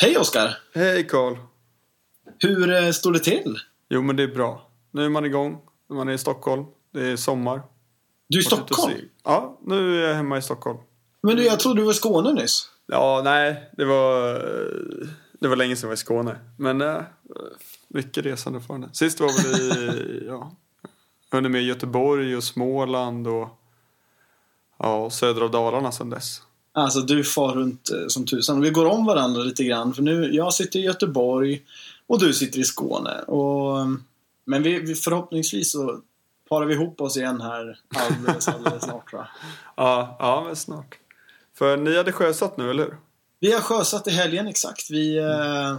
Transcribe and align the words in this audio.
Hej 0.00 0.18
Oskar! 0.18 0.58
Hej 0.74 1.06
Karl! 1.06 1.36
Hur 2.38 2.70
eh, 2.70 2.90
står 2.90 3.12
det 3.12 3.18
till? 3.18 3.56
Jo 3.88 4.02
men 4.02 4.16
det 4.16 4.22
är 4.22 4.28
bra. 4.28 4.70
Nu 4.90 5.04
är 5.04 5.08
man 5.08 5.24
igång. 5.24 5.60
Man 5.90 6.08
är 6.08 6.12
i 6.12 6.18
Stockholm. 6.18 6.64
Det 6.92 7.06
är 7.06 7.16
sommar. 7.16 7.62
Du 8.28 8.38
är 8.38 8.42
i 8.42 8.44
Stockholm? 8.44 8.94
Ja, 9.24 9.58
nu 9.62 10.04
är 10.04 10.08
jag 10.08 10.14
hemma 10.14 10.38
i 10.38 10.42
Stockholm. 10.42 10.78
Men 11.22 11.36
du, 11.36 11.44
jag 11.44 11.60
trodde 11.60 11.80
du 11.80 11.84
var 11.84 11.92
i 11.92 11.94
Skåne 11.94 12.32
nyss. 12.32 12.70
Ja, 12.86 13.20
nej. 13.24 13.70
Det 13.76 13.84
var, 13.84 14.32
det 15.40 15.48
var 15.48 15.56
länge 15.56 15.76
sedan 15.76 15.86
jag 15.86 15.88
var 15.88 15.94
i 15.94 15.96
Skåne. 15.96 16.38
Men 16.56 16.80
äh, 16.80 17.02
mycket 17.88 18.24
resande 18.24 18.60
fortfarande. 18.60 18.88
Sist 18.92 19.20
var 19.20 19.28
väl 19.28 19.60
i, 19.60 20.24
ja, 20.26 20.52
hunnit 21.30 21.50
med 21.50 21.62
Göteborg 21.62 22.36
och 22.36 22.44
Småland 22.44 23.26
och 23.26 23.48
ja, 24.78 25.10
av 25.22 25.50
Dalarna 25.50 25.92
sedan 25.92 26.10
dess. 26.10 26.42
Alltså 26.82 27.00
du 27.00 27.24
far 27.24 27.54
runt 27.54 27.90
eh, 27.90 28.06
som 28.08 28.26
tusan. 28.26 28.60
Vi 28.60 28.70
går 28.70 28.86
om 28.86 29.06
varandra 29.06 29.42
lite 29.42 29.64
grann. 29.64 29.94
För 29.94 30.02
nu, 30.02 30.34
jag 30.34 30.54
sitter 30.54 30.78
i 30.78 30.82
Göteborg 30.82 31.62
och 32.06 32.20
du 32.20 32.32
sitter 32.32 32.58
i 32.58 32.64
Skåne. 32.64 33.20
Och, 33.20 33.80
eh, 33.80 33.86
men 34.44 34.62
vi, 34.62 34.80
vi, 34.80 34.94
förhoppningsvis 34.94 35.72
så 35.72 36.00
parar 36.48 36.66
vi 36.66 36.74
ihop 36.74 37.00
oss 37.00 37.16
igen 37.16 37.40
här 37.40 37.78
alldeles, 37.96 38.48
alldeles 38.48 38.82
snart 38.82 39.12
va? 39.12 39.28
Ja, 39.76 40.16
ja 40.18 40.44
men 40.46 40.56
snart. 40.56 40.98
För 41.58 41.76
ni 41.76 41.96
hade 41.96 42.12
sjösatt 42.12 42.56
nu, 42.56 42.70
eller 42.70 42.82
hur? 42.82 42.96
Vi 43.40 43.52
har 43.52 43.60
sjösatt 43.60 44.06
i 44.06 44.10
helgen 44.10 44.46
exakt. 44.46 44.90
Vi 44.90 45.18
eh, 45.18 45.76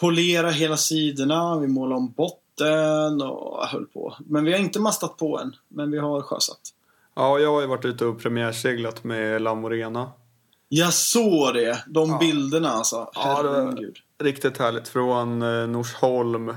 polerar 0.00 0.50
hela 0.50 0.76
sidorna, 0.76 1.58
vi 1.58 1.66
målar 1.66 1.96
om 1.96 2.12
botten 2.12 3.22
och 3.22 3.66
höll 3.66 3.86
på. 3.86 4.16
Men 4.26 4.44
vi 4.44 4.52
har 4.52 4.58
inte 4.58 4.80
mastat 4.80 5.16
på 5.16 5.38
än, 5.38 5.56
men 5.68 5.90
vi 5.90 5.98
har 5.98 6.22
sjösatt. 6.22 6.60
Ja, 7.16 7.38
jag 7.38 7.52
har 7.52 7.60
ju 7.60 7.66
varit 7.66 7.84
ute 7.84 8.06
och 8.06 8.20
premiärseglat 8.20 9.04
med 9.04 9.42
Lamorena. 9.42 10.12
Jag 10.68 10.92
såg 10.92 11.54
det! 11.54 11.84
De 11.86 12.08
Ja. 12.10 12.18
bilderna 12.18 12.68
alltså. 12.68 13.10
Ja, 13.14 13.42
Herregud. 13.44 13.96
Riktigt 14.18 14.58
härligt. 14.58 14.88
Från 14.88 15.42
eh, 15.42 15.68
Norsholm, 15.68 16.54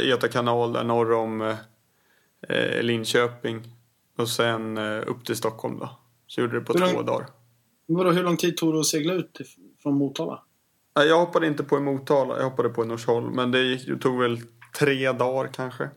Göta 0.00 0.28
kanal 0.28 0.72
där 0.72 0.84
norr 0.84 1.12
om 1.12 1.40
eh, 2.48 2.82
Linköping. 2.82 3.62
Och 4.18 4.28
sen 4.28 4.78
eh, 4.78 5.02
upp 5.06 5.24
till 5.24 5.36
Stockholm 5.36 5.78
då. 5.78 5.90
Så 6.26 6.40
gjorde 6.40 6.58
det 6.60 6.64
på 6.64 6.72
Hur 6.72 6.80
lång- 6.80 6.90
två 6.94 7.02
dagar. 7.02 7.26
Vadå, 7.86 8.10
hur 8.10 8.22
lång 8.22 8.36
tid 8.36 8.56
tog 8.56 8.74
det 8.74 8.80
att 8.80 8.86
segla 8.86 9.12
ut 9.14 9.38
från 9.82 9.94
Motala? 9.94 10.42
Jag 10.94 11.18
hoppade 11.18 11.46
inte 11.46 11.64
på 11.64 11.76
i 11.76 11.80
Motala, 11.80 12.36
jag 12.36 12.44
hoppade 12.44 12.68
på 12.68 12.84
i 12.84 12.86
Norsholm. 12.86 13.32
Men 13.36 13.50
det, 13.50 13.62
gick, 13.62 13.86
det 13.86 13.96
tog 13.96 14.18
väl 14.20 14.40
tre 14.78 15.12
dagar 15.12 15.50
kanske. 15.52 15.90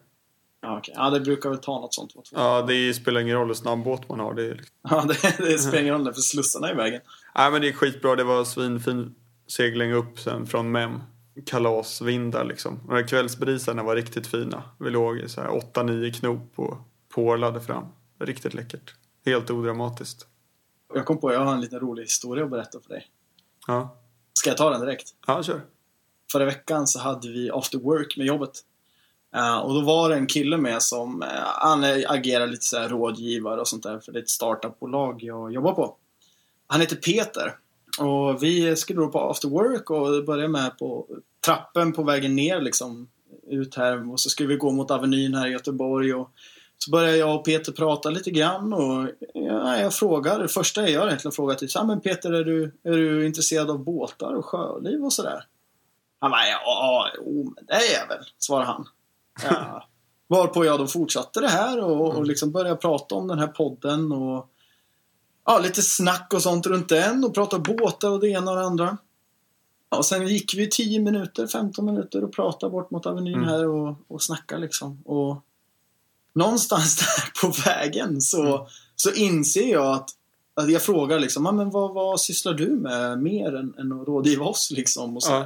Ja, 0.65 0.77
okej. 0.77 0.93
ja, 0.97 1.09
det 1.09 1.19
brukar 1.19 1.49
väl 1.49 1.59
ta 1.59 1.79
något 1.79 1.93
sånt. 1.93 2.11
Ja, 2.31 2.61
det 2.67 2.93
spelar 2.93 3.21
ingen 3.21 3.35
roll 3.37 3.47
hur 3.47 3.53
snabb 3.53 3.83
båt 3.83 4.09
man 4.09 4.19
har. 4.19 4.33
Det, 4.33 4.43
är 4.45 4.55
liksom... 4.55 4.75
Ja, 4.89 5.05
det, 5.07 5.37
det 5.51 5.57
spelar 5.59 5.81
ingen 5.81 5.93
roll 5.93 6.13
för 6.13 6.21
slussarna 6.21 6.67
är 6.67 6.73
i 6.73 6.75
vägen. 6.75 7.01
Nej, 7.35 7.51
men 7.51 7.61
det 7.61 7.67
är 7.67 7.73
skitbra. 7.73 8.15
Det 8.15 8.23
var 8.23 8.43
svinfin 8.43 9.15
segling 9.47 9.93
upp 9.93 10.19
sen 10.19 10.45
från 10.47 10.71
Mem. 10.71 11.01
Kalasvindar 11.45 12.45
liksom. 12.45 12.79
Och 12.87 12.95
de 12.95 13.03
kvällsbrisarna 13.03 13.83
var 13.83 13.95
riktigt 13.95 14.27
fina. 14.27 14.63
Vi 14.79 14.89
låg 14.89 15.17
i 15.17 15.29
så 15.29 15.41
här 15.41 15.49
8-9 15.49 16.11
knop 16.19 16.51
och 16.55 16.77
pålade 17.09 17.61
fram. 17.61 17.85
Riktigt 18.19 18.53
läckert. 18.53 18.93
Helt 19.25 19.49
odramatiskt. 19.49 20.27
Jag 20.93 21.05
kom 21.05 21.19
på, 21.19 21.33
jag 21.33 21.39
har 21.39 21.53
en 21.53 21.61
liten 21.61 21.79
rolig 21.79 22.03
historia 22.03 22.43
att 22.43 22.49
berätta 22.49 22.79
för 22.79 22.89
dig. 22.89 23.07
Ja, 23.67 23.97
Ska 24.33 24.49
jag 24.49 24.57
ta 24.57 24.69
den 24.69 24.81
direkt? 24.81 25.09
ja 25.27 25.43
kör. 25.43 25.61
Förra 26.31 26.45
veckan 26.45 26.87
så 26.87 26.99
hade 26.99 27.27
vi 27.31 27.51
after 27.51 27.77
work 27.77 28.17
med 28.17 28.25
jobbet. 28.25 28.51
Uh, 29.35 29.57
och 29.57 29.73
då 29.73 29.81
var 29.81 30.09
det 30.09 30.15
en 30.15 30.27
kille 30.27 30.57
med 30.57 30.81
som, 30.81 31.21
uh, 31.21 31.29
han 31.43 31.83
agerar 32.07 32.47
lite 32.47 32.65
så 32.65 32.77
här 32.77 32.89
rådgivare 32.89 33.61
och 33.61 33.67
sånt 33.67 33.83
där 33.83 33.99
för 33.99 34.11
det 34.11 34.19
är 34.19 34.23
ett 34.23 34.29
startupbolag 34.29 35.23
jag 35.23 35.53
jobbar 35.53 35.73
på. 35.73 35.95
Han 36.67 36.81
heter 36.81 36.95
Peter. 36.95 37.55
Och 37.99 38.43
vi 38.43 38.75
skulle 38.75 38.99
då 38.99 39.07
på 39.07 39.19
after 39.19 39.47
work 39.47 39.89
och 39.89 40.25
började 40.25 40.47
med 40.47 40.77
på 40.77 41.07
trappen 41.45 41.93
på 41.93 42.03
vägen 42.03 42.35
ner 42.35 42.61
liksom 42.61 43.07
ut 43.47 43.75
här 43.75 44.11
och 44.11 44.19
så 44.19 44.29
skulle 44.29 44.49
vi 44.49 44.55
gå 44.55 44.71
mot 44.71 44.91
Avenyn 44.91 45.35
här 45.35 45.47
i 45.47 45.51
Göteborg 45.51 46.13
och 46.13 46.29
så 46.77 46.91
började 46.91 47.17
jag 47.17 47.35
och 47.35 47.45
Peter 47.45 47.71
prata 47.71 48.09
lite 48.09 48.31
grann 48.31 48.73
och 48.73 49.07
ja, 49.33 49.77
jag 49.77 49.93
frågar, 49.93 50.39
det 50.39 50.47
första 50.47 50.81
jag 50.81 50.89
gör 50.91 51.07
egentligen 51.07 51.31
frågar 51.31 51.55
typ 51.55 51.71
så 51.71 51.83
men 51.83 52.01
Peter 52.01 52.31
är 52.33 52.43
du, 52.43 52.63
är 52.83 52.91
du 52.91 53.25
intresserad 53.25 53.69
av 53.69 53.83
båtar 53.83 54.33
och 54.33 54.45
sjöliv 54.45 55.03
och 55.03 55.13
sådär? 55.13 55.43
Han 56.19 56.31
bara, 56.31 56.47
ja, 56.47 56.59
ja, 56.65 57.07
jo, 57.17 57.53
men 57.55 57.65
det 57.65 57.73
är 57.73 57.99
jag 58.01 58.07
väl, 58.07 58.25
svarar 58.37 58.65
han. 58.65 58.87
Ja. 59.43 59.87
Varpå 60.27 60.65
jag 60.65 60.79
då 60.79 60.87
fortsatte 60.87 61.39
det 61.41 61.47
här 61.47 61.83
och, 61.83 62.15
och 62.15 62.25
liksom 62.25 62.51
började 62.51 62.75
prata 62.75 63.15
om 63.15 63.27
den 63.27 63.39
här 63.39 63.47
podden 63.47 64.11
och 64.11 64.49
ja, 65.45 65.59
lite 65.59 65.81
snack 65.81 66.31
och 66.33 66.41
sånt 66.41 66.67
runt 66.67 66.89
den 66.89 67.23
och 67.23 67.33
prata 67.33 67.59
båtar 67.59 68.09
och 68.11 68.19
det 68.19 68.27
ena 68.29 68.51
och 68.51 68.57
det 68.57 68.65
andra. 68.65 68.97
Ja, 69.89 69.97
och 69.97 70.05
sen 70.05 70.27
gick 70.27 70.53
vi 70.53 70.69
10 70.69 70.99
minuter, 70.99 71.47
15 71.47 71.85
minuter 71.85 72.23
och 72.23 72.33
pratade 72.33 72.71
bort 72.71 72.91
mot 72.91 73.05
Avenyn 73.05 73.33
Mm. 73.33 73.47
här 73.49 73.67
och, 73.67 73.95
och 74.07 74.23
snackade 74.23 74.61
liksom. 74.61 75.01
Och 75.05 75.43
någonstans 76.35 76.95
där 76.99 77.41
på 77.41 77.53
vägen 77.69 78.21
så, 78.21 78.67
så 78.95 79.11
inser 79.11 79.71
jag 79.71 79.95
att, 79.95 80.09
att 80.53 80.71
jag 80.71 80.81
frågar 80.81 81.19
liksom, 81.19 81.45
"Ja, 81.45 81.51
men 81.51 81.69
vad, 81.69 81.93
vad 81.93 82.21
sysslar 82.21 82.53
du 82.53 82.67
med 82.69 83.19
mer 83.21 83.55
än, 83.55 83.73
än 83.79 84.01
att 84.01 84.07
rådgiva 84.07 84.45
oss 84.45 84.71
liksom? 84.71 85.15
Och 85.15 85.23
så, 85.23 85.31
Ja. 85.31 85.45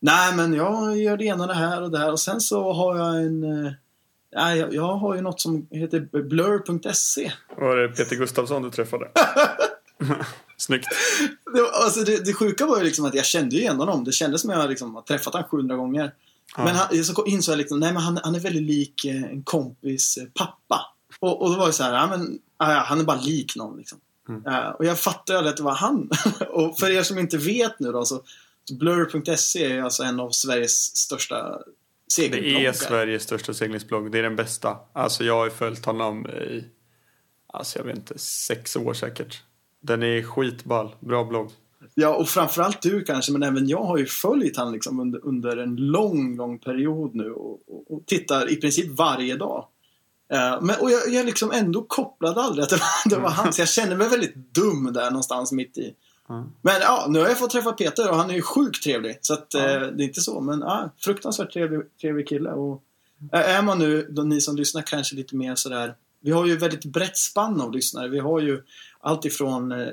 Nej, 0.00 0.34
men 0.36 0.54
jag 0.54 0.98
gör 0.98 1.16
det 1.16 1.24
ena, 1.24 1.46
det 1.46 1.54
här 1.54 1.82
och 1.82 1.90
det 1.90 1.98
här. 1.98 2.12
Och 2.12 2.20
sen 2.20 2.40
så 2.40 2.72
har 2.72 2.96
jag 2.98 3.16
en... 3.16 3.66
eh, 3.66 3.72
Nej, 4.36 4.58
jag, 4.58 4.74
jag 4.74 4.96
har 4.96 5.14
ju 5.14 5.20
något 5.20 5.40
som 5.40 5.66
heter 5.70 6.22
blur.se. 6.22 7.32
Var 7.58 7.76
det 7.76 7.88
Peter 7.88 8.16
Gustafsson 8.16 8.62
du 8.62 8.70
träffade? 8.70 9.10
Snyggt. 10.56 10.86
Det, 11.54 11.60
alltså 11.84 12.00
det, 12.00 12.24
det 12.24 12.32
sjuka 12.34 12.66
var 12.66 12.78
ju 12.78 12.84
liksom 12.84 13.04
att 13.04 13.14
jag 13.14 13.24
kände 13.24 13.56
ju 13.56 13.62
igen 13.62 13.76
honom. 13.76 14.04
Det 14.04 14.12
kändes 14.12 14.40
som 14.40 14.50
att 14.50 14.56
jag 14.56 14.70
liksom 14.70 14.94
har 14.94 15.02
träffat 15.02 15.32
honom 15.32 15.48
700 15.48 15.76
gånger. 15.76 16.12
Ja. 16.56 16.64
Men 16.64 16.74
han, 16.74 17.04
så 17.04 17.24
insåg 17.24 17.52
jag 17.52 17.58
liksom, 17.58 17.80
nej 17.80 17.92
men 17.92 18.02
han, 18.02 18.20
han 18.24 18.34
är 18.34 18.40
väldigt 18.40 18.62
lik 18.62 19.04
eh, 19.04 19.22
en 19.22 19.42
kompis 19.42 20.16
eh, 20.16 20.24
pappa. 20.34 20.86
Och, 21.20 21.42
och 21.42 21.50
då 21.50 21.56
var 21.56 21.66
det 21.66 21.72
så 21.72 21.82
här, 21.82 21.94
ja 21.94 22.06
men 22.06 22.38
ja, 22.58 22.64
han 22.64 23.00
är 23.00 23.04
bara 23.04 23.20
lik 23.20 23.56
någon 23.56 23.76
liksom. 23.76 23.98
Mm. 24.28 24.42
Ja, 24.44 24.72
och 24.78 24.84
jag 24.84 24.98
fattade 24.98 25.48
att 25.48 25.56
det 25.56 25.62
var 25.62 25.74
han. 25.74 26.10
och 26.50 26.78
för 26.78 26.90
er 26.90 27.02
som 27.02 27.18
inte 27.18 27.36
vet 27.36 27.80
nu 27.80 27.92
då 27.92 28.04
så 28.04 28.22
blur.se 28.72 29.72
är 29.72 29.82
alltså 29.82 30.02
en 30.02 30.20
av 30.20 30.30
Sveriges 30.30 30.96
största 30.96 31.58
Det 31.58 32.12
segelbloggar. 32.12 32.68
är 32.68 32.72
Sveriges 32.72 33.22
största 33.22 33.54
seglingsblogg. 33.54 34.12
Det 34.12 34.18
är 34.18 34.22
den 34.22 34.36
bästa. 34.36 34.76
Alltså 34.92 35.24
jag 35.24 35.36
har 35.36 35.50
följt 35.50 35.84
honom 35.84 36.26
i, 36.26 36.64
alltså 37.46 37.78
jag 37.78 37.84
vet 37.86 37.96
inte, 37.96 38.18
sex 38.18 38.76
år 38.76 38.94
säkert. 38.94 39.42
Den 39.80 40.02
är 40.02 40.22
skitball. 40.22 40.94
Bra 41.00 41.24
blogg. 41.24 41.50
Ja, 41.94 42.14
och 42.14 42.28
framförallt 42.28 42.82
du 42.82 43.04
kanske, 43.04 43.32
men 43.32 43.42
även 43.42 43.68
jag 43.68 43.84
har 43.84 43.98
ju 43.98 44.06
följt 44.06 44.56
han 44.56 44.72
liksom 44.72 45.00
under, 45.00 45.24
under 45.26 45.56
en 45.56 45.76
lång, 45.76 46.36
lång 46.36 46.58
period 46.58 47.14
nu 47.14 47.32
och, 47.32 47.68
och, 47.68 47.90
och 47.90 48.06
tittar 48.06 48.52
i 48.52 48.56
princip 48.56 48.98
varje 48.98 49.36
dag. 49.36 49.68
Eh, 50.32 50.60
men, 50.62 50.76
och 50.80 50.90
jag, 50.90 51.08
jag 51.08 51.26
liksom 51.26 51.50
ändå 51.50 51.82
kopplade 51.82 52.40
aldrig 52.40 52.62
att 52.62 52.70
det 52.70 52.76
var, 52.76 53.10
det 53.10 53.22
var 53.22 53.30
han, 53.30 53.52
så 53.52 53.60
jag 53.60 53.68
kände 53.68 53.96
mig 53.96 54.08
väldigt 54.08 54.36
dum 54.36 54.92
där 54.92 55.10
någonstans 55.10 55.52
mitt 55.52 55.78
i. 55.78 55.94
Mm. 56.28 56.44
Men 56.62 56.74
ja, 56.80 57.06
nu 57.08 57.18
har 57.18 57.26
jag 57.28 57.38
fått 57.38 57.50
träffa 57.50 57.72
Peter 57.72 58.10
och 58.10 58.16
han 58.16 58.30
är 58.30 58.34
ju 58.34 58.42
sjukt 58.42 58.82
trevlig. 58.82 59.18
Så 59.20 59.34
att, 59.34 59.46
Ja. 59.54 59.60
eh, 59.60 59.80
det 59.80 60.02
är 60.02 60.06
inte 60.06 60.20
så, 60.20 60.40
men 60.40 60.60
ja, 60.60 60.90
fruktansvärt 60.98 61.52
trevlig, 61.52 61.80
trevlig 62.00 62.28
kille. 62.28 62.50
Och, 62.50 62.82
eh, 63.32 63.56
är 63.58 63.62
man 63.62 63.78
nu, 63.78 64.06
då, 64.10 64.22
ni 64.22 64.40
som 64.40 64.56
lyssnar, 64.56 64.82
kanske 64.82 65.16
lite 65.16 65.36
mer 65.36 65.54
sådär 65.54 65.94
vi 66.24 66.30
har 66.30 66.46
ju 66.46 66.56
väldigt 66.56 66.84
brett 66.84 67.16
spann 67.16 67.60
av 67.60 67.72
lyssnare. 67.72 68.08
Vi 68.08 68.18
har 68.18 68.40
ju 68.40 68.62
allt 69.00 69.24
ifrån 69.24 69.72
eh, 69.72 69.88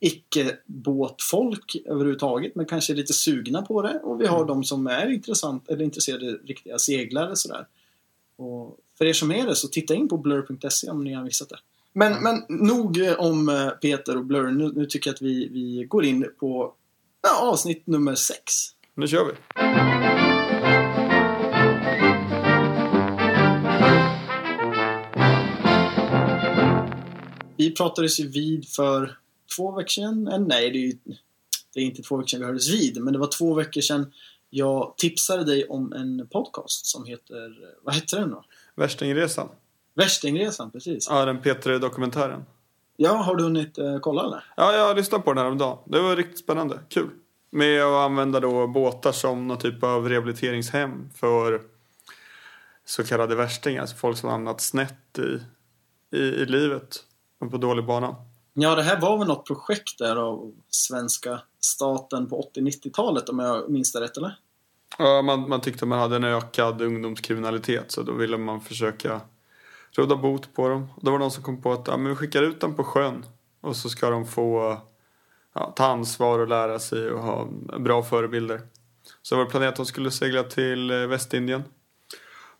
icke-båtfolk 0.00 1.76
överhuvudtaget, 1.86 2.54
men 2.54 2.66
kanske 2.66 2.94
lite 2.94 3.12
sugna 3.12 3.62
på 3.62 3.82
det. 3.82 4.00
Och 4.04 4.20
vi 4.20 4.26
har 4.26 4.44
de 4.44 4.64
som 4.64 4.86
är 4.86 5.06
intressant, 5.10 5.68
eller 5.68 5.84
intresserade 5.84 6.32
riktiga 6.32 6.78
seglare 6.78 7.36
sådär. 7.36 7.66
Och 8.36 8.78
för 8.98 9.04
er 9.04 9.12
som 9.12 9.30
är 9.30 9.46
det, 9.46 9.56
så 9.56 9.68
titta 9.68 9.94
in 9.94 10.08
på 10.08 10.16
blur.se 10.18 10.90
om 10.90 11.04
ni 11.04 11.12
har 11.14 11.24
missat 11.24 11.48
det. 11.48 11.58
Men, 11.92 12.22
men 12.22 12.42
nog 12.48 12.98
eh, 12.98 13.20
om 13.20 13.48
eh, 13.48 13.68
Peter 13.68 14.16
och 14.16 14.24
Blur. 14.24 14.50
Nu, 14.50 14.72
nu 14.74 14.86
tycker 14.86 15.10
jag 15.10 15.14
att 15.14 15.22
vi, 15.22 15.48
vi 15.48 15.84
går 15.88 16.04
in 16.04 16.26
på 16.40 16.74
ja, 17.22 17.50
avsnitt 17.50 17.86
nummer 17.86 18.14
sex. 18.14 18.52
Nu 18.94 19.08
kör 19.08 19.24
vi. 19.24 19.32
Vi 27.56 27.70
pratades 27.70 28.20
ju 28.20 28.28
vid 28.28 28.68
för 28.68 29.18
två 29.56 29.72
veckor 29.72 29.88
sedan. 29.88 30.28
Eh, 30.28 30.38
nej, 30.38 30.70
det 30.70 30.78
är, 30.78 30.82
ju, 30.82 30.98
det 31.74 31.80
är 31.80 31.84
inte 31.84 32.02
två 32.02 32.16
veckor 32.16 32.28
sedan 32.28 32.40
vi 32.40 32.46
hördes 32.46 32.68
vid, 32.68 33.02
men 33.02 33.12
det 33.12 33.18
var 33.18 33.38
två 33.38 33.54
veckor 33.54 33.80
sedan 33.80 34.12
jag 34.50 34.94
tipsade 34.96 35.44
dig 35.44 35.64
om 35.68 35.92
en 35.92 36.26
podcast 36.26 36.86
som 36.86 37.04
heter, 37.04 37.58
vad 37.82 37.94
hette 37.94 38.16
den 38.16 38.30
då? 38.30 38.44
Värstingresan. 38.74 39.48
Värstingresan, 39.94 40.70
precis. 40.70 41.06
Ja, 41.10 41.24
den 41.24 41.42
P3-dokumentären. 41.42 42.44
Ja, 42.96 43.12
har 43.12 43.36
du 43.36 43.44
hunnit 43.44 43.78
eh, 43.78 43.98
kolla 43.98 44.24
eller? 44.24 44.44
Ja, 44.56 44.72
jag 44.72 44.96
lyssnade 44.96 45.24
på 45.24 45.32
den 45.32 45.44
här 45.44 45.50
om 45.50 45.58
dagen. 45.58 45.78
Det 45.84 46.00
var 46.00 46.16
riktigt 46.16 46.38
spännande. 46.38 46.78
Kul. 46.88 47.10
Med 47.50 47.82
att 47.82 48.06
använda 48.10 48.40
då 48.40 48.66
båtar 48.66 49.12
som 49.12 49.48
någon 49.48 49.58
typ 49.58 49.84
av 49.84 50.08
rehabiliteringshem 50.08 51.10
för 51.14 51.62
så 52.84 53.04
kallade 53.04 53.34
värstingar. 53.34 53.80
Alltså 53.80 53.96
folk 53.96 54.18
som 54.18 54.26
har 54.26 54.34
hamnat 54.34 54.60
snett 54.60 55.18
i, 55.18 55.40
i, 56.16 56.20
i 56.20 56.46
livet 56.46 57.04
och 57.40 57.50
på 57.50 57.56
dålig 57.56 57.86
bana. 57.86 58.16
Ja, 58.54 58.74
det 58.74 58.82
här 58.82 59.00
var 59.00 59.18
väl 59.18 59.28
något 59.28 59.46
projekt 59.46 59.98
där 59.98 60.16
av 60.16 60.52
svenska 60.68 61.40
staten 61.60 62.28
på 62.28 62.50
80-90-talet 62.56 63.28
om 63.28 63.38
jag 63.38 63.70
minns 63.70 63.92
det 63.92 64.00
rätt, 64.00 64.16
eller? 64.16 64.38
Ja, 64.98 65.22
man, 65.22 65.48
man 65.48 65.60
tyckte 65.60 65.86
man 65.86 65.98
hade 65.98 66.16
en 66.16 66.24
ökad 66.24 66.82
ungdomskriminalitet 66.82 67.92
så 67.92 68.02
då 68.02 68.12
ville 68.12 68.38
man 68.38 68.60
försöka 68.60 69.20
råda 69.96 70.16
bot 70.16 70.54
på 70.54 70.68
dem. 70.68 70.86
Då 71.00 71.10
var 71.10 71.18
det 71.18 71.22
någon 71.22 71.30
som 71.30 71.42
kom 71.42 71.62
på 71.62 71.72
att 71.72 71.86
ja, 71.86 71.96
men 71.96 72.08
vi 72.08 72.16
skickar 72.16 72.42
ut 72.42 72.60
dem 72.60 72.76
på 72.76 72.84
sjön 72.84 73.24
och 73.60 73.76
så 73.76 73.88
ska 73.88 74.10
de 74.10 74.26
få 74.26 74.80
ja, 75.54 75.72
ta 75.76 75.86
ansvar 75.86 76.38
och 76.38 76.48
lära 76.48 76.78
sig 76.78 77.10
och 77.10 77.22
ha 77.22 77.48
bra 77.78 78.02
förebilder. 78.02 78.60
Så 79.22 79.36
var 79.36 79.44
det 79.44 79.50
planerat 79.50 79.72
att 79.72 79.76
de 79.76 79.86
skulle 79.86 80.10
segla 80.10 80.42
till 80.42 80.90
eh, 80.90 80.96
Västindien. 80.96 81.62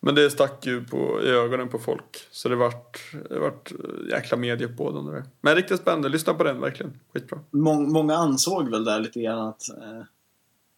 Men 0.01 0.15
det 0.15 0.31
stack 0.31 0.67
ju 0.67 0.85
på, 0.85 1.23
i 1.23 1.29
ögonen 1.29 1.69
på 1.69 1.79
folk. 1.79 2.27
Så 2.31 2.49
det 2.49 2.57
vart, 2.57 3.13
det 3.29 3.39
vart 3.39 3.73
eh, 3.73 4.11
jäkla 4.11 4.37
media 4.37 4.69
på 4.69 4.91
den 4.93 5.07
där. 5.07 5.25
Men 5.41 5.55
riktigt 5.55 5.81
spännande, 5.81 6.09
lyssna 6.09 6.35
på 6.35 6.45
den 6.45 6.61
verkligen. 6.61 7.01
Skitbra. 7.13 7.39
Mång, 7.51 7.93
många 7.93 8.15
ansåg 8.17 8.71
väl 8.71 8.85
där 8.85 9.01
lite 9.01 9.21
grann 9.21 9.49
att, 9.49 9.69
eh, 9.69 10.03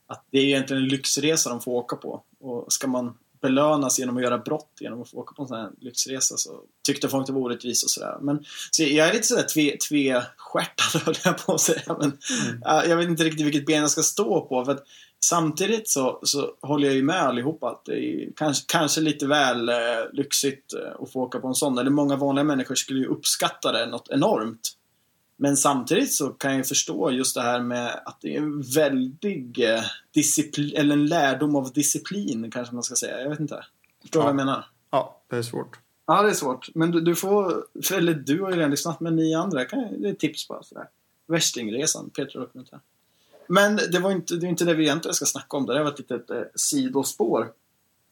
att 0.07 0.25
det 0.31 0.39
är 0.39 0.45
egentligen 0.45 0.83
en 0.83 0.89
lyxresa 0.89 1.51
de 1.51 1.61
får 1.61 1.73
åka 1.73 1.97
på. 1.97 2.23
Och 2.41 2.73
ska 2.73 2.87
man 2.87 3.15
belönas 3.43 3.99
genom 3.99 4.17
att 4.17 4.23
göra 4.23 4.39
brott 4.39 4.73
genom 4.81 5.03
att 5.03 5.11
få 5.11 5.17
åka 5.17 5.35
på 5.35 5.43
en 5.43 5.49
sån 5.49 5.57
här 5.57 5.71
lyxresa 5.81 6.37
så 6.37 6.61
tyckte 6.87 7.09
folk 7.09 7.27
det 7.27 7.33
var 7.33 7.41
orättvist 7.41 7.85
och 7.85 7.91
sådär. 7.91 8.19
Men 8.21 8.45
så 8.71 8.83
jag 8.83 9.09
är 9.09 9.13
lite 9.13 9.27
sådär 9.27 9.43
tve, 9.43 9.77
tvestjärtad 9.77 11.03
höll 11.05 11.15
jag 11.25 11.47
på 11.47 11.55
att 11.55 11.61
säga. 11.61 11.97
Men, 12.01 12.19
Mm. 12.47 12.63
äh, 12.85 12.91
jag 12.91 12.97
vet 12.97 13.09
inte 13.09 13.25
riktigt 13.25 13.47
vilket 13.47 13.67
ben 13.67 13.81
jag 13.81 13.91
ska 13.91 14.03
stå 14.03 14.41
på. 14.41 14.65
För 14.65 14.73
att 14.73 14.85
samtidigt 15.25 15.89
så, 15.89 16.21
så 16.23 16.55
håller 16.61 16.87
jag 16.87 16.97
ju 16.97 17.03
med 17.03 17.23
allihopa 17.23 17.69
att 17.71 17.85
det 17.85 18.05
är 18.05 18.29
kanske, 18.37 18.65
kanske 18.69 19.01
lite 19.01 19.27
väl 19.27 19.69
eh, 19.69 19.75
lyxigt 20.13 20.75
eh, 20.75 21.03
att 21.03 21.13
få 21.13 21.21
åka 21.21 21.39
på 21.39 21.49
en 21.49 21.55
sån. 21.55 21.79
Eller 21.79 21.91
många 21.91 22.17
vanliga 22.17 22.45
människor 22.45 22.75
skulle 22.75 23.01
ju 23.01 23.07
uppskatta 23.07 23.73
det 23.73 23.87
något 23.87 24.09
enormt. 24.11 24.61
Men 25.43 25.57
samtidigt 25.57 26.13
så 26.15 26.29
kan 26.29 26.57
jag 26.57 26.69
förstå 26.69 27.11
just 27.11 27.35
det 27.35 27.43
här 27.43 27.61
med 27.61 28.03
att 28.05 28.21
det 28.21 28.35
är 28.35 28.39
en 28.39 28.63
väldig 28.63 29.65
eh, 29.75 29.83
disciplin, 30.15 30.77
eller 30.77 30.93
en 30.93 31.07
lärdom 31.07 31.57
av 31.57 31.73
disciplin 31.73 32.51
kanske 32.51 32.75
man 32.75 32.83
ska 32.83 32.95
säga. 32.95 33.21
Jag 33.21 33.31
vet 33.31 33.41
inte. 33.41 33.65
Förstår 34.03 34.21
du 34.21 34.23
Ja. 34.23 34.25
vad 34.25 34.29
jag 34.41 34.47
menar? 34.47 34.67
Ja, 34.91 35.21
det 35.29 35.37
är 35.37 35.43
svårt. 35.43 35.79
Ja, 36.07 36.23
det 36.23 36.31
är 36.31 36.35
svårt. 36.35 36.75
Men 36.75 36.91
du, 36.91 37.01
du 37.01 37.15
får, 37.15 37.65
eller 37.93 38.15
du 38.15 38.43
har 38.43 38.51
ju 38.51 38.57
redan 38.57 38.71
lyssnat, 38.71 39.01
men 39.01 39.17
ni 39.17 39.35
andra, 39.35 39.65
kan, 39.65 40.03
det 40.03 40.09
är 40.09 40.15
tips 40.15 40.49
bara 40.49 40.63
sådär. 40.63 40.89
Värstingresan, 41.27 42.11
Peter 42.11 42.39
Dokumentär. 42.41 42.81
Men 43.47 43.77
det 43.77 43.99
var 43.99 44.11
inte 44.11 44.37
det, 44.37 44.47
inte 44.47 44.65
det 44.65 44.75
vi 44.75 44.83
egentligen 44.83 45.15
ska 45.15 45.25
snacka 45.25 45.57
om. 45.57 45.67
Det 45.67 45.75
här 45.75 45.83
var 45.83 45.91
ett 45.93 45.99
litet 45.99 46.31
eh, 46.31 46.43
sidospår. 46.55 47.53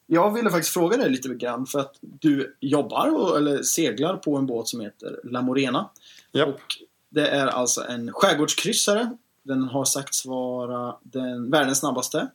Jag 0.07 0.33
ville 0.33 0.49
faktiskt 0.49 0.73
fråga 0.73 0.97
dig 0.97 1.09
lite 1.09 1.29
grann 1.29 1.65
för 1.65 1.79
att 1.79 1.95
du 2.01 2.55
jobbar 2.59 3.15
och, 3.15 3.37
eller 3.37 3.63
seglar 3.63 4.17
på 4.17 4.37
en 4.37 4.45
båt 4.45 4.67
som 4.67 4.79
heter 4.81 5.19
La 5.23 5.41
Morena. 5.41 5.89
Japp. 6.31 6.49
Och 6.49 6.61
det 7.11 7.27
är 7.27 7.47
alltså 7.47 7.83
en 7.87 8.13
skärgårdskryssare. 8.13 9.17
Den 9.43 9.63
har 9.63 9.85
sagts 9.85 10.25
vara 10.25 10.95
den, 11.03 11.51
världens 11.51 11.79
snabbaste. 11.79 12.27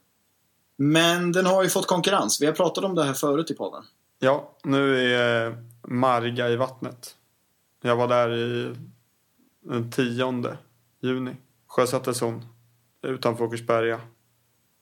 Men 0.77 1.33
den 1.33 1.47
har 1.47 1.63
ju 1.63 1.69
fått 1.69 1.87
konkurrens. 1.87 2.41
Vi 2.41 2.47
har 2.47 2.53
pratat 2.53 2.85
om 2.85 2.95
det 2.95 3.05
här 3.05 3.13
förut 3.13 3.51
i 3.51 3.55
podden. 3.55 3.85
Ja, 4.19 4.53
nu 4.65 5.13
är 5.15 5.57
Marga 5.89 6.49
i 6.49 6.57
vattnet. 6.57 7.15
Jag 7.83 7.97
var 7.97 8.09
där 8.09 8.35
i 8.35 8.75
den 9.61 9.91
10 9.91 10.57
juni. 11.01 11.37
Sjösattes 11.67 12.21
hon 12.21 12.45
utanför 13.03 13.45
Åkersberga. 13.45 14.01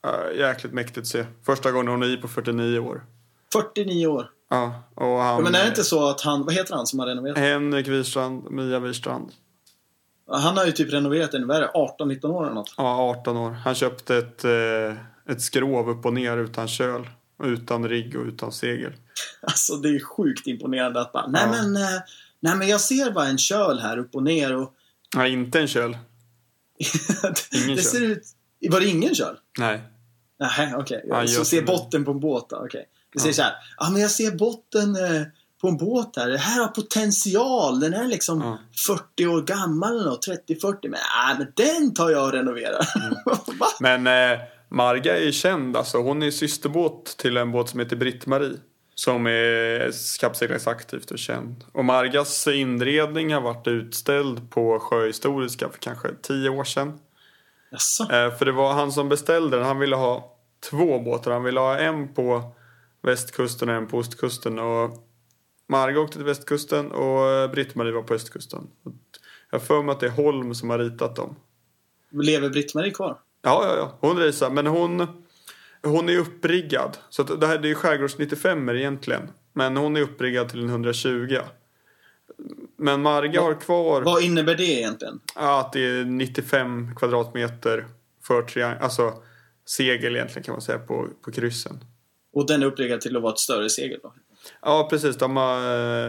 Äh, 0.06 0.38
jäkligt 0.38 0.73
mäktigt 0.73 0.99
att 0.99 1.06
se. 1.06 1.26
Första 1.46 1.73
gången 1.73 1.88
hon 1.88 2.02
är 2.02 2.06
i 2.06 2.17
på 2.17 2.29
49 2.29 2.79
år. 2.79 3.05
49 3.52 4.06
år. 4.06 4.31
Ja, 4.49 4.82
och 4.94 5.06
han... 5.06 5.35
Ja, 5.35 5.41
men 5.41 5.55
är 5.55 5.62
det 5.62 5.69
inte 5.69 5.85
så 5.85 6.08
att 6.08 6.20
han, 6.20 6.44
vad 6.44 6.55
heter 6.55 6.75
han 6.75 6.87
som 6.87 6.99
har 6.99 7.06
renoverat? 7.06 7.38
Henrik 7.38 7.88
Wirstrand, 7.88 8.50
Mia 8.50 8.79
Wirstrand. 8.79 9.32
Han 10.26 10.56
har 10.56 10.65
ju 10.67 10.73
typ 10.73 10.93
renoverat 10.93 11.35
ännu 11.35 11.47
värre, 11.47 11.71
18-19 11.75 12.26
år 12.26 12.44
eller 12.44 12.55
något. 12.55 12.75
Ja, 12.76 13.15
18 13.21 13.37
år. 13.37 13.50
Han 13.50 13.75
köpte 13.75 14.17
ett, 14.17 14.44
eh, 14.44 15.32
ett 15.35 15.43
skrov 15.43 15.88
upp 15.91 16.06
och 16.06 16.12
ner 16.12 16.37
utan 16.37 16.69
köl. 16.69 17.09
Utan 17.44 17.88
rigg 17.88 18.17
och 18.17 18.25
utan 18.26 18.53
segel. 18.53 18.93
Alltså 19.41 19.76
det 19.76 19.88
är 19.88 20.05
sjukt 20.05 20.47
imponerande 20.47 21.00
att 21.00 21.12
bara, 21.12 21.26
nej 21.26 21.43
Ja. 21.44 21.50
men, 21.62 21.76
eh, 21.76 22.00
nej 22.41 22.56
men 22.56 22.69
jag 22.69 22.81
ser 22.81 23.11
bara 23.11 23.26
en 23.26 23.38
köl 23.38 23.79
här 23.79 23.99
upp 23.99 24.15
och 24.15 24.23
ner 24.23 24.56
och 24.56 24.75
Nej, 25.17 25.32
inte 25.32 25.61
en 25.61 25.67
köl. 25.69 25.91
Ingen 27.53 27.77
det 27.77 27.82
köl. 27.82 27.85
ser 27.85 28.03
ut, 28.03 28.23
var 28.70 28.81
det 28.81 28.87
ingen 28.87 29.15
köl? 29.15 29.37
Nej. 29.59 29.81
Nej, 30.38 30.75
okej. 30.77 31.05
Ja, 31.09 31.27
så 31.27 31.44
ser 31.44 31.61
det. 31.61 31.67
botten 31.67 32.05
på 32.05 32.11
en 32.11 32.20
båt 32.20 32.47
då, 32.50 32.56
okej. 32.56 32.85
Det 33.12 33.19
ser 33.20 33.29
Ja. 33.29 33.32
så 33.35 33.43
här, 33.43 33.53
ja 33.79 33.91
men 33.91 34.00
jag 34.00 34.11
ser 34.11 34.31
botten 34.31 34.97
eh, 34.97 35.23
på 35.65 35.69
en 35.69 35.77
båt 35.77 36.17
här. 36.17 36.29
Det 36.29 36.39
här 36.39 36.61
har 36.61 36.69
potential. 36.69 37.81
Den 37.81 37.95
är 37.95 38.09
liksom 38.09 38.41
Ja. 38.41 38.59
40 38.87 39.27
år 39.27 39.43
gammal 39.43 39.93
eller 39.93 40.11
något, 40.11 40.27
30-40. 40.29 40.77
Men, 40.83 40.91
nej, 40.91 41.37
men 41.39 41.53
den 41.57 41.95
tar 41.95 42.11
jag 42.11 42.25
och 42.25 42.33
renoverar. 42.33 42.87
Mm. 42.97 43.15
Men 44.05 44.33
eh, 44.33 44.39
Marga 44.69 45.19
är 45.19 45.33
känd 45.33 45.77
alltså. 45.77 45.99
Hon 45.99 46.23
är 46.23 46.31
systerbåt 46.31 47.17
till 47.19 47.37
en 47.37 47.53
båt 47.53 47.69
som 47.69 47.81
heter 47.81 47.97
Britt-Marie. 47.97 48.57
Som 48.95 49.27
är 49.27 50.19
kappseglingsaktivt 50.21 51.11
och 51.11 51.19
känd. 51.19 51.65
Och 51.73 51.85
Margas 51.85 52.47
inredning 52.47 53.35
har 53.35 53.41
varit 53.41 53.67
utställd 53.67 54.51
på 54.51 54.79
Sjöhistoriska 54.79 55.69
för 55.69 55.79
kanske 55.79 56.09
tio 56.23 56.49
år 56.49 56.65
sedan. 56.65 56.99
Jaså? 57.71 58.03
Eh, 58.03 58.37
för 58.37 58.45
det 58.45 58.53
var 58.53 58.73
han 58.73 58.93
som 58.93 59.09
beställde 59.09 59.57
den. 59.57 59.67
Han 59.67 59.79
ville 59.79 59.97
ha 59.97 60.37
två 60.71 60.99
båtar. 60.99 61.31
Han 61.31 61.45
ville 61.45 61.61
ha 61.61 61.79
en 61.79 62.15
på 62.15 62.43
västkusten 63.03 63.69
och 63.69 63.75
en 63.75 63.87
på 63.87 63.99
ostkusten. 63.99 64.59
Och 64.59 64.91
Marga 65.69 66.01
åkte 66.01 66.17
till 66.17 66.25
västkusten 66.27 66.91
och 66.93 67.29
eh, 67.31 67.51
Britt-Marie 67.51 67.93
var 67.93 68.03
på 68.03 68.15
östkusten. 68.15 68.67
Jag 69.51 69.59
har 69.59 69.65
för 69.67 69.83
mig 69.83 69.93
att 69.93 70.01
det 70.01 70.07
är 70.07 70.11
Holm 70.11 70.55
som 70.55 70.71
har 70.71 70.79
ritat 70.79 71.17
dem. 71.17 71.37
Lever 72.11 72.49
Britt-Marie 72.51 72.91
kvar? 72.91 73.19
Ja, 73.43 73.67
ja, 73.67 73.77
ja. 73.77 73.99
Hon 74.09 74.19
racear. 74.19 74.51
Men 74.51 74.67
hon, 74.67 75.07
hon 75.83 76.09
är 76.09 76.19
uppriggad. 76.19 76.97
Så 77.11 77.23
att 77.23 77.41
det 77.41 77.47
här 77.47 77.59
det 77.59 77.71
är 77.71 77.75
skärgårds 77.75 78.19
95 78.19 78.69
egentligen. 78.69 79.23
Men 79.53 79.77
hon 79.77 79.97
är 79.97 80.01
uppriggad 80.01 80.49
till 80.49 80.61
en 80.63 80.69
120. 80.69 81.39
Men 82.77 83.03
Marga 83.03 83.41
har 83.41 83.55
kvar 83.61 84.03
Vad 84.03 84.23
innebär 84.23 84.55
det 84.55 84.65
egentligen? 84.65 85.21
att 85.35 85.73
det 85.73 85.81
är 85.87 86.05
95 86.05 86.95
kvadratmeter 86.97 87.87
för 88.23 88.43
triang- 88.43 88.79
alltså 88.81 89.23
segel 89.67 90.17
egentligen 90.17 90.43
kan 90.44 90.53
man 90.53 90.63
säga 90.63 90.79
på, 90.79 91.09
på 91.25 91.33
kryssen. 91.33 91.85
Och 92.33 92.47
den 92.47 92.63
är 92.63 92.67
uppriggad 92.67 93.01
till 93.01 93.17
att 93.17 93.23
vara 93.23 93.33
ett 93.33 93.39
större 93.39 93.71
segel 93.71 94.01
då? 94.03 94.15
Ja, 94.63 94.86
precis. 94.91 95.17
De 95.17 95.36
har 95.36 95.58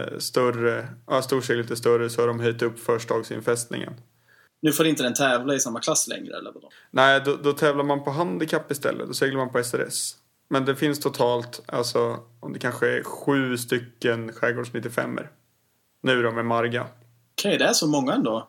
eh, 0.00 0.18
större, 0.18 0.88
ja, 1.06 1.22
storseglet 1.22 1.70
är 1.70 1.74
större 1.74 2.10
så 2.10 2.22
har 2.22 2.28
de 2.28 2.40
höjt 2.40 2.62
upp 2.62 2.78
förstagsinfästningen. 2.78 3.92
Nu 4.60 4.72
får 4.72 4.86
inte 4.86 5.02
den 5.02 5.14
tävla 5.14 5.54
i 5.54 5.60
samma 5.60 5.80
klass 5.80 6.08
längre 6.08 6.36
eller 6.36 6.52
vadå? 6.52 6.70
Nej, 6.90 7.22
då, 7.24 7.36
då 7.36 7.52
tävlar 7.52 7.84
man 7.84 8.04
på 8.04 8.10
handikapp 8.10 8.70
istället. 8.70 9.06
Då 9.06 9.14
seglar 9.14 9.36
man 9.38 9.52
på 9.52 9.62
SRS. 9.62 10.16
Men 10.48 10.64
det 10.64 10.76
finns 10.76 11.00
totalt, 11.00 11.62
alltså, 11.66 12.18
om 12.40 12.52
det 12.52 12.58
kanske 12.58 12.98
är 12.98 13.02
sju 13.02 13.56
stycken 13.56 14.32
skärgårds 14.32 14.72
95 14.72 15.18
Nu 16.02 16.22
då 16.22 16.30
med 16.30 16.44
Marga. 16.44 16.86
Okej, 17.38 17.58
det 17.58 17.64
är 17.64 17.72
så 17.72 17.86
många 17.86 18.12
ändå. 18.12 18.48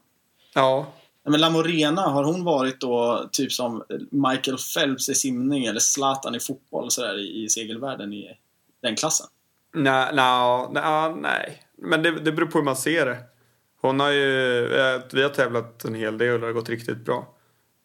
Ja, 0.53 0.93
Men 1.25 1.41
La 1.41 1.49
Morena, 1.49 2.01
har 2.01 2.23
hon 2.23 2.43
varit 2.43 2.81
då 2.81 3.29
typ 3.31 3.51
som 3.51 3.83
Michael 4.11 4.57
Phelps 4.75 5.09
i 5.09 5.15
simning 5.15 5.65
eller 5.65 5.79
Zlatan 5.79 6.35
i 6.35 6.39
fotboll 6.39 6.91
sådär 6.91 7.19
i, 7.19 7.43
i 7.43 7.49
segelvärlden 7.49 8.13
i 8.13 8.37
den 8.81 8.95
klassen? 8.95 9.27
Nej, 9.73 10.11
nej, 10.13 10.67
nej, 10.71 11.13
nej. 11.15 11.63
Men 11.77 12.03
det, 12.03 12.11
det 12.11 12.31
beror 12.31 12.47
på 12.47 12.57
hur 12.57 12.65
man 12.65 12.75
ser 12.75 13.05
det. 13.05 13.17
Hon 13.81 13.99
har 13.99 14.11
ju, 14.11 14.67
vi 15.13 15.23
har 15.23 15.29
tävlat 15.29 15.85
en 15.85 15.95
hel 15.95 16.17
del 16.17 16.33
och 16.33 16.39
det 16.39 16.45
har 16.45 16.53
gått 16.53 16.69
riktigt 16.69 17.05
bra. 17.05 17.33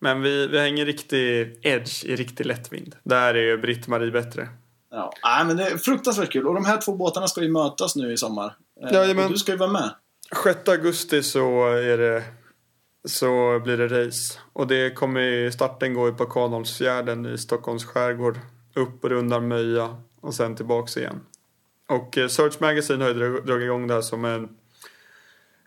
Men 0.01 0.23
vi, 0.23 0.47
vi 0.47 0.59
har 0.59 0.67
ingen 0.67 0.87
riktig 0.87 1.59
edge 1.63 2.05
i 2.05 2.17
riktig 2.17 2.47
lättvind. 2.47 2.97
Där 3.03 3.35
är 3.35 3.43
ju 3.43 3.59
Britt-Marie 3.59 4.11
bättre. 4.11 4.49
Ja, 4.91 5.13
nej, 5.25 5.45
men 5.45 5.57
det 5.57 5.67
är 5.67 5.77
fruktansvärt 5.77 6.33
kul. 6.33 6.47
Och 6.47 6.55
de 6.55 6.65
här 6.65 6.81
två 6.81 6.97
båtarna 6.97 7.29
ska 7.29 7.43
ju 7.43 7.51
mötas 7.51 7.97
nu 7.97 8.13
i 8.13 8.17
sommar. 8.17 8.57
Eh, 8.91 9.25
och 9.25 9.31
Du 9.31 9.39
ska 9.39 9.53
ju 9.53 9.59
vara 9.59 9.71
med. 9.71 9.91
6 10.45 10.69
augusti 10.69 11.23
så 11.23 11.67
är 11.67 11.99
det 11.99 12.23
så 13.05 13.61
blir 13.65 13.77
det 13.77 14.07
race. 14.07 14.39
Och 14.53 14.67
det 14.67 14.91
kommer 14.91 15.21
ju, 15.21 15.53
starten 15.53 15.95
går 15.95 16.09
ju 16.09 16.15
på 16.15 16.27
Kanholmsfjärden 16.27 17.27
i 17.27 17.39
Stockholms 17.39 17.85
skärgård. 17.85 18.39
Upp 18.75 19.05
och 19.05 19.11
rundar 19.11 19.41
Möja 19.41 19.97
och 20.21 20.35
sen 20.35 20.57
tillbaks 20.57 20.97
igen. 20.97 21.21
Och 21.93 22.19
eh, 22.19 22.29
Search 22.29 22.61
Magazine 22.61 23.05
har 23.05 23.11
ju 23.11 23.41
dragit 23.41 23.65
igång 23.65 23.87
det 23.87 23.95
här 23.95 24.01
som 24.01 24.25
en 24.25 24.49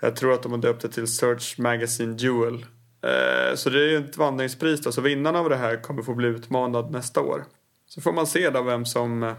jag 0.02 0.16
tror 0.16 0.34
att 0.34 0.44
de 0.44 0.52
har 0.52 0.60
döpt 0.60 0.82
det 0.82 0.90
till 0.90 1.08
Search 1.08 1.60
Magazine 1.60 2.14
Duel. 2.14 2.66
Eh, 3.02 3.56
så 3.56 3.70
det 3.70 3.80
är 3.80 3.90
ju 3.90 3.98
ett 3.98 4.18
vandringspris 4.18 4.82
då. 4.82 4.92
Så 4.92 5.02
vinnarna 5.02 5.40
av 5.40 5.50
det 5.50 5.56
här 5.56 5.84
kommer 5.84 6.02
få 6.02 6.14
bli 6.14 6.28
utmanad 6.28 6.92
nästa 6.92 7.22
år. 7.22 7.46
Så 7.88 8.02
får 8.02 8.14
man 8.14 8.28
se 8.28 8.50
då 8.50 8.62
vem 8.62 8.86
som 8.86 9.24
eh, 9.24 9.34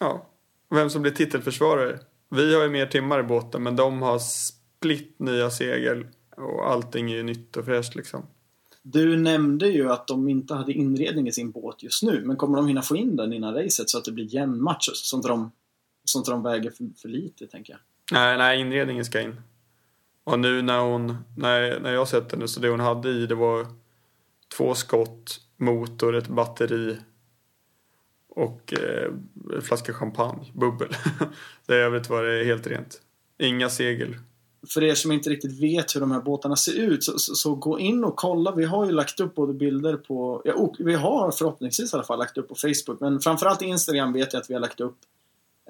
ja, 0.00 0.26
vem 0.70 0.90
som 0.90 1.02
blir 1.02 1.12
titelförsvarare. 1.12 1.98
Vi 2.30 2.54
har 2.54 2.62
ju 2.62 2.68
mer 2.68 2.86
timmar 2.86 3.20
i 3.20 3.22
båten 3.22 3.62
men 3.62 3.76
de 3.76 4.02
har 4.02 4.18
splitt 4.18 5.18
nya 5.18 5.50
segel 5.50 6.06
och 6.36 6.70
allting 6.70 7.12
är 7.12 7.16
ju 7.16 7.22
nytt 7.22 7.56
och 7.56 7.64
fräscht 7.64 7.94
liksom. 7.94 8.26
Du 8.82 9.16
nämnde 9.16 9.68
ju 9.68 9.90
att 9.90 10.06
de 10.06 10.28
inte 10.28 10.54
hade 10.54 10.72
inredning 10.72 11.28
i 11.28 11.32
sin 11.32 11.50
båt 11.50 11.82
just 11.82 12.02
nu. 12.02 12.22
Men 12.26 12.36
kommer 12.36 12.56
de 12.56 12.66
hinna 12.66 12.82
få 12.82 12.96
in 12.96 13.16
den 13.16 13.32
innan 13.32 13.54
racet 13.54 13.90
så 13.90 13.98
att 13.98 14.04
det 14.04 14.12
blir 14.12 14.34
jämn 14.34 14.62
match? 14.62 14.90
Så 14.92 15.16
de, 15.16 15.50
så 16.10 16.18
inte 16.18 16.30
de 16.30 16.42
väger 16.42 16.70
för, 16.70 16.90
för 17.02 17.08
lite, 17.08 17.46
tänker 17.46 17.72
jag. 17.72 17.80
Nej, 18.12 18.38
nej 18.38 18.60
inredningen 18.60 19.04
ska 19.04 19.20
in. 19.20 19.40
Och 20.24 20.38
nu 20.38 20.62
när 20.62 20.80
hon, 20.80 21.16
när, 21.36 21.80
när 21.80 21.92
jag 21.92 22.08
sett 22.08 22.32
henne 22.32 22.48
så 22.48 22.60
det 22.60 22.68
hon 22.68 22.80
hade 22.80 23.10
i 23.10 23.26
det 23.26 23.34
var 23.34 23.66
två 24.56 24.74
skott, 24.74 25.40
motor, 25.56 26.16
ett 26.16 26.28
batteri 26.28 26.98
och 28.28 28.72
eh, 28.72 29.12
en 29.56 29.62
flaska 29.62 29.92
champagne, 29.92 30.52
bubbel. 30.54 30.88
det 31.66 31.74
övrigt 31.74 32.10
var 32.10 32.24
det 32.24 32.44
helt 32.44 32.66
rent. 32.66 33.02
Inga 33.38 33.70
segel. 33.70 34.16
För 34.68 34.82
er 34.82 34.94
som 34.94 35.12
inte 35.12 35.30
riktigt 35.30 35.62
vet 35.62 35.96
hur 35.96 36.00
de 36.00 36.10
här 36.10 36.20
båtarna 36.20 36.56
ser 36.56 36.78
ut 36.78 37.04
så, 37.04 37.18
så, 37.18 37.34
så 37.34 37.54
gå 37.54 37.78
in 37.78 38.04
och 38.04 38.16
kolla. 38.16 38.54
Vi 38.54 38.64
har 38.64 38.86
ju 38.86 38.92
lagt 38.92 39.20
upp 39.20 39.34
både 39.34 39.52
bilder 39.52 39.96
på, 39.96 40.42
ja, 40.44 40.74
vi 40.78 40.94
har 40.94 41.30
förhoppningsvis 41.30 41.92
i 41.92 41.96
alla 41.96 42.04
fall 42.04 42.18
lagt 42.18 42.38
upp 42.38 42.48
på 42.48 42.54
Facebook. 42.54 43.00
Men 43.00 43.20
framförallt 43.20 43.62
Instagram 43.62 44.12
vet 44.12 44.32
jag 44.32 44.40
att 44.40 44.50
vi 44.50 44.54
har 44.54 44.60
lagt 44.60 44.80
upp. 44.80 44.98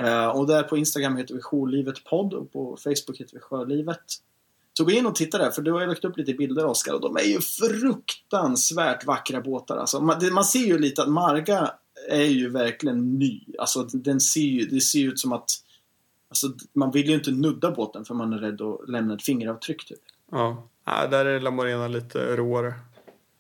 Eh, 0.00 0.28
och 0.28 0.46
där 0.46 0.62
på 0.62 0.76
Instagram 0.76 1.16
heter 1.16 1.34
vi 1.34 1.40
Jourlivet 1.40 2.04
podd 2.04 2.34
och 2.34 2.52
på 2.52 2.76
Facebook 2.84 3.20
heter 3.20 3.34
vi 3.34 3.40
Sjölivet. 3.40 4.02
Så 4.72 4.84
gå 4.84 4.90
in 4.90 5.06
och 5.06 5.14
titta 5.14 5.38
där, 5.38 5.50
för 5.50 5.62
du 5.62 5.72
har 5.72 5.80
ju 5.80 5.86
lagt 5.86 6.04
upp 6.04 6.16
lite 6.16 6.34
bilder 6.34 6.66
Oskar 6.66 6.94
och 6.94 7.00
de 7.00 7.16
är 7.16 7.24
ju 7.24 7.40
fruktansvärt 7.40 9.06
vackra 9.06 9.40
båtar. 9.40 9.76
Alltså, 9.76 10.00
man, 10.00 10.20
man 10.32 10.44
ser 10.44 10.66
ju 10.66 10.78
lite 10.78 11.02
att 11.02 11.08
Marga 11.08 11.72
är 12.08 12.24
ju 12.24 12.48
verkligen 12.48 13.18
ny. 13.18 13.40
Alltså 13.58 13.82
den 13.82 14.20
ser 14.20 14.40
ju, 14.40 14.66
det 14.66 14.80
ser 14.80 15.08
ut 15.08 15.18
som 15.18 15.32
att 15.32 15.50
Alltså, 16.30 16.46
man 16.72 16.90
vill 16.90 17.08
ju 17.08 17.14
inte 17.14 17.30
nudda 17.30 17.70
båten 17.70 18.04
för 18.04 18.14
man 18.14 18.32
är 18.32 18.38
rädd 18.38 18.60
att 18.60 18.88
lämna 18.88 19.14
ett 19.14 19.22
fingeravtryck 19.22 19.84
typ. 19.88 19.98
Ja, 20.32 20.68
ja 20.84 21.06
där 21.06 21.24
är 21.24 21.40
La 21.40 21.50
Morena 21.50 21.88
lite 21.88 22.36
råare. 22.36 22.74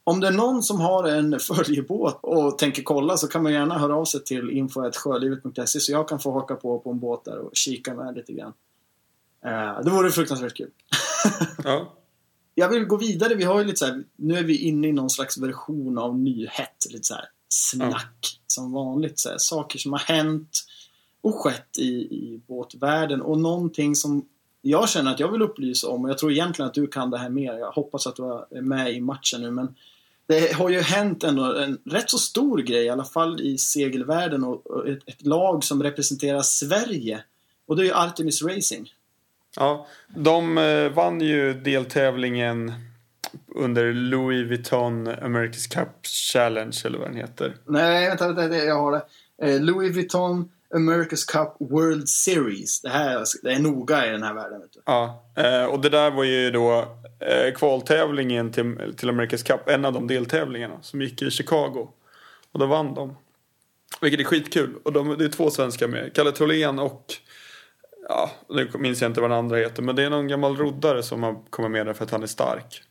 Om 0.04 0.20
det 0.20 0.26
är 0.26 0.32
någon 0.32 0.62
som 0.62 0.80
har 0.80 1.08
en 1.08 1.40
följebåt 1.40 2.18
och 2.22 2.58
tänker 2.58 2.82
kolla 2.82 3.16
så 3.16 3.28
kan 3.28 3.42
man 3.42 3.52
gärna 3.52 3.78
höra 3.78 3.96
av 3.96 4.04
sig 4.04 4.24
till 4.24 4.50
info.sjölivet.se 4.50 5.80
så 5.80 5.92
jag 5.92 6.08
kan 6.08 6.20
få 6.20 6.32
haka 6.32 6.54
på 6.54 6.78
på 6.78 6.90
en 6.90 6.98
båt 6.98 7.24
där 7.24 7.38
och 7.38 7.50
kika 7.52 7.94
med 7.94 8.14
lite 8.14 8.32
grann. 8.32 8.52
Eh, 9.44 9.84
det 9.84 9.90
vore 9.90 10.10
fruktansvärt 10.10 10.56
kul. 10.56 10.70
Ja. 11.64 11.96
Jag 12.54 12.68
vill 12.68 12.84
gå 12.84 12.96
vidare. 12.96 13.34
Vi 13.34 13.44
har 13.44 13.60
ju 13.60 13.66
lite 13.66 13.78
så 13.78 13.86
här, 13.86 14.04
nu 14.16 14.38
är 14.38 14.42
vi 14.42 14.56
inne 14.56 14.88
i 14.88 14.92
någon 14.92 15.10
slags 15.10 15.38
version 15.38 15.98
av 15.98 16.18
nyhet. 16.18 16.86
Lite 16.90 17.04
så 17.04 17.14
här 17.14 17.24
snack 17.48 18.40
som 18.46 18.72
vanligt. 18.72 19.18
Så 19.18 19.28
här, 19.28 19.36
saker 19.38 19.78
som 19.78 19.92
har 19.92 19.98
hänt 19.98 20.64
och 21.20 21.34
skett 21.34 21.78
i, 21.78 21.88
i 22.00 22.40
båtvärlden 22.46 23.22
och 23.22 23.40
någonting 23.40 23.96
som 23.96 24.28
jag 24.62 24.88
känner 24.88 25.10
att 25.10 25.20
jag 25.20 25.32
vill 25.32 25.42
upplysa 25.42 25.88
om 25.88 26.04
och 26.04 26.10
jag 26.10 26.18
tror 26.18 26.32
egentligen 26.32 26.68
att 26.68 26.74
du 26.74 26.86
kan 26.86 27.10
det 27.10 27.18
här 27.18 27.30
mer. 27.30 27.52
Jag 27.54 27.72
hoppas 27.72 28.06
att 28.06 28.16
du 28.16 28.22
är 28.50 28.62
med 28.62 28.92
i 28.92 29.00
matchen 29.00 29.40
nu 29.42 29.50
men 29.50 29.74
det 30.30 30.52
har 30.52 30.68
ju 30.68 30.80
hänt 30.80 31.24
ändå 31.24 31.56
en 31.56 31.78
rätt 31.84 32.10
så 32.10 32.18
stor 32.18 32.58
grej, 32.58 32.84
i 32.84 32.88
alla 32.88 33.04
fall 33.04 33.40
i 33.40 33.58
segelvärlden 33.58 34.44
och 34.44 34.88
ett, 34.88 34.98
ett 35.06 35.26
lag 35.26 35.64
som 35.64 35.82
representerar 35.82 36.42
Sverige. 36.42 37.24
Och 37.66 37.76
det 37.76 37.82
är 37.82 37.84
ju 37.84 37.92
Artemis 37.92 38.42
Racing. 38.42 38.88
Ja, 39.56 39.86
de 40.16 40.58
eh, 40.58 40.88
vann 40.88 41.20
ju 41.20 41.54
deltävlingen 41.54 42.72
under 43.54 43.92
Louis 43.92 44.48
Vuitton 44.48 45.08
America's 45.08 45.74
Cup 45.74 46.06
Challenge 46.06 46.76
eller 46.84 46.98
vad 46.98 47.08
den 47.08 47.16
heter. 47.16 47.56
Nej, 47.66 48.08
vänta, 48.08 48.32
vänta, 48.32 48.56
jag 48.56 48.80
har 48.80 48.92
det. 48.92 49.02
Eh, 49.42 49.60
Louis 49.60 49.96
Vuitton 49.96 50.48
America's 50.74 51.32
Cup 51.32 51.70
World 51.70 52.08
Series. 52.08 52.80
Det 52.80 52.88
här 52.88 53.24
det 53.42 53.52
är 53.52 53.58
noga 53.58 54.06
i 54.06 54.10
den 54.10 54.22
här 54.22 54.34
världen. 54.34 54.62
Ja, 54.86 55.24
eh, 55.36 55.64
och 55.64 55.80
det 55.80 55.88
där 55.88 56.10
var 56.10 56.24
ju 56.24 56.50
då 56.50 56.99
eh, 57.20 57.54
kvaltävlingen 57.54 58.52
till, 58.52 58.94
till 58.96 59.10
America's 59.10 59.46
Cup, 59.46 59.68
en 59.68 59.84
av 59.84 59.92
de 59.92 60.06
deltävlingarna 60.06 60.82
som 60.82 61.02
gick 61.02 61.22
i 61.22 61.30
Chicago. 61.30 61.88
Och 62.52 62.58
då 62.58 62.66
vann 62.66 62.94
de. 62.94 63.16
Vilket 64.00 64.20
är 64.20 64.24
skitkul. 64.24 64.74
Och 64.82 64.92
de, 64.92 65.18
det 65.18 65.24
är 65.24 65.28
två 65.28 65.50
svenskar 65.50 65.88
med. 65.88 66.14
Kalle 66.14 66.32
Tholén 66.32 66.78
och 66.78 67.14
Ja, 68.08 68.30
nu 68.48 68.70
minns 68.74 69.02
jag 69.02 69.10
inte 69.10 69.20
vad 69.20 69.30
den 69.30 69.38
andra 69.38 69.56
heter. 69.56 69.82
Men 69.82 69.96
det 69.96 70.02
är 70.02 70.10
någon 70.10 70.28
gammal 70.28 70.56
roddare 70.56 71.02
som 71.02 71.22
har 71.22 71.50
kommit 71.50 71.70
med 71.70 71.86
där 71.86 71.92
för 71.92 72.04
att 72.04 72.10
han 72.10 72.22
är 72.22 72.26
stark. 72.26 72.82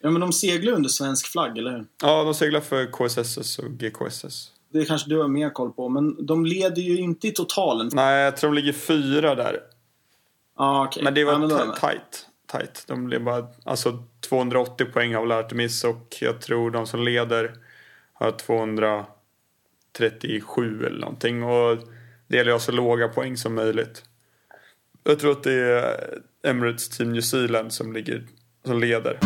Ja, 0.00 0.10
men 0.10 0.20
de 0.20 0.32
seglar 0.32 0.72
under 0.72 0.88
svensk 0.88 1.26
flagg, 1.26 1.58
eller 1.58 1.70
hur? 1.70 1.86
Ja, 2.02 2.24
de 2.24 2.34
seglar 2.34 2.60
för 2.60 2.86
KSSS 2.86 3.58
och 3.58 3.70
GKSS. 3.70 4.52
Det 4.72 4.84
kanske 4.84 5.10
du 5.10 5.18
har 5.18 5.28
mer 5.28 5.50
koll 5.50 5.72
på, 5.72 5.88
men 5.88 6.26
de 6.26 6.46
leder 6.46 6.82
ju 6.82 6.96
inte 6.96 7.28
i 7.28 7.30
totalen. 7.30 7.90
Nej, 7.92 8.24
jag 8.24 8.36
tror 8.36 8.50
de 8.50 8.56
ligger 8.56 8.72
fyra 8.72 9.34
där. 9.34 9.60
Ah, 10.56 10.86
okay. 10.86 11.02
Men 11.02 11.14
det 11.14 11.24
var 11.24 11.32
ja, 11.32 11.38
men 11.38 11.48
då 11.48 11.74
tajt. 12.46 12.74
tight. 12.74 12.84
De 12.86 13.04
blev 13.04 13.24
bara, 13.24 13.46
alltså 13.64 14.04
280 14.28 14.86
poäng 14.92 15.14
har 15.14 15.22
väl 15.22 15.32
Artemis 15.32 15.84
och 15.84 16.16
jag 16.20 16.40
tror 16.40 16.70
de 16.70 16.86
som 16.86 17.02
leder 17.02 17.54
har 18.12 18.32
237 18.32 20.86
eller 20.86 21.00
någonting. 21.00 21.42
Och 21.42 21.78
det 22.26 22.36
gäller 22.36 22.50
att 22.50 22.54
ha 22.54 22.60
så 22.60 22.72
låga 22.72 23.08
poäng 23.08 23.36
som 23.36 23.54
möjligt. 23.54 24.04
Jag 25.04 25.18
tror 25.18 25.32
att 25.32 25.42
det 25.42 25.52
är 25.52 26.20
Emirates 26.42 26.88
Team 26.88 27.12
New 27.12 27.20
Zealand 27.20 27.72
som, 27.72 27.92
ligger, 27.92 28.26
som 28.64 28.80
leder. 28.80 29.18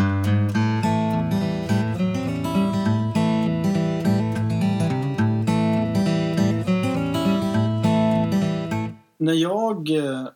När 9.19 9.35
jag 9.35 9.91
eh, 9.91 10.29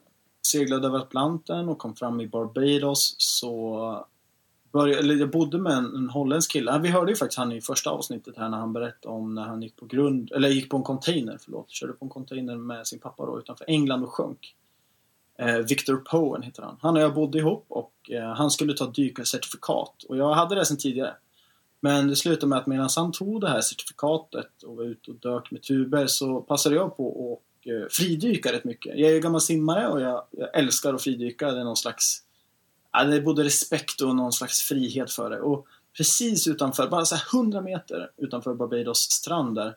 seglade 0.59 0.87
över 0.87 0.99
Atlanten 0.99 1.69
och 1.69 1.79
kom 1.79 1.97
fram 1.97 2.21
i 2.21 2.29
Barbados 2.29 3.15
så 3.19 4.07
började, 4.73 5.01
eller 5.01 5.15
jag 5.15 5.31
bodde 5.31 5.59
med 5.59 5.73
en, 5.73 5.97
en 5.97 6.11
holländsk 6.11 6.53
kille. 6.53 6.79
Vi 6.79 6.89
hörde 6.89 7.13
ju 7.13 7.17
faktiskt 7.17 7.39
han 7.39 7.53
i 7.53 7.61
första 7.61 7.91
avsnittet 7.91 8.37
här 8.37 8.49
när 8.49 8.59
han 8.59 8.73
berättade 8.73 9.15
om 9.15 9.35
när 9.35 9.43
han 9.43 9.63
gick 9.63 9.77
på 9.77 9.87
grund, 9.87 10.33
eller 10.33 10.49
gick 10.49 10.71
på 10.71 10.77
en 10.77 10.83
container, 10.83 11.39
förlåt, 11.41 11.71
körde 11.71 11.93
på 11.93 12.05
en 12.05 12.09
container 12.09 12.57
med 12.57 12.87
sin 12.87 12.99
pappa 12.99 13.27
då 13.27 13.39
utanför 13.39 13.65
England 13.69 14.05
och 14.05 14.13
sjönk. 14.13 14.55
Eh, 15.39 15.57
Victor 15.57 15.97
Poen 15.97 16.43
heter 16.43 16.63
han. 16.63 16.77
Han 16.81 16.97
och 16.97 17.03
jag 17.03 17.15
bodde 17.15 17.39
ihop 17.39 17.65
och 17.69 18.11
eh, 18.11 18.35
han 18.35 18.51
skulle 18.51 18.75
ta 18.75 18.87
dykarcertifikat 18.87 20.03
och 20.09 20.17
jag 20.17 20.35
hade 20.35 20.55
det 20.55 20.67
sedan 20.67 20.79
tidigare. 20.79 21.15
Men 21.81 22.09
det 22.09 22.17
slutade 22.17 22.47
med 22.47 22.59
att 22.59 22.67
medan 22.67 22.89
han 22.97 23.13
tog 23.13 23.41
det 23.41 23.49
här 23.49 23.61
certifikatet 23.61 24.63
och 24.63 24.77
var 24.77 24.85
ute 24.85 25.11
och 25.11 25.17
dök 25.17 25.51
med 25.51 25.63
tuber 25.63 26.05
så 26.09 26.41
passade 26.41 26.75
jag 26.75 26.97
på 26.97 27.33
att 27.33 27.54
Eh, 27.67 27.89
fridyka 27.91 28.53
rätt 28.53 28.65
mycket. 28.65 28.99
Jag 28.99 29.11
är 29.11 29.15
ju 29.15 29.21
gammal 29.21 29.41
simmare 29.41 29.89
och 29.89 30.01
jag, 30.01 30.25
jag 30.31 30.57
älskar 30.57 30.95
att 30.95 31.03
fridyka. 31.03 31.53
Det 31.53 31.61
är 31.61 31.65
någon 31.65 31.77
slags... 31.77 32.23
Ja, 32.93 33.05
det 33.05 33.17
är 33.17 33.21
både 33.21 33.45
respekt 33.45 34.01
och 34.01 34.17
någon 34.17 34.33
slags 34.33 34.61
frihet 34.63 35.13
för 35.13 35.31
det. 35.31 35.41
Och 35.41 35.67
precis 35.97 36.49
utanför, 36.49 36.89
bara 36.89 37.05
så 37.05 37.15
här 37.15 37.39
100 37.39 37.61
meter 37.61 38.11
utanför 38.17 38.55
Barbados 38.55 38.99
strand 38.99 39.55
där, 39.55 39.77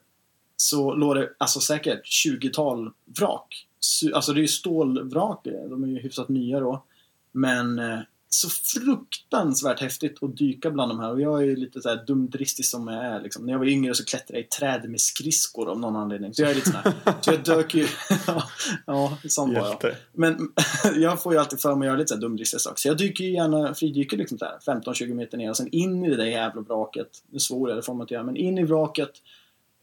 så 0.58 0.94
låg 0.94 1.16
det 1.16 1.30
alltså 1.38 1.60
säkert 1.60 2.06
20-tal 2.06 2.92
vrak. 3.06 3.68
Alltså 4.14 4.34
det 4.34 4.40
är 4.40 4.42
ju 4.42 4.48
stålvrak, 4.48 5.40
de 5.44 5.84
är 5.84 5.88
ju 5.88 6.00
hyfsat 6.00 6.30
nya 6.30 6.60
då. 6.60 6.84
Men 7.32 7.80
eh, 7.80 8.00
så 8.30 8.50
fruktansvärt 8.50 9.80
häftigt 9.80 10.24
att 10.24 10.38
dyka 10.38 10.72
bland 10.72 10.92
de 10.92 11.00
här 11.00 11.12
och 11.12 11.22
jag 11.22 11.42
är 11.42 11.46
ju 11.46 11.56
lite 11.56 11.82
så 11.82 11.90
här 11.90 12.06
dumdristig 12.08 12.66
som 12.66 12.88
jag 12.88 13.06
är 13.06 13.22
liksom. 13.22 13.46
När 13.46 13.54
jag 13.54 13.60
var 13.60 13.66
yngre 13.66 13.96
så 13.96 14.06
klättrade 14.06 14.40
jag 14.40 14.46
i 14.46 14.48
träd 14.48 14.90
med 14.90 15.02
skridskor 15.02 15.70
av 15.70 15.80
någon 15.80 15.96
anledning. 15.96 16.34
Så 16.34 16.42
jag 16.42 16.52
är 16.52 16.56
lite 16.56 16.72
sån 16.72 16.80
här. 16.84 16.94
Så 17.22 17.32
jag 17.32 17.44
dök 17.44 17.76
ju... 17.76 17.88
ja, 18.86 19.18
sån 19.28 19.54
var 19.54 19.78
jag. 19.82 19.96
Men 20.14 20.52
jag 20.96 21.22
får 21.24 21.34
ju 21.34 21.40
alltid 21.40 21.62
för 21.62 21.76
mig 21.76 21.86
att 21.86 21.90
göra 21.90 21.98
lite 21.98 22.08
så 22.08 22.14
här 22.14 22.22
dumdristiga 22.22 22.60
saker. 22.60 22.80
Så 22.80 22.88
jag 22.88 22.98
dyker 22.98 23.24
ju 23.24 23.34
gärna, 23.34 23.74
fridyker 23.74 24.18
liksom 24.18 24.38
där 24.38 24.58
15-20 24.66 25.14
meter 25.14 25.38
ner 25.38 25.50
och 25.50 25.58
sen 25.58 25.70
in 25.72 26.06
i 26.06 26.10
det 26.10 26.16
där 26.16 26.26
jävla 26.26 26.62
vraket. 26.62 27.10
Nu 27.32 27.40
svor 27.40 27.70
jag, 27.70 27.78
det 27.78 27.84
får 27.84 27.94
man 27.94 28.02
inte 28.02 28.14
göra. 28.14 28.24
Men 28.24 28.36
in 28.36 28.58
i 28.58 28.64
vraket 28.64 29.12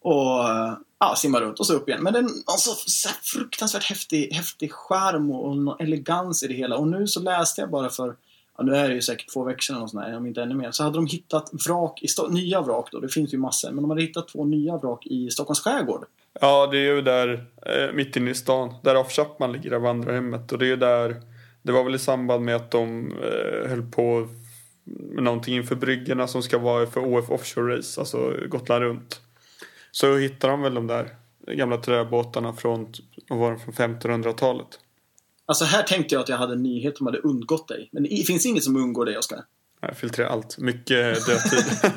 och 0.00 0.44
ja, 0.98 1.14
simma 1.16 1.40
runt 1.40 1.60
och 1.60 1.66
så 1.66 1.74
upp 1.74 1.88
igen. 1.88 2.02
Men 2.02 2.12
det 2.12 2.18
är 2.18 2.22
en 2.22 2.42
alltså, 2.46 2.70
så 2.86 3.08
fruktansvärt 3.22 3.84
häftig, 3.84 4.32
häftig 4.32 4.72
charm 4.72 5.30
och, 5.30 5.48
och 5.48 5.56
någon 5.56 5.80
elegans 5.80 6.42
i 6.42 6.48
det 6.48 6.54
hela. 6.54 6.76
Och 6.76 6.88
nu 6.88 7.06
så 7.06 7.20
läste 7.20 7.60
jag 7.60 7.70
bara 7.70 7.90
för, 7.90 8.16
ja, 8.58 8.64
nu 8.64 8.76
är 8.76 8.88
det 8.88 8.94
ju 8.94 9.02
säkert 9.02 9.32
två 9.32 9.44
veckor 9.44 9.60
sedan 9.60 9.82
och 9.82 9.90
sånt 9.90 10.16
om 10.16 10.26
inte 10.26 10.42
ännu 10.42 10.54
mer. 10.54 10.70
Så 10.70 10.82
hade 10.82 10.98
de 10.98 11.06
hittat 11.06 11.50
vrak, 11.66 12.02
i 12.02 12.06
Sto- 12.06 12.30
nya 12.30 12.60
vrak 12.60 12.88
då, 12.92 13.00
det 13.00 13.08
finns 13.08 13.34
ju 13.34 13.38
massor. 13.38 13.70
Men 13.70 13.82
de 13.82 13.90
hade 13.90 14.02
hittat 14.02 14.28
två 14.28 14.44
nya 14.44 14.76
vrak 14.76 15.06
i 15.06 15.30
Stockholms 15.30 15.60
skärgård. 15.60 16.04
Ja, 16.40 16.66
det 16.66 16.78
är 16.78 16.94
ju 16.94 17.02
där 17.02 17.46
eh, 17.66 17.94
mitt 17.94 18.16
inne 18.16 18.30
i 18.30 18.34
stan. 18.34 18.74
Där 18.82 18.96
Off 18.96 19.12
Chapman 19.12 19.52
ligger, 19.52 19.70
där 19.70 19.78
vandrarhemmet. 19.78 20.52
Och 20.52 20.58
det 20.58 20.64
är 20.64 20.68
ju 20.68 20.76
där, 20.76 21.22
det 21.62 21.72
var 21.72 21.84
väl 21.84 21.94
i 21.94 21.98
samband 21.98 22.44
med 22.44 22.56
att 22.56 22.70
de 22.70 23.12
eh, 23.12 23.68
höll 23.68 23.90
på 23.90 24.28
med 24.86 25.24
någonting 25.24 25.54
inför 25.54 25.74
bryggorna 25.76 26.26
som 26.26 26.42
ska 26.42 26.58
vara 26.58 26.86
för 26.86 27.00
OF 27.00 27.30
Offshore 27.30 27.76
Race, 27.76 28.00
alltså 28.00 28.34
Gotland 28.48 28.82
runt. 28.82 29.20
Så 29.90 30.16
hittade 30.16 30.52
de 30.52 30.62
väl 30.62 30.74
de 30.74 30.86
där 30.86 31.08
gamla 31.46 31.76
träbåtarna 31.76 32.52
från, 32.52 32.92
vad 33.28 33.38
var 33.38 33.56
från 33.56 33.74
1500-talet. 33.74 34.80
Alltså 35.46 35.64
här 35.64 35.82
tänkte 35.82 36.14
jag 36.14 36.22
att 36.22 36.28
jag 36.28 36.36
hade 36.36 36.52
en 36.52 36.62
nyhet 36.62 36.96
som 36.96 37.06
hade 37.06 37.18
undgått 37.18 37.68
dig. 37.68 37.88
Men 37.92 38.02
det 38.02 38.26
finns 38.26 38.46
inget 38.46 38.64
som 38.64 38.76
undgår 38.76 39.04
dig, 39.04 39.18
Oskar. 39.18 39.44
Jag 39.80 39.96
filtrerar 39.96 40.28
allt, 40.28 40.58
mycket 40.58 41.26
dödtid. 41.26 41.64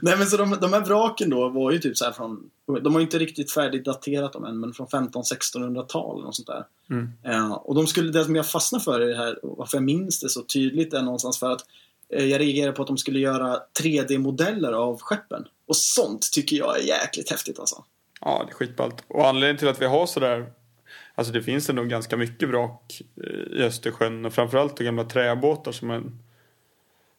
Nej 0.00 0.16
men 0.16 0.26
så 0.26 0.36
de, 0.36 0.58
de 0.60 0.72
här 0.72 0.80
vraken 0.80 1.30
då 1.30 1.48
var 1.48 1.70
ju 1.70 1.78
typ 1.78 1.96
så 1.96 2.04
här 2.04 2.12
från, 2.12 2.50
de 2.82 2.92
har 2.92 3.00
ju 3.00 3.04
inte 3.04 3.18
riktigt 3.18 3.52
färdigdaterat 3.52 4.32
dem 4.32 4.44
än, 4.44 4.60
men 4.60 4.72
från 4.72 4.86
1500-1600-tal 4.86 6.16
eller 6.16 6.26
något 6.26 6.36
sånt 6.36 6.48
där. 6.48 6.64
Mm. 6.90 7.12
Eh, 7.24 7.52
och 7.52 7.74
de 7.74 7.86
skulle, 7.86 8.12
det 8.12 8.24
som 8.24 8.36
jag 8.36 8.46
fastnade 8.46 8.84
för 8.84 9.02
i 9.02 9.12
det 9.12 9.16
här, 9.16 9.44
och 9.44 9.58
varför 9.58 9.76
jag 9.76 9.84
minns 9.84 10.20
det 10.20 10.28
så 10.28 10.42
tydligt 10.42 10.94
är 10.94 11.02
någonstans 11.02 11.38
för 11.38 11.50
att 11.50 11.64
eh, 12.08 12.24
jag 12.24 12.40
reagerade 12.40 12.72
på 12.72 12.82
att 12.82 12.88
de 12.88 12.98
skulle 12.98 13.18
göra 13.18 13.58
3D-modeller 13.82 14.72
av 14.72 15.00
skeppen. 15.00 15.44
Och 15.66 15.76
sånt 15.76 16.32
tycker 16.32 16.56
jag 16.56 16.78
är 16.78 16.82
jäkligt 16.82 17.30
häftigt 17.30 17.58
alltså. 17.58 17.84
Ja, 18.20 18.42
det 18.46 18.52
är 18.52 18.54
skitballt. 18.54 19.04
Och 19.08 19.28
anledningen 19.28 19.56
till 19.56 19.68
att 19.68 19.82
vi 19.82 19.86
har 19.86 20.06
sådär 20.06 20.52
Alltså 21.20 21.32
det 21.32 21.42
finns 21.42 21.70
ändå 21.70 21.84
ganska 21.84 22.16
mycket 22.16 22.48
vrak 22.48 23.02
eh, 23.24 23.58
i 23.60 23.62
Östersjön 23.62 24.24
och 24.24 24.32
framförallt 24.32 24.78
gamla 24.78 25.04
träbåtar 25.04 25.72
som, 25.72 25.90
en, 25.90 26.18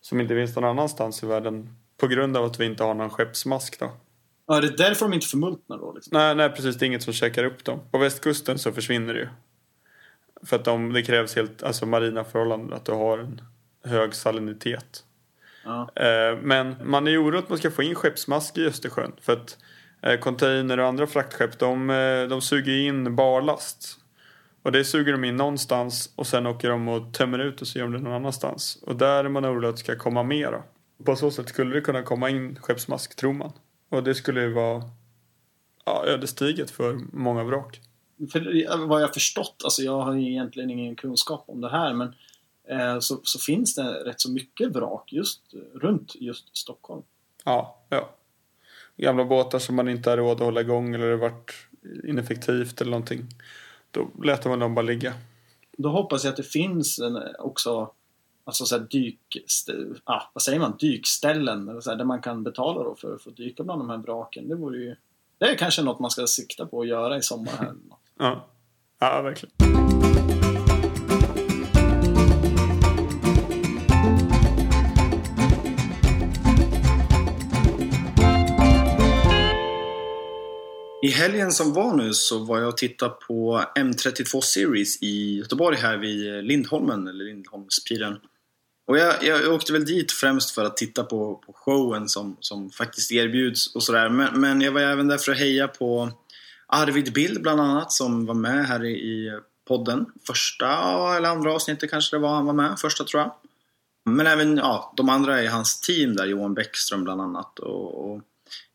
som 0.02 0.22
inte 0.22 0.36
finns 0.36 0.56
någon 0.56 0.66
annanstans 0.66 1.24
i 1.24 1.26
världen 1.26 1.76
på 1.98 2.08
grund 2.08 2.38
av 2.38 2.46
att 2.46 2.60
vi 2.60 2.66
inte 2.66 2.84
har 2.84 2.94
någon 2.94 3.10
skeppsmask 3.10 3.80
då. 3.80 3.92
Ja, 4.48 4.58
är 4.58 4.62
det 4.62 4.78
därför 4.78 5.06
de 5.06 5.14
inte 5.14 5.28
förmultnar 5.28 5.78
då? 5.78 5.94
Liksom? 5.94 6.18
Nej, 6.18 6.36
nej 6.36 6.50
precis. 6.50 6.76
Det 6.76 6.86
är 6.86 6.88
inget 6.88 7.04
som 7.04 7.14
käkar 7.14 7.44
upp 7.44 7.64
dem. 7.66 7.80
På 7.92 7.98
västkusten 7.98 8.60
så 8.60 8.72
försvinner 8.72 9.14
det 9.14 9.20
ju. 9.20 9.28
För 10.44 10.56
att 10.56 10.66
de, 10.66 10.94
det 10.94 11.02
krävs 11.04 11.36
helt, 11.36 11.64
alltså 11.64 11.86
marina 11.86 12.24
förhållanden, 12.24 12.74
att 12.74 12.86
du 12.86 12.92
har 12.92 13.18
en 13.18 13.42
hög 13.84 14.16
salinitet. 14.16 15.04
Ja. 15.66 15.92
Eh, 15.96 16.38
Men 16.42 16.76
man 16.84 17.08
är 17.08 17.24
orolig 17.24 17.40
att 17.40 17.50
man 17.50 17.58
ska 17.58 17.72
få 17.72 17.84
in 17.84 17.96
skeppsmask 17.96 18.58
i 18.58 18.66
Östersjön. 18.66 19.12
För 19.22 19.34
att 19.34 19.58
container 20.20 20.80
och 20.80 20.88
andra 20.88 21.08
fraktskepp 21.08 21.60
de, 21.60 21.90
eh, 21.90 22.28
de 22.28 22.42
suger 22.42 22.74
in 22.74 23.16
barlast. 23.16 23.98
Och 24.64 24.72
det 24.72 24.86
suger 24.86 25.12
de 25.12 25.24
in 25.24 25.36
någonstans 25.36 26.14
och 26.16 26.28
sen 26.28 26.48
åker 26.48 26.70
de 26.70 26.88
och 26.88 27.14
tömmer 27.14 27.40
ut 27.40 27.62
och 27.62 27.68
så 27.68 27.80
gör 27.80 27.86
de 27.86 27.94
det 27.94 28.00
någon 28.00 28.14
annanstans. 28.14 28.84
Och 28.88 28.96
där 28.96 29.24
är 29.24 29.30
man 29.30 29.46
orolig 29.46 29.68
att 29.68 29.76
det 29.76 29.80
ska 29.80 29.96
komma 29.96 30.24
mera. 30.24 30.64
På 31.06 31.16
så 31.16 31.32
sätt 31.32 31.50
skulle 31.50 31.76
det 31.76 31.82
kunna 31.82 32.04
komma 32.04 32.30
in 32.30 32.56
skeppsmask 32.62 33.16
tror 33.16 33.34
man. 33.34 33.52
Och 33.90 34.04
det 34.04 34.16
skulle 34.16 34.42
ju 34.42 34.54
vara 34.54 34.84
ja, 35.86 36.06
ödesdigert 36.06 36.70
för 36.70 37.00
många 37.14 37.44
vrak. 37.44 37.82
För 38.32 38.88
vad 38.88 39.02
jag 39.02 39.14
förstått, 39.14 39.62
alltså 39.64 39.82
jag 39.82 40.02
har 40.02 40.16
egentligen 40.16 40.70
ingen 40.70 40.96
kunskap 40.96 41.44
om 41.48 41.62
det 41.62 41.70
här, 41.70 41.94
men 41.94 42.14
eh, 42.70 43.00
så, 43.00 43.20
så 43.24 43.40
finns 43.40 43.76
det 43.76 43.84
rätt 43.84 44.22
så 44.22 44.32
mycket 44.32 44.76
vrak 44.76 45.14
just 45.14 45.42
runt 45.74 46.16
just 46.16 46.58
Stockholm. 46.58 47.04
Ja, 47.44 47.86
ja. 47.90 48.10
Gamla 48.98 49.26
båtar 49.26 49.60
som 49.60 49.76
man 49.76 49.90
inte 49.90 50.10
har 50.10 50.18
råd 50.18 50.32
att 50.32 50.40
hålla 50.40 50.62
igång 50.62 50.96
eller 50.96 51.10
det 51.10 51.18
varit 51.18 51.52
ineffektivt 52.04 52.82
eller 52.82 52.92
någonting. 52.92 53.26
Då 53.92 54.08
låter 54.24 54.50
man 54.50 54.60
dem 54.60 54.76
bara 54.76 54.86
ligga. 54.86 55.14
Då 55.78 55.90
hoppas 55.90 56.24
jag 56.24 56.32
att 56.32 56.38
det 56.38 56.44
finns 56.44 57.00
en, 57.00 57.20
också 57.40 57.92
alltså 58.44 58.66
så 58.66 58.78
här 58.78 58.88
dyk, 58.90 59.38
ah, 60.04 60.22
vad 60.34 60.42
säger 60.42 60.60
man, 60.60 60.78
dykställen 60.80 61.70
eller 61.70 61.82
så 61.82 61.90
här, 61.90 61.98
där 61.98 62.06
man 62.06 62.22
kan 62.22 62.44
betala 62.44 62.84
då 62.84 62.96
för 62.96 63.16
att 63.16 63.22
få 63.22 63.30
dyka 63.30 63.64
bland 63.64 63.82
de 63.82 63.90
här 63.90 63.98
vraken. 63.98 64.48
Det 64.48 64.56
vore 64.56 64.78
ju 64.78 64.96
det 65.38 65.46
är 65.46 65.56
kanske 65.56 65.82
något 65.82 66.00
man 66.00 66.12
ska 66.12 66.28
sikta 66.28 66.66
på 66.66 66.82
att 66.82 66.88
göra 66.88 67.18
i 67.18 67.22
sommar 67.22 67.52
här. 67.52 67.74
Ja, 68.20 68.48
ja 69.00 69.22
verkligen. 69.22 69.61
I 81.04 81.08
helgen 81.08 81.52
som 81.52 81.74
var 81.74 81.94
nu 81.94 82.14
så 82.14 82.40
var 82.40 82.60
jag 82.60 82.68
och 82.68 82.78
tittade 82.78 83.14
på 83.28 83.64
M32 83.76 84.42
Series 84.42 85.02
i 85.02 85.38
Göteborg 85.38 85.78
här 85.78 85.98
vid 85.98 86.44
Lindholmen, 86.44 87.08
eller 87.08 87.26
Lindholmspiren. 87.26 88.20
Och 88.88 88.98
jag, 88.98 89.24
jag 89.24 89.54
åkte 89.54 89.74
väl 89.74 89.86
dit 89.86 90.12
främst 90.12 90.52
för 90.52 90.66
att 90.66 90.78
titta 90.78 91.04
på, 91.04 91.36
på 91.36 91.54
showen 91.54 92.10
som, 92.10 92.38
som 92.40 92.70
faktiskt 92.70 93.12
erbjuds 93.12 93.76
och 93.76 93.84
sådär. 93.84 94.10
Men, 94.10 94.42
men 94.42 94.62
jag 94.62 94.72
var 94.72 94.82
även 94.82 95.08
där 95.08 95.18
för 95.18 95.32
att 95.32 95.38
heja 95.38 95.68
på 95.68 96.12
Arvid 96.68 97.14
Bild 97.14 97.42
bland 97.42 97.62
annat 97.62 97.92
som 97.92 98.26
var 98.26 98.34
med 98.34 98.68
här 98.68 98.86
i, 98.86 98.92
i 98.92 99.40
podden. 99.68 100.06
Första 100.28 100.68
eller 101.18 101.30
andra 101.30 101.54
avsnittet 101.54 101.90
kanske 101.90 102.16
det 102.16 102.20
var 102.20 102.36
han 102.36 102.46
var 102.46 102.54
med. 102.54 102.80
Första 102.80 103.04
tror 103.04 103.22
jag. 103.22 103.34
Men 104.06 104.28
även 104.28 104.58
ja, 104.58 104.94
de 104.98 105.10
andra 105.10 105.44
i 105.44 105.48
hans 105.48 105.82
team 105.82 106.16
där, 106.16 106.26
Johan 106.26 106.54
Bäckström 106.54 107.04
bland 107.04 107.22
annat. 107.22 107.60
Och, 107.60 108.12
och 108.12 108.22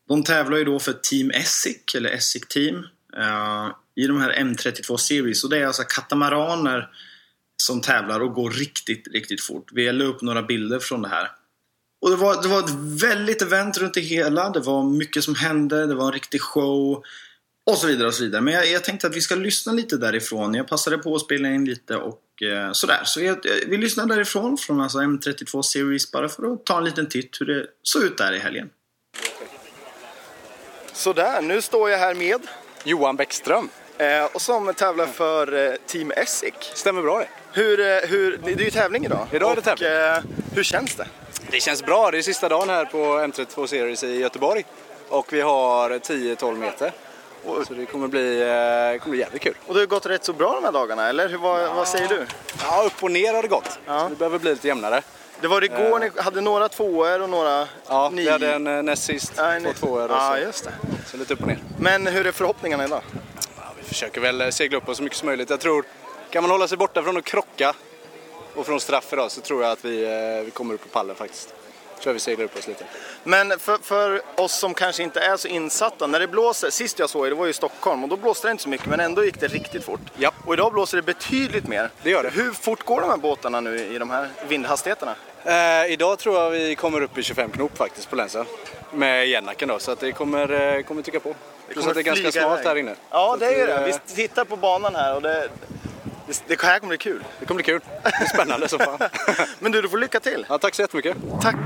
de 0.08 0.24
tävlar 0.24 0.58
ju 0.58 0.64
då 0.64 0.78
för 0.78 0.92
Team 0.92 1.30
Essic, 1.30 1.94
eller 1.94 2.10
Essic 2.10 2.48
Team, 2.48 2.76
uh, 3.16 3.70
i 3.96 4.06
de 4.06 4.20
här 4.20 4.32
M32 4.32 4.96
Series. 4.96 5.44
Och 5.44 5.50
det 5.50 5.58
är 5.58 5.66
alltså 5.66 5.82
katamaraner 5.82 6.88
som 7.62 7.80
tävlar 7.80 8.20
och 8.20 8.34
går 8.34 8.50
riktigt, 8.50 9.08
riktigt 9.08 9.42
fort. 9.42 9.70
Vi 9.72 9.92
la 9.92 10.04
upp 10.04 10.22
några 10.22 10.42
bilder 10.42 10.78
från 10.78 11.02
det 11.02 11.08
här. 11.08 11.30
Och 12.02 12.10
det 12.10 12.16
var, 12.16 12.42
det 12.42 12.48
var 12.48 12.60
ett 12.60 13.02
väldigt 13.02 13.42
event 13.42 13.78
runt 13.78 13.94
det 13.94 14.00
hela. 14.00 14.50
Det 14.50 14.60
var 14.60 14.84
mycket 14.84 15.24
som 15.24 15.34
hände, 15.34 15.86
det 15.86 15.94
var 15.94 16.06
en 16.06 16.12
riktig 16.12 16.40
show. 16.40 17.04
Och 17.70 17.78
så 17.78 17.86
vidare 17.86 18.08
och 18.08 18.14
så 18.14 18.24
vidare. 18.24 18.40
Men 18.40 18.54
jag, 18.54 18.70
jag 18.70 18.84
tänkte 18.84 19.06
att 19.06 19.16
vi 19.16 19.20
ska 19.20 19.34
lyssna 19.34 19.72
lite 19.72 19.96
därifrån. 19.96 20.54
Jag 20.54 20.68
passade 20.68 20.98
på 20.98 21.14
att 21.14 21.20
spela 21.20 21.48
in 21.48 21.64
lite 21.64 21.96
och 21.96 22.42
eh, 22.42 22.72
sådär. 22.72 23.00
Så 23.04 23.20
jag, 23.20 23.46
eh, 23.46 23.52
vi 23.66 23.76
lyssnar 23.76 24.06
därifrån, 24.06 24.58
från 24.58 24.80
alltså 24.80 24.98
M32 24.98 25.62
Series, 25.62 26.12
bara 26.12 26.28
för 26.28 26.52
att 26.52 26.66
ta 26.66 26.78
en 26.78 26.84
liten 26.84 27.08
titt 27.08 27.40
hur 27.40 27.46
det 27.46 27.66
såg 27.82 28.02
ut 28.02 28.18
där 28.18 28.32
i 28.32 28.38
helgen. 28.38 28.70
Sådär, 30.96 31.40
nu 31.42 31.62
står 31.62 31.90
jag 31.90 31.98
här 31.98 32.14
med 32.14 32.40
Johan 32.84 33.16
Bäckström. 33.16 33.68
eh, 33.98 34.24
och 34.32 34.42
som 34.42 34.74
tävlar 34.74 35.06
för 35.06 35.66
eh, 35.66 35.74
Team 35.86 36.10
Essig. 36.16 36.54
Stämmer 36.60 37.02
bra 37.02 37.18
det. 37.18 37.26
Hur, 37.52 37.80
eh, 37.80 37.86
hur, 38.08 38.40
det 38.44 38.52
är 38.52 38.56
ju 38.58 38.70
tävling 38.70 39.04
idag. 39.04 39.26
Idag 39.32 39.58
är 39.58 39.62
det 39.62 39.72
och, 39.72 39.82
eh, 39.82 40.22
hur 40.54 40.62
känns 40.62 40.94
det? 40.94 41.06
Det 41.50 41.60
känns 41.60 41.82
bra. 41.82 42.10
Det 42.10 42.18
är 42.18 42.22
sista 42.22 42.48
dagen 42.48 42.68
här 42.68 42.84
på 42.84 42.96
M32 42.98 43.66
Series 43.66 44.04
i 44.04 44.20
Göteborg. 44.20 44.64
Och 45.08 45.32
vi 45.32 45.40
har 45.40 45.90
10-12 45.98 46.56
meter. 46.56 46.92
Så 47.66 47.74
det 47.74 47.86
kommer 47.86 48.08
bli, 48.08 48.40
eh, 48.42 49.02
kommer 49.02 49.10
bli 49.10 49.18
jävligt 49.20 49.42
kul. 49.42 49.54
Och 49.66 49.74
det 49.74 49.80
har 49.80 49.86
gått 49.86 50.06
rätt 50.06 50.24
så 50.24 50.32
bra 50.32 50.54
de 50.54 50.64
här 50.64 50.72
dagarna, 50.72 51.08
eller? 51.08 51.28
Hur, 51.28 51.38
vad, 51.38 51.74
vad 51.74 51.88
säger 51.88 52.08
du? 52.08 52.26
Ja, 52.62 52.82
upp 52.86 53.02
och 53.02 53.10
ner 53.10 53.34
har 53.34 53.42
det 53.42 53.48
gått. 53.48 53.78
Ja. 53.86 54.00
Så 54.02 54.08
det 54.08 54.16
behöver 54.16 54.38
bli 54.38 54.50
lite 54.50 54.68
jämnare. 54.68 55.02
Det 55.40 55.48
var 55.48 55.64
igår 55.64 55.98
ni 55.98 56.10
hade 56.16 56.40
några 56.40 56.68
tvåor 56.68 57.22
och 57.22 57.30
några 57.30 57.68
Ja, 57.88 58.10
ni... 58.12 58.22
vi 58.22 58.30
hade 58.30 58.52
en 58.54 58.66
eh, 58.66 58.82
näst 58.82 59.02
sist, 59.04 59.32
Ja, 59.36 59.52
en- 59.52 59.62
två 59.64 59.72
tvåor 59.72 60.04
och 60.04 60.10
Ja, 60.16 60.32
så, 60.36 60.42
just 60.42 60.64
det. 60.64 60.72
så 61.06 61.16
lite 61.16 61.34
upp 61.34 61.40
och 61.40 61.46
ner. 61.48 61.58
Men 61.78 62.06
hur 62.06 62.26
är 62.26 62.32
förhoppningarna 62.32 62.84
idag? 62.84 63.02
Ja, 63.56 63.62
vi 63.76 63.82
försöker 63.82 64.20
väl 64.20 64.40
eh, 64.40 64.48
segla 64.48 64.78
upp 64.78 64.88
oss 64.88 64.96
så 64.96 65.02
mycket 65.02 65.18
som 65.18 65.26
möjligt. 65.26 65.50
Jag 65.50 65.60
tror, 65.60 65.84
kan 66.30 66.42
man 66.42 66.50
hålla 66.50 66.68
sig 66.68 66.78
borta 66.78 67.02
från 67.02 67.16
att 67.16 67.24
krocka 67.24 67.74
och 68.54 68.66
från 68.66 68.80
straff 68.80 69.12
idag 69.12 69.30
så 69.30 69.40
tror 69.40 69.62
jag 69.62 69.72
att 69.72 69.84
vi, 69.84 70.04
eh, 70.04 70.44
vi 70.44 70.50
kommer 70.50 70.74
upp 70.74 70.82
på 70.82 70.88
pallen 70.88 71.16
faktiskt. 71.16 71.54
Kör 72.00 72.12
vi 72.12 72.18
seglar 72.20 72.44
upp 72.44 72.56
oss 72.58 72.66
lite. 72.66 72.84
Men 73.24 73.58
för, 73.58 73.78
för 73.82 74.20
oss 74.36 74.58
som 74.58 74.74
kanske 74.74 75.02
inte 75.02 75.20
är 75.20 75.36
så 75.36 75.48
insatta, 75.48 76.06
när 76.06 76.20
det 76.20 76.26
blåser, 76.28 76.70
sist 76.70 76.98
jag 76.98 77.10
såg 77.10 77.26
er, 77.26 77.30
det 77.30 77.36
var 77.36 77.46
i 77.46 77.52
Stockholm 77.52 78.02
och 78.02 78.08
då 78.08 78.16
blåste 78.16 78.46
det 78.46 78.50
inte 78.50 78.62
så 78.62 78.68
mycket 78.68 78.86
men 78.86 79.00
ändå 79.00 79.24
gick 79.24 79.40
det 79.40 79.46
riktigt 79.48 79.84
fort. 79.84 80.00
Ja. 80.16 80.30
Och 80.46 80.54
idag 80.54 80.72
blåser 80.72 80.96
det 80.96 81.02
betydligt 81.02 81.68
mer. 81.68 81.90
Det 82.02 82.10
gör 82.10 82.22
det. 82.22 82.30
Hur 82.30 82.52
fort 82.52 82.84
går 82.84 83.00
de 83.00 83.10
här 83.10 83.16
båtarna 83.16 83.60
nu 83.60 83.78
i 83.94 83.98
de 83.98 84.10
här 84.10 84.28
vindhastigheterna? 84.48 85.14
Eh, 85.44 85.92
idag 85.92 86.18
tror 86.18 86.36
jag 86.42 86.50
vi 86.50 86.74
kommer 86.74 87.00
upp 87.00 87.18
i 87.18 87.22
25 87.22 87.50
knop 87.50 87.78
faktiskt 87.78 88.10
på 88.10 88.16
länsen. 88.16 88.46
Med 88.92 89.28
Jennaken 89.28 89.68
då, 89.68 89.78
så 89.78 89.90
att 89.92 90.00
det 90.00 90.12
kommer, 90.12 90.76
eh, 90.76 90.82
kommer 90.82 91.02
tycka 91.02 91.20
på. 91.20 91.34
Plus 91.68 91.86
att 91.86 91.94
det 91.94 92.00
är 92.00 92.02
ganska 92.02 92.32
smalt 92.32 92.64
här 92.64 92.76
inne. 92.76 92.94
Ja, 93.10 93.30
Så 93.32 93.36
det 93.44 93.54
är 93.60 93.66
det. 93.66 93.72
eh, 93.74 93.84
Vi 93.84 94.14
tittar 94.14 94.44
på 94.44 94.56
banan 94.56 94.94
här 94.94 95.14
och 95.14 95.22
det, 95.22 95.48
det, 96.26 96.42
det 96.46 96.62
här 96.62 96.78
kommer 96.78 96.88
bli 96.88 96.98
kul. 96.98 97.24
Det 97.40 97.46
kommer 97.46 97.62
bli 97.62 97.72
kul. 97.72 97.80
Det 98.02 98.08
är 98.08 98.28
spännande 98.28 98.68
som 98.68 98.78
fan. 98.78 98.98
Men 99.58 99.72
du, 99.72 99.82
du 99.82 99.88
får 99.88 99.98
lycka 99.98 100.20
till. 100.20 100.46
Ja, 100.48 100.58
tack 100.58 100.74
så 100.74 100.82
jättemycket. 100.82 101.16
Tack! 101.42 101.56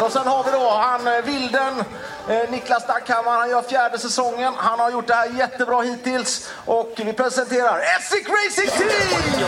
Och 0.00 0.12
sen 0.12 0.26
har 0.26 0.44
vi 0.44 0.50
då 0.50 0.70
han 0.70 1.06
eh, 1.06 1.22
Vilden, 1.24 1.84
eh, 2.28 2.50
Niklas 2.50 2.86
Dackhammar, 2.86 3.38
han 3.38 3.50
gör 3.50 3.62
fjärde 3.62 3.98
säsongen. 3.98 4.54
Han 4.56 4.80
har 4.80 4.90
gjort 4.90 5.06
det 5.06 5.14
här 5.14 5.30
jättebra 5.38 5.82
hittills. 5.82 6.50
Och 6.64 6.92
vi 6.96 7.12
presenterar 7.12 7.80
Essig 7.98 8.26
Racing 8.28 8.70
Team! 8.70 9.42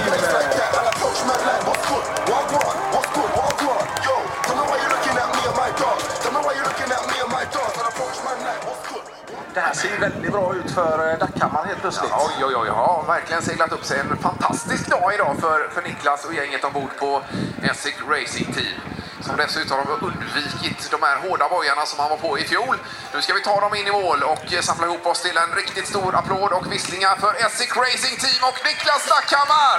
Det 9.54 9.60
här 9.60 9.74
ser 9.74 9.88
ju 9.88 9.96
väldigt 9.96 10.32
bra 10.32 10.54
ut 10.54 10.70
för 10.70 11.10
eh, 11.10 11.18
Dackhammar 11.18 11.64
helt 11.64 11.80
plötsligt. 11.80 12.10
Ja, 12.10 12.30
Oj, 12.38 12.44
oj, 12.44 12.56
oj, 12.56 12.68
har 12.68 13.04
verkligen 13.06 13.42
seglat 13.42 13.72
upp 13.72 13.84
sig. 13.84 14.00
En 14.00 14.16
fantastisk 14.16 14.90
dag 14.90 15.14
idag 15.14 15.36
för, 15.40 15.68
för 15.74 15.82
Niklas 15.82 16.24
och 16.24 16.34
gänget 16.34 16.64
ombord 16.64 16.90
på 16.98 17.22
Essig 17.62 17.96
Racing 18.08 18.52
Team. 18.52 18.80
Som 19.20 19.36
dessutom 19.36 19.78
har 19.78 19.86
undvikit 20.08 20.90
de 20.90 21.02
här 21.02 21.16
hårda 21.16 21.48
bojarna 21.48 21.86
som 21.86 21.98
han 22.00 22.10
var 22.10 22.16
på 22.16 22.38
i 22.38 22.44
fjol. 22.44 22.76
Nu 23.14 23.22
ska 23.22 23.34
vi 23.34 23.42
ta 23.42 23.60
dem 23.60 23.74
in 23.74 23.86
i 23.86 23.92
mål 23.92 24.22
och 24.22 24.52
eh, 24.52 24.60
samla 24.60 24.86
ihop 24.86 25.06
oss 25.06 25.22
till 25.22 25.36
en 25.36 25.56
riktigt 25.56 25.88
stor 25.88 26.14
applåd 26.14 26.52
och 26.52 26.72
visslingar 26.72 27.16
för 27.16 27.32
Essig 27.46 27.70
Racing 27.76 28.16
Team 28.24 28.42
och 28.48 28.58
Niklas 28.66 29.08
Dackhammar! 29.08 29.78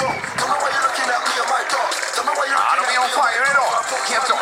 Ja, 0.00 0.31
helt 4.10 4.26
klart. 4.26 4.38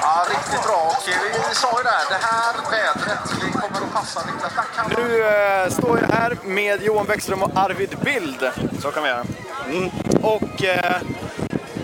Ja, 0.00 0.26
riktigt 0.30 0.62
bra. 0.62 0.96
Och 0.96 1.02
vi 1.50 1.54
sa 1.54 1.78
ju 1.78 1.82
där, 1.82 2.04
det 2.08 2.26
här 2.26 2.54
vädret 2.70 3.18
det 3.40 3.52
kommer 3.52 3.86
att 3.86 3.92
passa 3.92 4.20
Niklas 4.26 4.54
Dackhammar. 4.56 4.96
Nu 4.98 5.24
eh, 5.24 5.70
står 5.70 5.98
jag 6.00 6.16
här 6.16 6.36
med 6.44 6.82
Johan 6.82 7.06
Bäckström 7.06 7.42
och 7.42 7.50
Arvid 7.54 7.96
Bild. 8.04 8.50
Så 8.82 8.90
kan 8.90 9.02
vi 9.02 9.08
göra. 9.08 9.24
Mm. 9.68 9.90
Och 10.22 10.64
eh, 10.64 10.96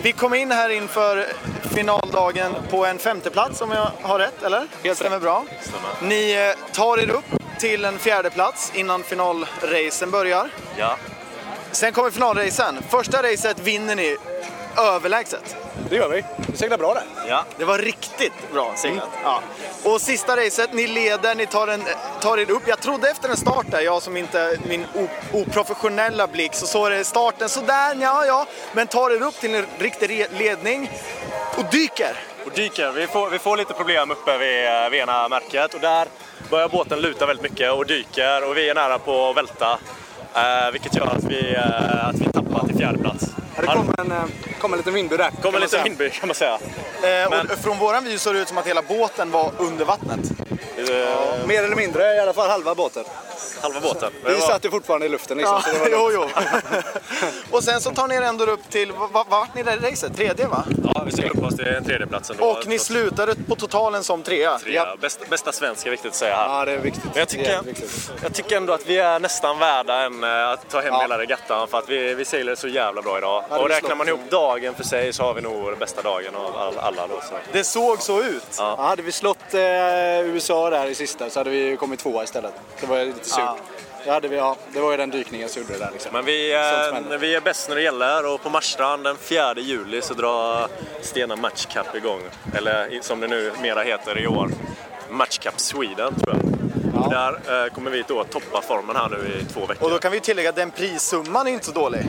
vi 0.01 0.11
kom 0.11 0.33
in 0.33 0.51
här 0.51 0.69
inför 0.69 1.27
finaldagen 1.61 2.55
på 2.69 2.85
en 2.85 2.99
femteplats 2.99 3.61
om 3.61 3.71
jag 3.71 3.91
har 4.01 4.19
rätt, 4.19 4.43
eller? 4.43 4.67
Helt 4.83 4.97
Stämmer 4.97 5.19
bra. 5.19 5.45
Ni 6.01 6.53
eh, 6.55 6.73
tar 6.73 6.97
er 6.99 7.09
upp 7.09 7.25
till 7.59 7.85
en 7.85 7.99
fjärdeplats 7.99 8.71
innan 8.73 9.03
finalracen 9.03 10.11
börjar. 10.11 10.49
Ja. 10.77 10.97
Sen 11.71 11.93
kommer 11.93 12.11
finalracen. 12.11 12.83
Första 12.89 13.23
racet 13.23 13.59
vinner 13.59 13.95
ni 13.95 14.17
överlägset. 14.77 15.55
Det 15.89 15.95
gör 15.95 16.09
vi. 16.09 16.23
Vi 16.51 16.57
seglar 16.57 16.77
bra 16.77 16.93
där. 16.93 17.03
Ja. 17.27 17.45
Det 17.57 17.65
var 17.65 17.77
riktigt 17.77 18.51
bra 18.53 18.73
seglat. 18.75 19.09
Ja. 19.23 19.41
Och 19.83 20.01
sista 20.01 20.37
racet, 20.37 20.73
ni 20.73 20.87
leder, 20.87 21.35
ni 21.35 21.45
tar, 21.45 21.67
en, 21.67 21.83
tar 22.21 22.37
er 22.37 22.51
upp. 22.51 22.63
Jag 22.67 22.79
trodde 22.79 23.09
efter 23.09 23.29
en 23.29 23.37
start 23.37 23.65
där, 23.71 23.81
jag 23.81 24.01
som 24.01 24.17
inte, 24.17 24.57
min 24.67 24.85
oprofessionella 25.33 26.27
blick, 26.27 26.53
så 26.53 26.67
såg 26.67 26.91
det 26.91 27.03
starten 27.03 27.49
sådär, 27.49 27.97
ja 28.01 28.25
ja. 28.25 28.45
Men 28.73 28.87
tar 28.87 29.11
er 29.11 29.21
upp 29.21 29.35
till 29.35 29.55
en 29.55 29.65
riktig 29.77 30.27
ledning 30.37 30.91
och 31.57 31.65
dyker. 31.71 32.15
och 32.45 32.51
dyker. 32.51 32.91
Vi 32.91 33.07
får, 33.07 33.29
vi 33.29 33.39
får 33.39 33.57
lite 33.57 33.73
problem 33.73 34.11
uppe 34.11 34.37
vid, 34.37 34.65
eh, 34.65 34.89
vid 34.89 34.99
ena 34.99 35.27
märket 35.29 35.73
och 35.73 35.79
där 35.79 36.07
börjar 36.49 36.69
båten 36.69 36.99
luta 36.99 37.25
väldigt 37.25 37.51
mycket 37.51 37.71
och 37.71 37.85
dyker 37.85 38.49
och 38.49 38.57
vi 38.57 38.69
är 38.69 38.75
nära 38.75 38.99
på 38.99 39.29
att 39.29 39.37
välta. 39.37 39.79
Eh, 40.35 40.71
vilket 40.71 40.95
gör 40.95 41.05
att 41.05 41.23
vi, 41.23 41.53
eh, 41.55 42.07
att 42.07 42.15
vi 42.15 42.25
tappar 42.25 42.67
till 42.67 42.77
fjärde 42.77 42.97
plats. 42.97 43.25
Det 43.61 43.65
kommer 43.67 43.99
en, 43.99 44.11
eh, 44.11 44.23
kommer 44.61 44.75
en 44.75 44.79
liten 44.79 44.93
vindby 44.93 45.17
där. 45.17 45.31
kommer 45.41 45.57
en 45.57 45.61
liten 45.63 45.83
vindby 45.83 46.09
kan 46.09 46.27
man 46.27 46.35
säga. 46.35 46.53
Eh, 46.53 47.29
Men- 47.29 47.49
och 47.51 47.57
från 47.63 47.77
våran 47.79 48.03
vy 48.05 48.17
såg 48.17 48.35
det 48.35 48.39
ut 48.39 48.47
som 48.47 48.57
att 48.57 48.67
hela 48.67 48.81
båten 48.81 49.31
var 49.31 49.51
under 49.57 49.85
vattnet. 49.85 50.19
Eh, 50.77 51.47
Mer 51.47 51.63
eller 51.63 51.75
mindre, 51.75 52.15
i 52.15 52.19
alla 52.19 52.33
fall 52.33 52.49
halva 52.49 52.75
båten. 52.75 53.03
halva 53.61 53.79
båten. 53.81 54.11
Vi 54.25 54.33
var- 54.33 54.39
satt 54.39 54.65
ju 54.65 54.69
fortfarande 54.69 55.05
i 55.05 55.09
luften 55.09 55.37
liksom. 55.37 55.61
Ja, 55.65 55.71
så 55.73 55.83
det 55.83 55.95
var 55.97 56.11
jo, 56.11 56.11
jo. 56.13 56.29
och 57.51 57.63
sen 57.63 57.81
så 57.81 57.91
tar 57.91 58.07
ni 58.07 58.15
er 58.15 58.21
ändå 58.21 58.45
upp 58.45 58.69
till, 58.69 58.91
vad 58.91 59.09
vad 59.11 59.27
vart 59.27 59.55
ni 59.55 59.63
där 59.63 59.85
i 59.85 59.91
racet? 59.91 60.15
Tredje 60.17 60.47
va? 60.47 60.63
Ja, 60.95 61.03
vi 61.05 61.11
seglade 61.11 61.39
upp 61.39 61.45
oss 61.45 61.55
till 61.55 61.67
en 61.67 61.85
tredjeplatsen 61.85 62.35
då. 62.39 62.45
Och 62.45 62.67
ni 62.67 62.79
slutade 62.79 63.35
på 63.47 63.55
totalen 63.55 64.03
som 64.03 64.23
trea. 64.23 64.59
Trea. 64.59 64.95
Bästa, 65.01 65.25
bästa 65.29 65.51
svenska 65.51 65.89
är 65.89 65.91
viktigt 65.91 66.11
att 66.11 66.17
säga 66.17 66.35
här. 66.35 66.59
Ja, 66.59 66.65
det 66.65 66.71
är 66.71 66.77
viktigt. 66.77 67.03
Men 67.03 67.13
jag 67.15 67.27
Det 67.27 67.33
är 67.39 67.43
tycker, 67.43 67.61
viktigt. 67.63 68.11
jag 68.23 68.33
tycker 68.33 68.57
ändå 68.57 68.73
att 68.73 68.85
vi 68.85 68.97
är 68.97 69.19
nästan 69.19 69.59
värda 69.59 69.95
en, 70.01 70.23
eh, 70.23 70.49
att 70.49 70.69
ta 70.69 70.81
hem 70.81 70.93
Ja. 70.93 71.01
hela 71.01 71.17
regattan 71.17 71.67
för 71.67 71.77
att 71.77 71.89
vi, 71.89 72.13
vi 72.13 72.25
seglade 72.25 72.55
så 72.57 72.67
jävla 72.67 73.01
bra 73.01 73.17
idag. 73.17 73.42
Och 73.49 73.69
räknar 73.69 73.95
man 73.95 74.07
ihop 74.07 74.29
dagen 74.29 74.75
för 74.75 74.83
sig 74.83 75.13
så 75.13 75.23
har 75.23 75.33
vi 75.33 75.41
nog 75.41 75.69
den 75.69 75.79
bästa 75.79 76.01
dagen 76.01 76.35
av 76.35 76.57
all, 76.57 76.77
alla 76.77 77.07
då. 77.07 77.21
Så. 77.21 77.35
Det 77.51 77.63
såg 77.63 78.01
så 78.01 78.23
ut. 78.23 78.55
Ja. 78.57 78.75
Ja, 78.77 78.83
hade 78.83 79.01
vi 79.01 79.11
slått 79.11 79.53
eh, 79.53 79.61
USA 80.19 80.69
där 80.69 80.87
i 80.87 80.95
sista 80.95 81.29
så 81.29 81.39
hade 81.39 81.49
vi 81.49 81.77
kommit 81.77 81.99
tvåa 81.99 82.23
istället. 82.23 82.53
Det 82.79 82.87
var 82.87 83.05
lite 83.05 83.29
surt. 83.29 83.39
Ja. 83.39 83.57
Det, 84.05 84.11
hade 84.11 84.27
vi, 84.27 84.35
ja, 84.35 84.55
det 84.73 84.79
var 84.79 84.91
ju 84.91 84.97
den 84.97 85.09
dykningen 85.09 85.49
som 85.49 85.61
gjorde 85.61 85.73
det 85.73 85.79
där 85.79 85.91
liksom. 85.91 86.11
Men 86.13 86.25
vi, 86.25 86.53
eh, 86.53 87.17
vi 87.19 87.35
är 87.35 87.41
bäst 87.41 87.69
när 87.69 87.75
det 87.75 87.81
gäller 87.81 88.33
och 88.33 88.43
på 88.43 88.49
Marstrand 88.49 89.03
den 89.03 89.17
4 89.17 89.53
juli 89.57 90.01
så 90.01 90.13
drar 90.13 90.67
Stena 91.01 91.35
Match 91.35 91.65
Cup 91.65 91.95
igång. 91.95 92.21
Eller 92.57 93.01
som 93.01 93.19
det 93.19 93.27
nu 93.27 93.51
mera 93.61 93.81
heter 93.81 94.19
i 94.19 94.27
år, 94.27 94.49
Match 95.09 95.37
Cup 95.37 95.59
Sweden 95.59 96.15
tror 96.19 96.35
jag. 96.35 96.53
Ja. 96.93 97.09
Där 97.09 97.63
eh, 97.63 97.73
kommer 97.73 97.91
vi 97.91 98.03
då 98.07 98.23
toppa 98.23 98.61
formen 98.61 98.95
här 98.95 99.09
nu 99.09 99.39
i 99.41 99.53
två 99.53 99.65
veckor. 99.65 99.83
Och 99.83 99.89
då 99.89 99.99
kan 99.99 100.11
vi 100.11 100.19
tillägga 100.19 100.49
att 100.49 100.55
den 100.55 100.71
prissumman 100.71 101.47
är 101.47 101.51
inte 101.51 101.65
så 101.65 101.71
dålig. 101.71 102.05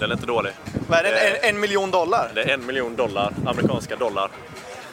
Den 0.00 0.10
är 0.10 0.14
inte 0.14 0.26
dålig. 0.26 0.52
Vad 0.88 0.98
är 0.98 1.02
det? 1.02 1.10
Det- 1.10 1.18
En, 1.48 1.54
en 1.54 1.60
miljon 1.60 1.90
dollar? 1.90 2.30
Det 2.34 2.42
är 2.42 2.48
en 2.48 2.66
miljon 2.66 2.96
dollar, 2.96 3.32
amerikanska 3.46 3.96
dollar. 3.96 4.30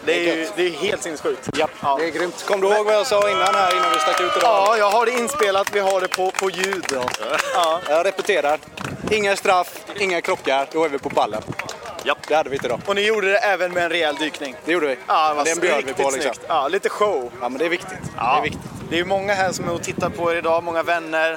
Det 0.05 0.29
är 0.29 0.35
ju 0.35 0.47
det 0.55 0.65
är 0.67 0.71
helt 0.71 1.03
sinnessjukt. 1.03 1.49
Ja, 1.57 1.97
det 1.99 2.05
är 2.05 2.09
grymt. 2.11 2.45
Kom 2.47 2.61
du 2.61 2.67
ihåg 2.67 2.85
vad 2.85 2.95
jag 2.95 3.07
sa 3.07 3.29
innan 3.29 3.55
här 3.55 3.75
innan 3.77 3.91
vi 3.93 3.99
stack 3.99 4.21
ut 4.21 4.31
idag? 4.37 4.49
Ja, 4.67 4.77
jag 4.77 4.89
har 4.89 5.05
det 5.05 5.11
inspelat. 5.11 5.67
Vi 5.75 5.79
har 5.79 6.01
det 6.01 6.07
på, 6.07 6.31
på 6.31 6.49
ljud. 6.49 6.85
Ja. 7.55 7.79
Jag 7.89 8.05
repeterar. 8.05 8.59
Inga 9.11 9.35
straff, 9.35 9.79
inga 9.99 10.21
krockar. 10.21 10.67
Då 10.71 10.83
är 10.85 10.89
vi 10.89 10.97
på 10.99 11.09
pallen. 11.09 11.41
Japp. 12.03 12.17
Det 12.27 12.35
hade 12.35 12.49
vi 12.49 12.55
inte 12.55 12.67
då. 12.67 12.79
Och 12.85 12.95
ni 12.95 13.01
gjorde 13.07 13.31
det 13.31 13.37
även 13.37 13.73
med 13.73 13.83
en 13.83 13.89
rejäl 13.89 14.15
dykning. 14.15 14.55
Det 14.65 14.71
gjorde 14.71 14.87
vi. 14.87 14.97
Ja, 15.07 15.33
det 15.33 15.43
Den 15.51 15.59
bjöd 15.59 15.83
vi 15.85 15.93
på 15.93 16.01
liksom. 16.03 16.21
snyggt. 16.21 16.41
Ja, 16.47 16.67
lite 16.67 16.89
show. 16.89 17.31
Ja, 17.41 17.49
men 17.49 17.57
det 17.59 17.65
är 17.65 17.69
viktigt. 17.69 17.89
Det 18.03 18.09
Ja. 18.17 18.37
är 18.37 18.41
viktigt. 18.41 18.61
Det 18.89 18.99
är 18.99 19.05
många 19.05 19.33
här 19.33 19.51
som 19.51 19.67
är 19.69 19.73
och 19.73 19.83
tittar 19.83 20.09
på 20.09 20.31
er 20.31 20.35
idag, 20.35 20.63
många 20.63 20.83
vänner. 20.83 21.31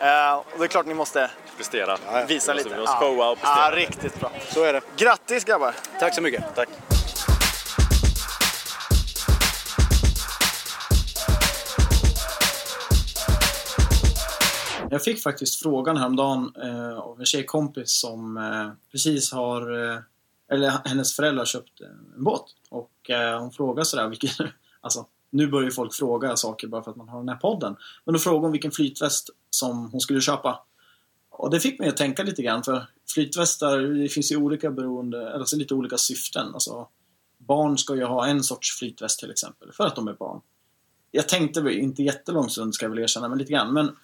Eh, 0.00 0.34
och 0.34 0.44
det 0.58 0.64
är 0.64 0.68
klart 0.68 0.86
ni 0.86 0.94
måste 0.94 1.30
Prestera. 1.56 1.96
ja. 2.12 2.24
visa 2.28 2.28
Vi 2.28 2.34
måste- 2.34 2.54
lite. 2.54 2.68
Vi 2.68 2.80
måste 2.80 2.96
showa 2.96 3.30
och 3.30 3.38
prestera. 3.38 3.70
ja, 3.70 3.76
riktigt 3.76 4.20
bra. 4.20 4.32
Så 4.48 4.64
är 4.64 4.72
det. 4.72 4.80
Grattis 4.96 5.44
grabbar! 5.44 5.74
Tack 6.00 6.14
så 6.14 6.22
mycket. 6.22 6.44
Tack. 6.54 6.68
Jag 14.90 15.02
fick 15.04 15.22
faktiskt 15.22 15.62
frågan 15.62 15.96
häromdagen 15.96 16.52
eh, 16.62 16.98
av 16.98 17.20
en 17.20 17.26
tjejkompis 17.26 17.90
som 18.00 18.36
eh, 18.36 18.68
precis 18.92 19.32
har, 19.32 19.90
eh, 19.92 19.98
eller 20.52 20.72
hennes 20.88 21.16
föräldrar 21.16 21.40
har 21.40 21.46
köpt 21.46 21.80
eh, 21.80 21.86
en 22.16 22.24
båt. 22.24 22.44
Och 22.70 23.10
eh, 23.10 23.40
hon 23.40 23.52
frågar 23.52 23.84
sådär 23.84 24.08
vilken, 24.08 24.30
alltså 24.80 25.06
nu 25.30 25.46
börjar 25.46 25.64
ju 25.64 25.70
folk 25.70 25.94
fråga 25.94 26.36
saker 26.36 26.66
bara 26.68 26.82
för 26.82 26.90
att 26.90 26.96
man 26.96 27.08
har 27.08 27.18
den 27.18 27.28
här 27.28 27.36
podden. 27.36 27.76
Men 28.04 28.12
då 28.12 28.18
frågade 28.18 28.42
hon 28.44 28.52
vilken 28.52 28.70
flytväst 28.70 29.30
som 29.50 29.90
hon 29.90 30.00
skulle 30.00 30.20
köpa. 30.20 30.60
Och 31.38 31.50
det 31.50 31.60
fick 31.60 31.78
mig 31.78 31.88
att 31.88 31.96
tänka 31.96 32.22
lite 32.22 32.42
grann 32.42 32.64
för 32.64 32.86
flytvästar, 33.14 33.78
det 33.78 34.08
finns 34.08 34.32
ju 34.32 34.36
olika 34.36 34.70
beroende, 34.70 35.34
alltså 35.34 35.56
lite 35.56 35.74
olika 35.74 35.98
syften. 35.98 36.54
Alltså, 36.54 36.88
barn 37.38 37.78
ska 37.78 37.94
ju 37.94 38.04
ha 38.04 38.26
en 38.26 38.42
sorts 38.42 38.78
flytväst 38.78 39.18
till 39.18 39.30
exempel, 39.30 39.72
för 39.72 39.86
att 39.86 39.96
de 39.96 40.08
är 40.08 40.12
barn. 40.12 40.40
Jag 41.10 41.28
tänkte 41.28 41.60
inte 41.60 42.02
jättelång 42.02 42.50
stund 42.50 42.74
ska 42.74 42.84
jag 42.84 42.90
väl 42.90 42.98
erkänna, 42.98 43.28
men 43.28 43.38
lite 43.38 43.52
grann. 43.52 43.72
Men 43.72 43.96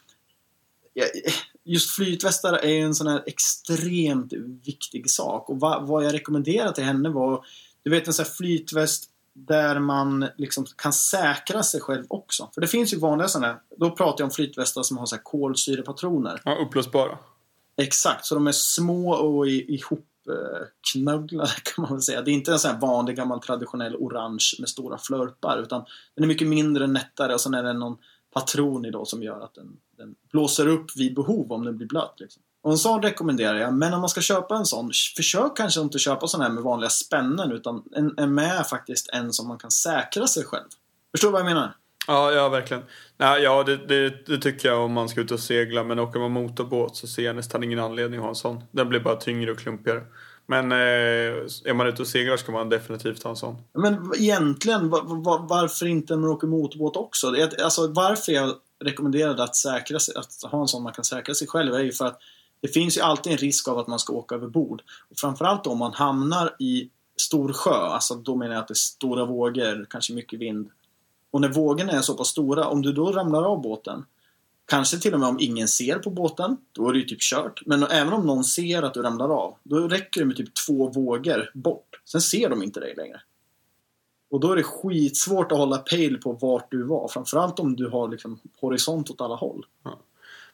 just 1.65 1.91
flytvästar 1.91 2.53
är 2.53 2.85
en 2.85 2.95
sån 2.95 3.07
här 3.07 3.23
extremt 3.27 4.33
viktig 4.65 5.11
sak. 5.11 5.51
Och 5.51 5.61
vad, 5.61 5.87
vad 5.87 6.05
jag 6.05 6.15
rekommenderade 6.15 6.75
till 6.75 6.85
henne 6.85 7.09
var, 7.09 7.45
du 7.83 7.91
vet 7.91 8.07
en 8.07 8.13
sån 8.13 8.25
här 8.25 8.33
flytväst 8.33 9.11
där 9.47 9.79
man 9.79 10.27
liksom 10.37 10.67
kan 10.77 10.93
säkra 10.93 11.63
sig 11.63 11.81
själv 11.81 12.05
också. 12.09 12.51
För 12.55 12.61
det 12.61 12.67
finns 12.67 12.93
ju 12.93 12.99
vanliga 12.99 13.29
sådana 13.29 13.47
här, 13.47 13.57
då 13.77 13.91
pratar 13.91 14.23
jag 14.23 14.27
om 14.27 14.31
flytvästar 14.31 14.83
som 14.83 14.99
har 14.99 15.07
så 15.07 15.15
här 15.17 15.23
kolsyrepatroner. 15.23 16.41
Ja, 16.45 16.55
upplösbara. 16.67 17.19
Exakt, 17.77 18.25
så 18.27 18.35
de 18.35 18.47
är 18.47 18.53
små 18.53 19.13
och 19.15 19.49
i- 19.49 19.75
ihopknögglade 19.75 21.51
kan 21.63 21.83
man 21.83 21.93
väl 21.93 22.03
säga. 22.03 22.23
Det 22.23 22.31
är 22.31 22.33
inte 22.33 22.53
en 22.53 22.59
sån 22.59 22.71
här 22.71 22.81
vanlig 22.81 23.17
gammal 23.17 23.41
traditionell 23.41 23.97
orange 23.97 24.45
med 24.59 24.69
stora 24.69 24.99
flörpar 24.99 25.59
utan 25.63 25.85
den 26.15 26.25
är 26.25 26.29
mycket 26.29 26.49
mindre, 26.49 26.87
nättare 26.87 27.35
och 27.35 27.41
sen 27.41 27.55
är 27.55 27.63
det 27.63 27.73
någon 27.73 27.97
patron 28.33 28.85
i 28.85 28.91
då 28.91 29.05
som 29.05 29.23
gör 29.23 29.41
att 29.41 29.55
den, 29.55 29.77
den 29.99 30.15
blåser 30.33 30.67
upp 30.67 30.87
vid 30.97 31.15
behov 31.15 31.53
om 31.53 31.65
den 31.65 31.77
blir 31.77 31.87
blöt. 31.87 32.15
Liksom. 32.21 32.43
Och 32.63 32.71
en 32.71 32.79
sån 32.79 33.03
rekommenderar 33.03 33.59
jag, 33.59 33.75
men 33.75 33.95
om 33.95 34.01
man 34.01 34.09
ska 34.09 34.21
köpa 34.21 34.57
en 34.57 34.67
sån, 34.67 34.91
försök 35.17 35.57
kanske 35.57 35.81
inte 35.81 35.99
köpa 35.99 36.27
sån 36.27 36.41
här 36.41 36.51
med 36.51 36.63
vanliga 36.63 36.91
spännen 36.91 37.53
utan 37.53 37.83
en, 37.97 38.15
en 38.19 38.35
med 38.35 38.67
faktiskt 38.67 39.09
en 39.13 39.33
som 39.33 39.49
man 39.49 39.59
kan 39.59 39.71
säkra 39.71 40.27
sig 40.27 40.45
själv. 40.45 40.69
Förstår 41.11 41.29
du 41.29 41.33
vad 41.33 41.41
jag 41.41 41.47
menar? 41.47 41.75
Ja, 42.07 42.33
ja 42.33 42.49
verkligen. 42.49 42.83
Nej, 43.17 43.43
ja, 43.43 43.63
det, 43.63 43.77
det, 43.77 44.27
det 44.27 44.39
tycker 44.39 44.69
jag 44.69 44.85
om 44.85 44.93
man 44.93 45.09
ska 45.09 45.21
ut 45.21 45.31
och 45.31 45.41
segla. 45.41 45.85
Men 45.85 45.99
åker 45.99 46.21
man 46.21 46.31
motorbåt 46.31 46.97
så 46.97 47.07
ser 47.07 47.23
jag 47.23 47.37
nästan 47.37 47.63
ingen 47.63 47.79
anledning 47.79 48.19
att 48.19 48.25
ha 48.25 48.29
en 48.29 48.35
sån. 48.35 48.65
Den 48.71 48.89
blir 48.89 49.01
bara 49.01 49.17
tyngre 49.17 49.51
och 49.51 49.59
klumpigare. 49.59 50.03
Men 50.47 50.73
eh, 50.73 50.79
är 51.65 51.75
man 51.75 51.87
ute 51.87 52.03
och 52.03 52.09
seglar 52.09 52.37
ska 52.37 52.53
man 52.53 52.69
definitivt 52.69 53.23
ha 53.23 53.31
en 53.31 53.37
sån. 53.37 53.57
Men 53.73 54.13
egentligen, 54.19 54.91
va- 54.91 55.03
va- 55.05 55.47
varför 55.49 55.87
inte 55.87 56.15
när 56.15 56.21
man 56.21 56.31
åker 56.31 56.47
motorbåt 56.47 56.97
också? 56.97 57.35
Alltså, 57.63 57.87
varför 57.87 58.33
jag 58.33 58.55
rekommenderade 58.85 59.43
att, 59.43 59.57
säkra 59.57 59.99
sig, 59.99 60.15
att 60.17 60.51
ha 60.53 60.61
en 60.61 60.69
sån 60.69 60.83
man 60.83 60.93
kan 60.93 61.05
säkra 61.05 61.35
sig 61.35 61.49
själv 61.49 61.75
är 61.75 61.81
ju 61.81 61.93
för 61.93 62.07
att 62.07 62.21
det 62.61 62.69
finns 62.69 62.97
ju 62.97 63.01
alltid 63.01 63.33
en 63.33 63.39
risk 63.39 63.69
av 63.69 63.79
att 63.79 63.87
man 63.87 63.99
ska 63.99 64.13
åka 64.13 64.35
över 64.35 64.49
bord. 64.49 64.83
Och 65.11 65.19
framförallt 65.19 65.67
om 65.67 65.79
man 65.79 65.93
hamnar 65.93 66.57
i 66.59 66.91
stor 67.21 67.53
sjö, 67.53 67.75
alltså 67.75 68.15
då 68.15 68.37
menar 68.37 68.55
jag 68.55 68.63
att 68.63 68.69
det 68.69 68.73
är 68.73 68.75
stora 68.75 69.25
vågor, 69.25 69.87
kanske 69.91 70.13
mycket 70.13 70.41
vind. 70.41 70.71
Och 71.31 71.41
när 71.41 71.49
vågorna 71.49 71.93
är 71.93 72.01
så 72.01 72.17
pass 72.17 72.29
stora, 72.29 72.69
om 72.69 72.83
du 72.83 72.93
då 72.93 73.13
ramlar 73.13 73.43
av 73.43 73.63
båten, 73.63 74.05
kanske 74.67 74.99
till 74.99 75.15
och 75.15 75.21
med 75.21 75.29
om 75.29 75.41
ingen 75.41 75.69
ser 75.69 75.99
på 75.99 76.11
båten, 76.11 76.57
då 76.73 76.89
är 76.89 76.93
det 76.93 76.99
ju 76.99 77.05
typ 77.05 77.21
kört. 77.21 77.63
Men 77.67 77.83
även 77.83 78.13
om 78.13 78.27
någon 78.27 78.45
ser 78.45 78.83
att 78.83 78.95
du 78.95 79.03
ramlar 79.03 79.29
av, 79.29 79.57
då 79.63 79.89
räcker 79.89 80.21
det 80.21 80.27
med 80.27 80.37
typ 80.37 80.55
två 80.67 80.89
vågor 80.89 81.51
bort. 81.55 82.03
Sen 82.05 82.21
ser 82.21 82.51
de 82.51 82.63
inte 82.63 82.81
dig 82.81 82.95
längre. 82.97 83.21
Och 84.31 84.41
då 84.41 84.53
är 84.53 84.57
det 84.57 84.63
skitsvårt 84.63 85.53
att 85.53 85.59
hålla 85.59 85.79
pejl 85.79 86.19
på 86.19 86.33
vart 86.33 86.71
du 86.71 86.83
var. 86.83 87.09
Framförallt 87.09 87.59
om 87.59 87.77
du 87.77 87.89
har 87.89 88.09
liksom 88.09 88.41
horisont 88.61 89.11
åt 89.11 89.21
alla 89.21 89.35
håll. 89.35 89.67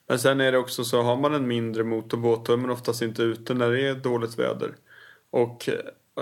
Men 0.07 0.19
sen 0.19 0.41
är 0.41 0.51
det 0.51 0.57
också 0.57 0.83
så, 0.83 1.01
har 1.01 1.17
man 1.17 1.33
en 1.33 1.47
mindre 1.47 1.83
motorbåt 1.83 2.45
då 2.45 2.53
är 2.53 2.57
man 2.57 2.69
oftast 2.69 3.01
inte 3.01 3.21
ute 3.23 3.53
när 3.53 3.71
det 3.71 3.87
är 3.87 3.95
dåligt 3.95 4.39
väder. 4.39 4.75
Och 5.31 5.69
eh, 5.69 5.75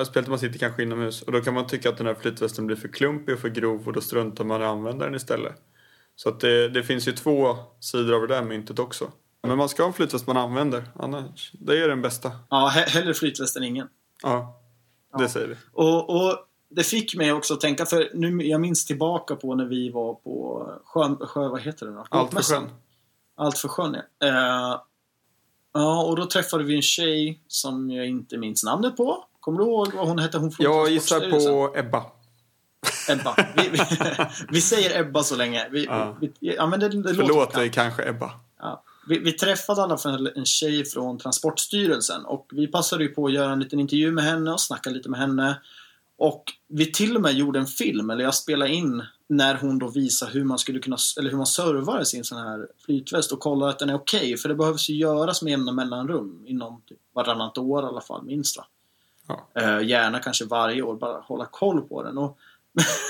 speciellt 0.03 0.27
om 0.27 0.31
man 0.31 0.39
sitter 0.39 0.59
kanske 0.59 0.83
inomhus. 0.83 1.21
Och 1.21 1.31
då 1.31 1.41
kan 1.41 1.53
man 1.53 1.67
tycka 1.67 1.89
att 1.89 1.97
den 1.97 2.07
här 2.07 2.13
flytvästen 2.15 2.67
blir 2.67 2.75
för 2.77 2.87
klumpig 2.87 3.33
och 3.35 3.41
för 3.41 3.49
grov 3.49 3.87
och 3.87 3.93
då 3.93 4.01
struntar 4.01 4.43
man 4.43 4.61
i 4.61 4.63
att 4.65 4.69
använda 4.71 5.05
den 5.05 5.15
istället. 5.15 5.53
Så 6.15 6.29
att 6.29 6.39
det, 6.39 6.69
det 6.69 6.83
finns 6.83 7.07
ju 7.07 7.11
två 7.11 7.55
sidor 7.79 8.15
av 8.15 8.21
det 8.27 8.35
där 8.35 8.43
myntet 8.43 8.79
också. 8.79 9.11
Men 9.47 9.57
man 9.57 9.69
ska 9.69 9.83
ha 9.83 9.87
en 9.87 9.93
flytväst 9.93 10.27
man 10.27 10.37
använder, 10.37 10.83
annars, 10.95 11.51
det 11.53 11.83
är 11.83 11.87
den 11.87 12.01
bästa. 12.01 12.31
Ja, 12.49 12.71
he- 12.75 12.89
hellre 12.89 13.13
flytväst 13.13 13.57
än 13.57 13.63
ingen. 13.63 13.87
Ja, 14.23 14.61
det 15.17 15.23
Ja. 15.23 15.29
säger 15.29 15.47
vi. 15.47 15.55
Och, 15.73 16.09
och 16.09 16.37
det 16.69 16.83
fick 16.83 17.15
mig 17.15 17.33
också 17.33 17.53
att 17.53 17.61
tänka, 17.61 17.85
för 17.85 18.09
nu, 18.13 18.43
jag 18.47 18.61
minns 18.61 18.85
tillbaka 18.85 19.35
på 19.35 19.55
när 19.55 19.65
vi 19.65 19.89
var 19.91 20.13
på 20.13 20.67
sjö, 20.85 21.15
sjö 21.25 21.47
vad 21.47 21.61
heter 21.61 21.85
det 21.85 21.91
då? 21.91 22.05
Allt 22.09 22.33
för 22.33 22.41
sjön. 22.41 22.69
Allt 23.35 23.57
för 23.57 23.67
sjön, 23.67 23.97
ja. 24.19 24.27
Eh, 24.27 24.79
ja, 25.73 26.03
och 26.03 26.15
då 26.15 26.25
träffade 26.25 26.63
vi 26.63 26.75
en 26.75 26.81
tjej 26.81 27.39
som 27.47 27.91
jag 27.91 28.07
inte 28.07 28.37
minns 28.37 28.63
namnet 28.63 28.97
på. 28.97 29.25
Kommer 29.39 29.59
du 29.59 29.65
ihåg 29.65 29.93
vad 29.93 30.07
hon 30.07 30.19
hette? 30.19 30.37
Hon 30.37 30.51
Jag 30.59 30.89
gissar 30.89 31.19
på 31.29 31.73
Ebba. 31.77 32.05
Ebba. 33.09 33.35
Vi, 33.55 33.69
vi, 33.69 33.79
vi 34.49 34.61
säger 34.61 34.99
Ebba 34.99 35.23
så 35.23 35.35
länge. 35.35 35.67
Vi, 35.71 35.85
Ja. 35.85 36.17
vi, 36.21 36.57
men 36.69 36.79
det, 36.79 36.89
det 36.89 36.97
låter 36.97 37.13
Förlåt 37.13 37.53
dig 37.53 37.71
kanske 37.71 38.09
Ebba. 38.09 38.31
Ja. 38.59 38.83
vi, 39.07 39.19
vi 39.19 39.31
träffade 39.31 39.81
i 39.81 39.83
alla 39.83 39.97
fall 39.97 40.31
en 40.35 40.45
tjej 40.45 40.85
från 40.85 41.17
Transportstyrelsen 41.19 42.25
och 42.25 42.47
vi 42.51 42.67
passade 42.67 43.03
ju 43.03 43.09
på 43.09 43.25
att 43.25 43.33
göra 43.33 43.51
en 43.51 43.59
liten 43.59 43.79
intervju 43.79 44.11
med 44.11 44.23
henne 44.23 44.51
och 44.51 44.61
snacka 44.61 44.89
lite 44.89 45.09
med 45.09 45.19
henne. 45.19 45.61
Och 46.17 46.43
vi 46.67 46.91
till 46.91 47.15
och 47.15 47.21
med 47.21 47.33
gjorde 47.33 47.59
en 47.59 47.67
film, 47.67 48.09
eller 48.09 48.23
jag 48.23 48.35
spelade 48.35 48.71
in 48.71 49.03
när 49.29 49.55
hon 49.55 49.79
då 49.79 49.87
visar 49.87 50.29
hur 50.29 50.43
man 50.43 50.59
skulle 50.59 50.79
kunna, 50.79 50.97
eller 51.19 51.29
hur 51.29 51.37
man 51.37 51.45
servar 51.45 52.03
sin 52.03 52.23
sån 52.23 52.37
här 52.37 52.67
flytväst 52.85 53.31
och 53.31 53.39
kollar 53.39 53.67
att 53.67 53.79
den 53.79 53.89
är 53.89 53.95
okej. 53.95 54.19
Okay, 54.19 54.37
för 54.37 54.49
det 54.49 54.55
behövs 54.55 54.89
ju 54.89 54.95
göras 54.95 55.41
med 55.41 55.51
jämna 55.51 55.71
mellanrum, 55.71 56.43
inom 56.45 56.81
typ 56.85 56.97
varannat 57.13 57.57
år 57.57 57.83
i 57.83 57.85
alla 57.85 58.01
fall, 58.01 58.23
minst 58.23 58.57
va. 58.57 58.65
Ja. 59.27 59.61
Eh, 59.61 59.87
gärna 59.87 60.19
kanske 60.19 60.45
varje 60.45 60.81
år, 60.81 60.95
bara 60.95 61.19
hålla 61.19 61.45
koll 61.45 61.81
på 61.81 62.03
den. 62.03 62.17
Och 62.17 62.37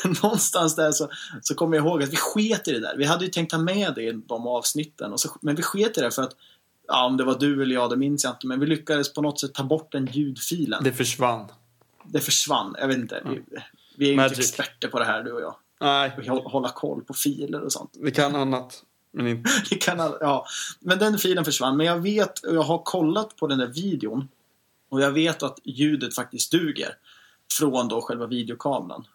någonstans 0.23 0.75
där 0.75 0.91
så, 0.91 1.09
så 1.41 1.55
kommer 1.55 1.77
jag 1.77 1.85
ihåg 1.85 2.03
att 2.03 2.11
vi 2.11 2.15
sket 2.15 2.67
i 2.67 2.71
det 2.71 2.79
där. 2.79 2.95
Vi 2.97 3.05
hade 3.05 3.25
ju 3.25 3.31
tänkt 3.31 3.51
ta 3.51 3.57
med 3.57 3.93
det 3.95 4.03
i 4.03 4.11
de 4.11 4.47
avsnitten, 4.47 5.11
och 5.11 5.19
så, 5.19 5.29
men 5.41 5.55
vi 5.55 5.63
sket 5.63 5.97
i 5.97 6.01
det 6.01 6.11
för 6.11 6.21
att 6.21 6.35
Ja, 6.87 7.05
om 7.05 7.17
det 7.17 7.23
var 7.23 7.39
du 7.39 7.63
eller 7.63 7.75
jag, 7.75 7.89
det 7.89 7.95
minns 7.95 8.23
jag 8.23 8.33
inte. 8.33 8.47
Men 8.47 8.59
vi 8.59 8.65
lyckades 8.65 9.13
på 9.13 9.21
något 9.21 9.39
sätt 9.39 9.53
ta 9.53 9.63
bort 9.63 9.91
den 9.91 10.05
ljudfilen. 10.05 10.83
Det 10.83 10.91
försvann. 10.91 11.51
Det 12.03 12.19
försvann. 12.19 12.75
Jag 12.79 12.87
vet 12.87 12.97
inte. 12.97 13.21
Vi, 13.25 13.41
vi 13.97 14.09
är 14.09 14.13
ju 14.13 14.23
inte 14.23 14.39
experter 14.39 14.87
på 14.87 14.99
det 14.99 15.05
här, 15.05 15.23
du 15.23 15.31
och 15.31 15.41
jag. 15.41 15.55
Nej. 15.81 16.11
Hålla 16.27 16.69
koll 16.69 17.03
på 17.03 17.13
filer 17.13 17.61
och 17.61 17.71
sånt. 17.71 17.91
Vi 17.99 18.11
kan 18.11 18.35
annat. 18.35 18.83
Men 19.11 19.27
inte... 19.27 19.49
vi 19.69 19.75
kan, 19.75 19.97
ja. 19.97 20.45
Men 20.79 20.99
den 20.99 21.17
filen 21.17 21.45
försvann. 21.45 21.77
Men 21.77 21.85
jag 21.85 21.99
vet, 21.99 22.39
och 22.39 22.55
jag 22.55 22.61
har 22.61 22.81
kollat 22.83 23.35
på 23.35 23.47
den 23.47 23.57
där 23.57 23.67
videon. 23.67 24.27
Och 24.89 25.01
jag 25.01 25.11
vet 25.11 25.43
att 25.43 25.59
ljudet 25.63 26.15
faktiskt 26.15 26.51
duger. 26.51 26.97
Från 27.57 27.87
då 27.87 28.01
själva 28.01 28.27
videokameran. 28.27 29.07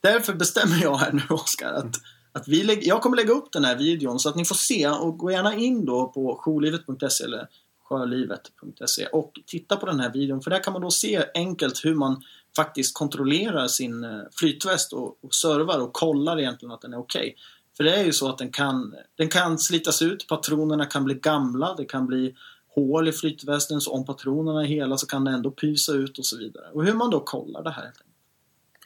Därför 0.00 0.34
bestämmer 0.34 0.82
jag 0.82 0.96
här 0.96 1.12
nu 1.12 1.22
Oskar 1.30 1.72
att, 1.72 1.96
att 2.32 2.48
vi 2.48 2.62
lägger, 2.62 2.88
jag 2.88 3.02
kommer 3.02 3.16
lägga 3.16 3.32
upp 3.32 3.52
den 3.52 3.64
här 3.64 3.76
videon 3.76 4.18
så 4.18 4.28
att 4.28 4.36
ni 4.36 4.44
får 4.44 4.54
se 4.54 4.88
och 4.88 5.18
gå 5.18 5.30
gärna 5.30 5.54
in 5.54 5.84
då 5.84 6.08
på 6.08 6.40
jourlivet.se 6.44 7.24
eller 7.24 7.48
sjölivet.se 7.84 9.06
och 9.06 9.40
titta 9.46 9.76
på 9.76 9.86
den 9.86 10.00
här 10.00 10.12
videon 10.12 10.42
för 10.42 10.50
där 10.50 10.62
kan 10.62 10.72
man 10.72 10.82
då 10.82 10.90
se 10.90 11.24
enkelt 11.34 11.84
hur 11.84 11.94
man 11.94 12.22
faktiskt 12.58 12.94
kontrollerar 12.94 13.68
sin 13.68 14.04
eh, 14.04 14.20
flytväst 14.32 14.92
och, 14.92 15.24
och 15.24 15.34
servar 15.34 15.78
och 15.78 15.92
kollar 15.92 16.40
egentligen 16.40 16.72
att 16.72 16.80
den 16.80 16.92
är 16.92 16.98
okej. 16.98 17.20
Okay. 17.20 17.34
För 17.76 17.84
det 17.84 17.96
är 17.96 18.04
ju 18.04 18.12
så 18.12 18.28
att 18.28 18.38
den 18.38 18.50
kan, 18.50 18.94
den 19.16 19.28
kan 19.28 19.58
slitas 19.58 20.02
ut, 20.02 20.26
patronerna 20.28 20.86
kan 20.86 21.04
bli 21.04 21.14
gamla, 21.14 21.74
det 21.74 21.84
kan 21.84 22.06
bli 22.06 22.34
hål 22.74 23.08
i 23.08 23.12
flytvästen 23.12 23.80
så 23.80 23.92
om 23.92 24.04
patronerna 24.04 24.62
är 24.62 24.66
hela 24.66 24.96
så 24.96 25.06
kan 25.06 25.24
den 25.24 25.34
ändå 25.34 25.50
pysa 25.50 25.92
ut 25.92 26.18
och 26.18 26.26
så 26.26 26.38
vidare. 26.38 26.70
Och 26.72 26.84
hur 26.84 26.94
man 26.94 27.10
då 27.10 27.20
kollar 27.20 27.62
det 27.62 27.70
här 27.70 27.82
helt 27.82 28.00
enkelt. 28.00 28.16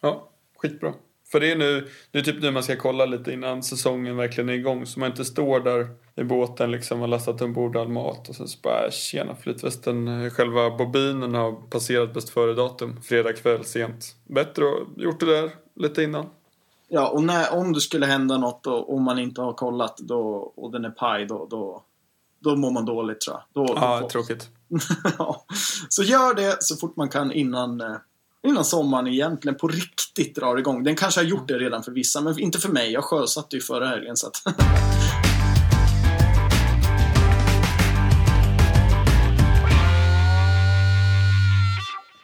Ja, 0.00 0.30
skitbra. 0.56 0.94
För 1.32 1.40
det 1.40 1.52
är 1.52 1.56
nu, 1.56 1.88
det 2.10 2.18
är 2.18 2.22
typ 2.22 2.42
nu 2.42 2.50
man 2.50 2.62
ska 2.62 2.76
kolla 2.76 3.06
lite 3.06 3.32
innan 3.32 3.62
säsongen 3.62 4.16
verkligen 4.16 4.48
är 4.48 4.52
igång. 4.52 4.86
Så 4.86 5.00
man 5.00 5.10
inte 5.10 5.24
står 5.24 5.60
där 5.60 5.88
i 6.16 6.24
båten 6.24 6.70
liksom 6.70 7.02
och 7.02 7.08
lastat 7.08 7.42
ombord 7.42 7.76
all 7.76 7.88
mat 7.88 8.28
och 8.28 8.34
sen 8.34 8.48
så 8.48 8.58
bara 8.62 8.90
tjena 8.90 9.36
flytvästen, 9.36 10.30
själva 10.30 10.70
bobinen 10.70 11.34
har 11.34 11.52
passerat 11.52 12.14
bäst 12.14 12.30
före 12.30 12.54
datum. 12.54 13.02
Fredag 13.02 13.32
kväll 13.32 13.64
sent. 13.64 14.14
Bättre 14.24 14.64
att 14.64 15.02
gjort 15.02 15.20
det 15.20 15.26
där 15.26 15.50
lite 15.76 16.02
innan. 16.02 16.26
Ja, 16.88 17.08
och 17.08 17.22
när, 17.22 17.54
om 17.54 17.72
det 17.72 17.80
skulle 17.80 18.06
hända 18.06 18.38
något 18.38 18.66
och 18.66 18.94
om 18.94 19.02
man 19.02 19.18
inte 19.18 19.40
har 19.40 19.52
kollat 19.52 19.96
då, 19.98 20.52
och 20.56 20.72
den 20.72 20.84
är 20.84 20.90
paj 20.90 21.26
då, 21.26 21.46
då, 21.50 21.82
då 22.38 22.56
mår 22.56 22.70
man 22.70 22.84
dåligt 22.84 23.20
tror 23.20 23.36
jag. 23.36 23.66
Då, 23.66 23.72
ja, 23.76 24.00
då 24.00 24.08
tråkigt. 24.08 24.50
ja. 25.18 25.44
Så 25.88 26.02
gör 26.02 26.34
det 26.34 26.56
så 26.60 26.76
fort 26.76 26.96
man 26.96 27.08
kan 27.08 27.32
innan 27.32 27.80
eh, 27.80 27.96
innan 28.42 28.64
sommaren 28.64 29.06
egentligen 29.06 29.58
på 29.58 29.68
riktigt 29.68 30.36
drar 30.36 30.56
igång. 30.56 30.84
Den 30.84 30.96
kanske 30.96 31.20
har 31.20 31.26
gjort 31.26 31.48
det 31.48 31.58
redan 31.58 31.82
för 31.82 31.92
vissa, 31.92 32.20
men 32.20 32.38
inte 32.38 32.58
för 32.58 32.72
mig. 32.72 32.92
Jag 32.92 33.04
sjösatte 33.04 33.56
ju 33.56 33.62
förra 33.62 33.86
helgen 33.86 34.16
så 34.16 34.26
att... 34.26 34.36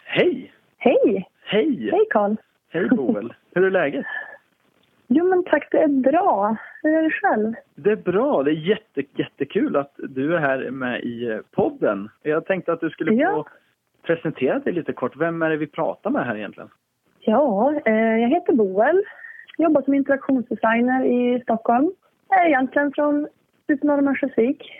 Hej! 0.04 0.52
Hej! 0.78 1.28
Hej! 1.44 1.90
Hej 1.92 2.07
Karl! 2.11 2.37
Hej 2.70 2.88
Boel! 2.88 3.35
Hur 3.54 3.64
är 3.64 3.70
läget? 3.70 4.07
Jo 5.07 5.28
men 5.28 5.44
tack, 5.44 5.68
det 5.70 5.78
är 5.78 5.88
bra. 5.88 6.57
Hur 6.83 6.94
är 6.94 7.02
det 7.02 7.11
själv? 7.11 7.54
Det 7.74 7.90
är 7.90 7.96
bra. 7.96 8.42
Det 8.42 8.50
är 8.50 8.68
jätte, 8.68 9.02
jättekul 9.16 9.76
att 9.76 9.92
du 9.96 10.35
är 10.35 10.38
här 10.38 10.70
med 10.70 11.00
i 11.00 11.40
podden. 11.50 12.09
Jag 12.22 12.46
tänkte 12.46 12.72
att 12.72 12.81
du 12.81 12.90
skulle 12.90 13.11
få 13.11 13.18
ja 13.20 13.46
presentera 14.09 14.59
dig 14.59 14.73
lite 14.73 14.92
kort. 14.92 15.16
Vem 15.16 15.42
är 15.42 15.51
det 15.51 15.57
vi 15.57 15.66
pratar 15.66 16.11
med 16.11 16.27
här 16.27 16.37
egentligen? 16.37 16.68
Ja, 17.21 17.75
eh, 17.85 17.94
jag 17.94 18.29
heter 18.29 18.53
Boel. 18.53 19.03
Jobbar 19.59 19.83
som 19.83 19.94
interaktionsdesigner 19.94 21.05
i 21.05 21.40
Stockholm. 21.42 21.92
Jag 22.29 22.44
är 22.44 22.49
egentligen 22.49 22.92
från 22.92 23.29
norr 23.83 23.99
om 23.99 24.09
Örnsköldsvik. 24.09 24.73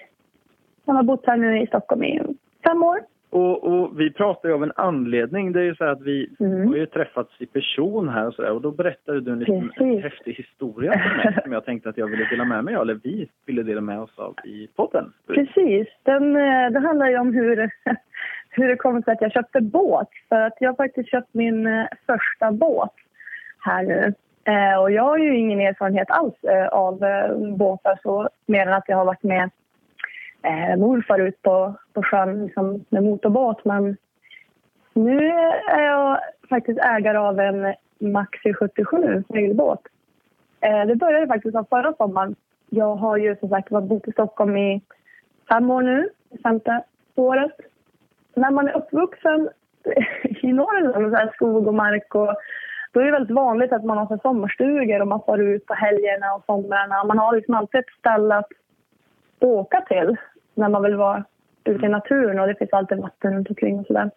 Jag 0.85 0.95
har 0.95 1.03
bott 1.03 1.27
här 1.27 1.37
nu 1.37 1.63
i 1.63 1.67
Stockholm 1.67 2.05
i 2.05 2.23
fem 2.65 2.83
år. 2.83 2.99
Och, 3.31 3.65
och, 3.65 4.01
vi 4.01 4.13
pratar 4.13 4.49
ju 4.49 4.55
av 4.55 4.63
en 4.63 4.73
anledning. 4.77 5.53
Det 5.53 5.61
är 5.61 5.65
ju 5.65 5.75
så 5.75 5.85
att 5.85 6.01
vi 6.01 6.31
mm. 6.41 6.69
har 6.69 6.77
ju 6.77 6.87
träffats 6.87 7.31
i 7.39 7.47
person 7.47 8.09
här 8.09 8.27
och 8.27 8.35
så 8.35 8.43
där, 8.43 8.53
Och 8.53 8.61
då 8.61 8.71
berättade 8.71 9.21
du 9.21 9.33
en 9.33 9.39
liten 9.39 9.71
häftig 10.03 10.35
historia 10.35 10.93
för 10.93 11.17
mig 11.17 11.39
som 11.43 11.53
jag 11.53 11.65
tänkte 11.65 11.89
att 11.89 11.99
jag 11.99 12.07
ville 12.07 12.29
dela 12.31 12.45
med 12.45 12.65
mig 12.65 12.77
av, 12.77 12.83
eller 12.83 13.01
vi 13.03 13.29
ville 13.47 13.63
dela 13.63 13.81
med 13.81 14.01
oss 14.01 14.19
av 14.19 14.35
i 14.45 14.69
podden. 14.77 15.13
Precis. 15.27 15.89
Den, 16.03 16.37
eh, 16.37 16.71
det 16.71 16.81
handlar 16.81 17.09
ju 17.09 17.19
om 17.19 17.35
hur 17.35 17.71
hur 18.59 18.69
det 18.69 18.77
kommer 18.77 19.03
sig 19.03 19.13
att 19.13 19.23
jag 19.23 19.33
köpte 19.33 19.61
båt. 19.61 20.09
För 20.29 20.41
att 20.41 20.57
jag 20.61 20.71
har 20.71 20.77
faktiskt 20.77 21.11
köpt 21.11 21.35
min 21.35 21.67
eh, 21.67 21.87
första 22.07 22.53
båt 22.53 22.95
här 23.59 23.83
nu. 23.83 24.15
Eh, 24.45 24.81
och 24.81 24.91
jag 24.91 25.03
har 25.03 25.19
ju 25.19 25.37
ingen 25.37 25.61
erfarenhet 25.61 26.11
alls 26.11 26.45
eh, 26.45 26.67
av 26.67 27.05
eh, 27.05 27.37
båtar 27.57 27.99
så 28.03 28.29
mer 28.47 28.67
än 28.67 28.73
att 28.73 28.89
jag 28.89 28.97
har 28.97 29.05
varit 29.05 29.23
med 29.23 29.51
eh, 30.43 30.77
morfar 30.77 31.19
ut 31.19 31.43
på, 31.43 31.75
på 31.93 32.03
sjön 32.03 32.45
liksom, 32.45 32.85
med 32.89 33.03
motorbåt. 33.03 33.65
Men 33.65 33.97
nu 34.95 35.29
är 35.71 35.83
jag 35.83 36.19
faktiskt 36.49 36.81
ägare 36.81 37.19
av 37.19 37.41
en 37.41 37.75
Maxi 37.99 38.55
77 38.55 39.25
segelbåt. 39.33 39.83
Eh, 40.61 40.87
det 40.87 40.97
började 40.97 41.27
faktiskt 41.27 41.57
av 41.57 41.67
förra 41.71 41.93
sommaren. 41.93 42.35
Jag 42.71 42.97
har 42.97 43.17
ju 43.17 43.37
som 43.37 43.49
sagt 43.49 43.71
varit 43.71 43.89
bott 43.89 44.09
i 44.09 44.13
Stockholm 44.13 44.57
i 44.57 44.83
fem 45.49 45.71
år 45.71 45.83
nu, 45.83 46.09
femte 46.43 46.83
året 47.15 47.53
när 48.35 48.51
man 48.51 48.69
är 48.69 48.77
uppvuxen 48.77 49.49
i 50.43 50.53
Norrland, 50.53 51.13
så 51.13 51.17
här 51.17 51.33
skog 51.35 51.67
och 51.67 51.75
mark 51.75 52.15
och 52.15 52.35
då 52.93 53.01
är 53.01 53.05
det 53.05 53.13
väldigt 53.13 53.37
vanligt 53.37 53.73
att 53.73 53.85
man 53.85 53.99
har 53.99 54.07
så 54.07 54.19
sommarstugor 54.23 55.01
och 55.01 55.09
man 55.09 55.23
far 55.27 55.39
ut 55.39 55.67
på 55.67 55.75
helgerna 55.75 56.35
och 56.35 56.45
somrarna. 56.47 57.05
Man 57.05 57.19
har 57.19 57.37
liksom 57.37 57.55
alltid 57.55 57.81
ett 57.81 57.99
ställe 57.99 58.35
att 58.35 58.49
åka 59.41 59.81
till 59.81 60.17
när 60.55 60.69
man 60.69 60.83
vill 60.83 60.97
vara 60.97 61.25
ute 61.65 61.87
i 61.87 61.89
naturen 61.89 62.41
och 62.41 62.47
det 62.47 62.55
finns 62.55 62.73
alltid 62.73 62.99
vatten 62.99 63.35
runt 63.35 63.49
omkring 63.49 63.79
och 63.79 63.87
sådär. 63.87 64.11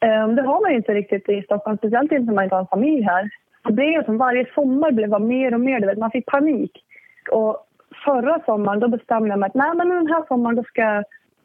Ehm, 0.00 0.36
det 0.36 0.42
har 0.42 0.60
man 0.60 0.70
ju 0.70 0.76
inte 0.76 0.94
riktigt 0.94 1.28
i 1.28 1.42
Stockholm, 1.42 1.78
speciellt 1.78 2.12
inte 2.12 2.26
när 2.26 2.34
man 2.34 2.44
inte 2.44 2.56
har 2.56 2.60
en 2.60 2.66
familj 2.66 3.02
här. 3.02 3.30
Det 3.64 3.72
blev 3.72 4.04
som 4.04 4.18
varje 4.18 4.46
sommar 4.54 4.92
blev 4.92 5.20
mer 5.20 5.54
och 5.54 5.60
mer, 5.60 5.86
vet, 5.86 5.98
man 5.98 6.10
fick 6.10 6.26
panik. 6.26 6.84
Och 7.30 7.66
förra 8.04 8.40
sommaren 8.44 8.80
då 8.80 8.88
bestämde 8.88 9.28
jag 9.28 9.38
mig 9.38 9.46
att 9.46 9.54
nej 9.54 9.74
men 9.74 9.88
den 9.88 10.06
här 10.06 10.24
sommaren 10.28 10.56
då 10.56 10.62
ska 10.62 10.82
jag 10.82 11.04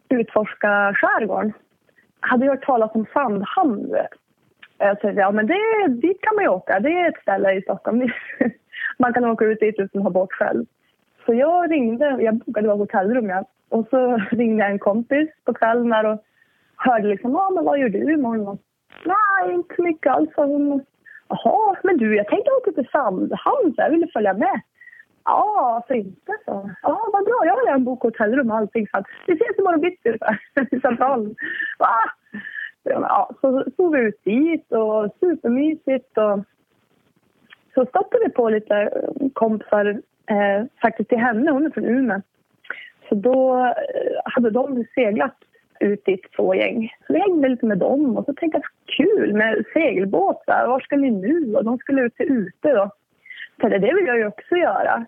utforska 0.10 0.94
skärgården 0.96 1.54
hade 2.26 2.46
hört 2.46 2.66
talas 2.66 2.92
om 2.94 3.06
Sandhamn. 3.14 3.96
Eh, 3.96 4.06
jag 4.78 5.00
tänkte, 5.00 5.22
ja 5.22 5.32
men 5.32 5.48
det, 5.48 5.88
dit 5.88 6.22
kan 6.22 6.36
man 6.36 6.44
ju 6.44 6.50
åka. 6.50 6.80
Det 6.80 6.90
är 6.90 7.10
ett 7.10 7.22
ställe 7.22 7.54
i 7.54 7.62
Stockholm. 7.62 8.02
man 8.98 9.14
kan 9.14 9.26
åka 9.26 9.46
ut 9.46 9.60
dit 9.60 9.80
utan 9.80 10.02
att 10.02 10.04
ha 10.04 10.12
båt 10.12 10.32
själv. 10.32 10.66
Så 11.26 11.34
jag 11.34 11.72
ringde, 11.72 12.18
jag 12.20 12.36
bokade 12.36 12.72
ett 12.72 12.78
hotellrum 12.78 13.30
ja. 13.30 13.46
Och 13.70 13.88
så 13.90 14.18
ringde 14.32 14.64
jag 14.64 14.72
en 14.72 14.80
kompis 14.80 15.30
på 15.46 15.54
kvällen 15.54 15.90
där 15.90 16.06
och 16.06 16.24
hörde 16.76 17.08
liksom, 17.08 17.32
ja 17.32 17.50
men 17.50 17.66
vad 17.66 17.80
gör 17.80 17.90
du 17.90 18.14
imorgon? 18.14 18.58
Nej, 19.06 19.54
inte 19.54 19.82
mycket 19.82 20.12
alls. 20.12 20.30
Jaha, 21.28 21.76
men 21.84 21.98
du 21.98 22.16
jag 22.16 22.28
tänkte 22.28 22.52
åka 22.52 22.72
till 22.72 22.90
Sandhamn 22.92 23.74
så 23.76 23.82
jag 23.82 23.90
ville 23.90 24.08
följa 24.08 24.34
med. 24.34 24.62
Ja, 25.26 25.74
varför 25.74 25.94
inte? 25.94 26.32
Så. 26.46 26.70
Ja, 26.82 27.10
vad 27.14 27.26
bra. 27.26 27.42
Jag 27.46 27.56
har 27.56 27.66
redan 27.66 27.84
bokat 27.84 28.18
hotellrum 28.18 28.52
och 28.52 28.58
allting. 28.58 28.88
Så 28.88 28.98
att 28.98 29.06
vi 29.28 29.34
ses 29.34 29.60
imorgon 29.60 29.82
bitti 29.82 30.10
i 30.72 30.80
Centralen. 30.80 31.36
Va? 31.80 31.96
Ja, 32.84 33.30
så 33.42 33.66
stod 33.74 33.96
vi 33.96 34.02
ut 34.02 34.24
dit 34.24 34.72
och 34.72 35.10
supermysigt. 35.20 36.18
Och 36.18 36.40
så 37.74 37.86
stoppade 37.86 38.26
vi 38.26 38.30
på 38.30 38.50
lite 38.50 38.92
kompisar 39.34 39.86
eh, 40.30 40.66
faktiskt 40.82 41.10
till 41.10 41.18
henne. 41.18 41.52
Hon 41.52 41.66
är 41.66 41.70
från 41.70 41.86
Umeå. 41.86 42.22
Så 43.10 43.16
då 43.16 43.66
eh, 43.66 44.22
hade 44.26 44.50
de 44.50 44.86
seglat 44.96 45.36
ut 45.80 46.06
dit 46.06 46.32
två 46.36 46.56
gäng. 46.56 46.90
Så 47.08 47.14
vi 47.14 47.20
hängde 47.20 47.50
lite 47.50 47.66
med 47.66 47.78
dem 47.78 48.18
och 48.18 48.26
så 48.26 48.34
tänkte 48.34 48.62
jag 48.62 48.96
kul 48.98 49.34
med 49.34 49.66
segelbåtar. 49.74 50.68
Var 50.68 50.80
ska 50.80 50.96
ni 50.96 51.12
nu? 51.12 51.56
Och 51.56 51.66
de 51.66 51.78
skulle 51.78 52.02
ut 52.02 52.16
till 52.16 52.32
ute 52.32 52.74
då. 52.74 52.92
Så 53.62 53.70
det 53.70 53.94
vill 53.94 54.08
jag 54.08 54.18
ju 54.18 54.28
också 54.28 54.56
göra. 54.56 55.06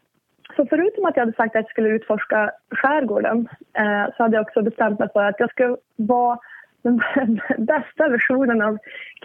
Så 0.57 0.65
förutom 0.65 1.05
att 1.05 1.15
jag 1.15 1.21
hade 1.21 1.37
sagt 1.37 1.55
att 1.55 1.61
jag 1.61 1.69
skulle 1.69 1.89
utforska 1.89 2.51
skärgården 2.71 3.49
eh, 3.73 4.05
så 4.17 4.23
hade 4.23 4.37
jag 4.37 4.45
också 4.47 4.61
bestämt 4.61 4.99
mig 4.99 5.09
för 5.13 5.23
att 5.23 5.39
jag 5.39 5.49
skulle 5.49 5.77
vara 5.95 6.39
den 6.81 7.01
bästa 7.57 8.07
versionen 8.07 8.61
av 8.61 8.77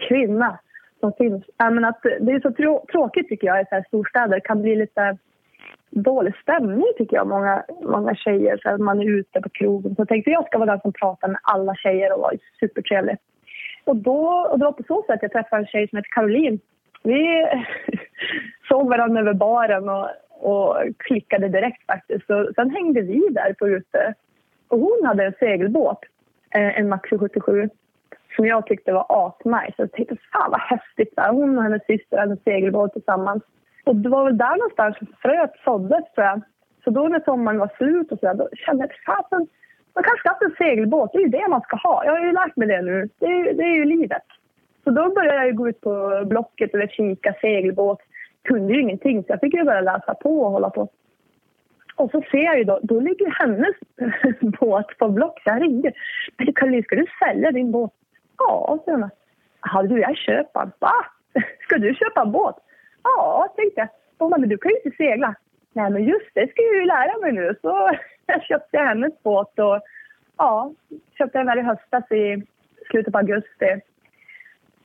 kvinna 0.07 0.59
som 0.99 1.13
finns. 1.13 1.43
Äh, 1.61 1.71
men 1.71 1.85
att 1.85 2.01
det 2.01 2.31
är 2.31 2.39
så 2.39 2.51
trå 2.51 2.85
tråkigt 2.91 3.29
tycker 3.29 3.47
jag 3.47 3.61
i 3.61 3.65
så 3.69 3.75
här 3.75 3.85
storstäder. 3.87 4.35
Det 4.35 4.41
kan 4.41 4.61
bli 4.61 4.75
lite 4.75 5.17
dålig 5.89 6.33
stämning 6.41 6.85
tycker 6.97 7.15
jag, 7.15 7.27
många, 7.27 7.63
många 7.81 8.15
tjejer. 8.15 8.57
Så 8.57 8.83
man 8.83 8.99
är 8.99 9.09
ute 9.09 9.41
på 9.41 9.49
krogen. 9.49 9.95
Så 9.95 10.01
jag 10.01 10.07
tänkte 10.07 10.31
jag 10.31 10.47
ska 10.47 10.57
vara 10.57 10.71
den 10.71 10.81
som 10.81 10.93
pratar 10.93 11.27
med 11.27 11.39
alla 11.43 11.75
tjejer 11.75 12.13
och 12.13 12.21
vara 12.21 12.33
supertrevlig. 12.59 13.17
Och, 13.83 13.95
då, 13.95 14.47
och 14.51 14.59
det 14.59 14.65
var 14.65 14.71
på 14.71 14.83
så 14.83 15.03
sätt 15.07 15.19
jag 15.21 15.31
träffade 15.31 15.61
en 15.61 15.67
tjej 15.67 15.87
som 15.87 15.97
heter 15.97 16.09
Caroline. 16.09 16.59
Vi 17.03 17.45
såg 18.67 18.89
varandra 18.89 19.21
över 19.21 19.33
baren 19.33 19.89
och, 19.89 20.09
och 20.43 20.77
klickade 20.97 21.47
direkt 21.47 21.85
faktiskt. 21.85 22.27
Så, 22.27 22.51
sen 22.55 22.69
hängde 22.69 23.01
vi 23.01 23.27
där 23.29 23.53
på 23.53 23.67
ute. 23.67 24.13
Och 24.67 24.79
hon 24.79 25.05
hade 25.05 25.25
en 25.25 25.33
segelbåt, 25.39 25.99
eh, 26.55 26.79
en 26.79 26.89
Maxi 26.89 27.17
77 27.17 27.69
som 28.35 28.45
jag 28.45 28.65
tyckte 28.65 28.93
var 28.93 29.05
asnice. 29.09 29.73
Jag 29.77 29.91
tänkte 29.91 30.15
fan 30.31 30.51
vad 30.51 30.61
häftigt. 30.61 31.15
Där. 31.15 31.31
Hon 31.31 31.57
och 31.57 31.63
hennes 31.63 31.85
syster 31.85 32.17
hade 32.17 32.31
en 32.31 32.37
segelbåt 32.43 32.93
tillsammans. 32.93 33.43
Och 33.83 33.95
det 33.95 34.09
var 34.09 34.25
väl 34.25 34.37
där 34.37 34.57
någonstans 34.57 34.97
fröet 35.21 35.51
såddes 35.63 36.13
tror 36.13 36.27
jag. 36.27 36.41
Så 36.83 36.89
då 36.89 37.07
när 37.07 37.19
sommaren 37.19 37.59
var 37.59 37.71
slut 37.77 38.11
och 38.11 38.19
så 38.19 38.25
där, 38.25 38.33
då 38.33 38.49
kände 38.53 38.83
jag 38.83 38.91
att 38.91 39.05
fasen, 39.05 39.47
man 39.93 40.03
kanske 40.03 40.19
ska 40.19 40.29
ha 40.29 40.37
en 40.45 40.55
segelbåt. 40.57 41.11
Det 41.11 41.17
är 41.17 41.21
ju 41.21 41.27
det 41.27 41.47
man 41.49 41.61
ska 41.61 41.75
ha. 41.75 42.05
Jag 42.05 42.11
har 42.11 42.25
ju 42.25 42.31
lärt 42.31 42.55
mig 42.55 42.67
det 42.67 42.81
nu. 42.81 43.09
Det 43.19 43.25
är, 43.25 43.53
det 43.53 43.63
är 43.63 43.75
ju 43.75 43.85
livet. 43.85 44.23
Så 44.83 44.89
då 44.89 45.09
började 45.09 45.45
jag 45.45 45.55
gå 45.55 45.69
ut 45.69 45.81
på 45.81 46.23
Blocket 46.25 46.73
och 46.73 46.89
kika 46.89 47.33
segelbåt. 47.41 48.01
Kunde 48.43 48.73
ju 48.73 48.81
ingenting 48.81 49.23
så 49.23 49.31
jag 49.31 49.39
fick 49.39 49.53
ju 49.53 49.63
börja 49.63 49.81
läsa 49.81 50.13
på 50.13 50.41
och 50.41 50.51
hålla 50.51 50.69
på. 50.69 50.89
Och 51.95 52.11
så 52.11 52.21
ser 52.31 52.43
jag 52.43 52.57
ju 52.57 52.63
då, 52.63 52.79
då 52.83 52.99
ligger 52.99 53.29
hennes 53.29 53.75
båt 54.59 54.97
på 54.97 55.09
Block. 55.09 55.41
Så 55.43 55.49
jag 55.49 55.61
ringde. 55.61 55.91
Men 56.37 56.53
Caroline, 56.53 56.83
ska 56.83 56.95
du 56.95 57.05
sälja 57.25 57.51
din 57.51 57.71
båt? 57.71 57.91
Ja, 58.37 58.79
säger 58.85 58.97
hon. 58.97 59.09
”Jaha, 59.63 59.83
du, 59.83 59.99
jag 59.99 60.17
köper 60.17 60.59
den. 60.59 60.71
Va? 60.79 60.93
Ska 61.61 61.77
du 61.77 61.93
köpa 61.93 62.21
en 62.21 62.31
båt? 62.31 62.55
Ja, 63.03 63.53
tänkte 63.55 63.81
jag. 63.81 63.87
Hon 64.17 64.29
bara, 64.29 64.39
men 64.39 64.49
du 64.49 64.57
kan 64.57 64.71
ju 64.71 64.77
inte 64.77 64.97
segla. 64.97 65.35
Nej, 65.73 65.91
men 65.91 66.03
just 66.03 66.29
det 66.33 66.51
ska 66.51 66.61
jag 66.61 66.75
ju 66.75 66.85
lära 66.85 67.17
mig 67.21 67.31
nu. 67.31 67.55
Så 67.61 67.89
jag 68.25 68.43
köpte 68.43 68.77
hennes 68.77 69.23
båt 69.23 69.59
och 69.59 69.81
ja, 70.37 70.71
köpte 71.17 71.37
den 71.37 71.47
där 71.47 71.57
i 71.57 71.61
höstas 71.61 72.11
i 72.11 72.43
slutet 72.89 73.13
på 73.13 73.19
augusti. 73.19 73.81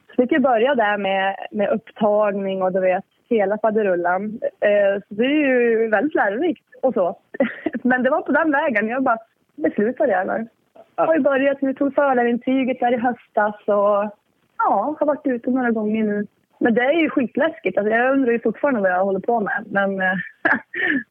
Så 0.09 0.23
fick 0.23 0.33
jag 0.33 0.42
börja 0.42 0.75
där 0.75 0.99
med, 0.99 1.37
med 1.51 1.68
upptagning 1.68 2.62
och 2.62 2.73
du 2.73 2.81
vet, 2.81 3.05
hela 3.31 3.59
faderullan. 3.59 4.41
Eh, 4.43 5.03
så 5.09 5.14
det 5.14 5.25
är 5.25 5.47
ju 5.47 5.88
väldigt 5.88 6.14
lärorikt 6.14 6.64
och 6.83 6.95
så. 6.95 7.19
Men 7.83 8.03
det 8.03 8.11
var 8.11 8.21
på 8.21 8.33
den 8.33 8.51
vägen. 8.51 8.88
Jag 8.88 9.03
bara 9.03 9.19
beslutade 9.57 10.12
jag. 10.12 10.49
Jag 10.97 11.07
har 11.07 11.14
ju 11.14 11.21
börjat 11.21 11.59
vi 11.61 11.75
tog 11.75 11.95
förarintyget 11.95 12.81
där 12.81 12.93
i 12.93 12.97
höstas 12.97 13.55
och 13.67 14.11
ja, 14.59 14.97
har 15.01 15.07
varit 15.07 15.27
ute 15.27 15.51
några 15.51 15.71
gånger 15.71 16.05
nu. 16.05 16.27
Men 16.59 16.75
det 16.75 16.83
är 16.83 17.01
ju 17.01 17.11
skitläskigt. 17.11 17.79
Alltså, 17.79 17.95
jag 17.95 18.12
undrar 18.12 18.33
ju 18.33 18.41
fortfarande 18.41 18.81
vad 18.81 18.91
jag 18.91 19.05
håller 19.05 19.21
på 19.21 19.41
med. 19.41 19.64
Men 19.71 20.01
eh, 20.01 20.19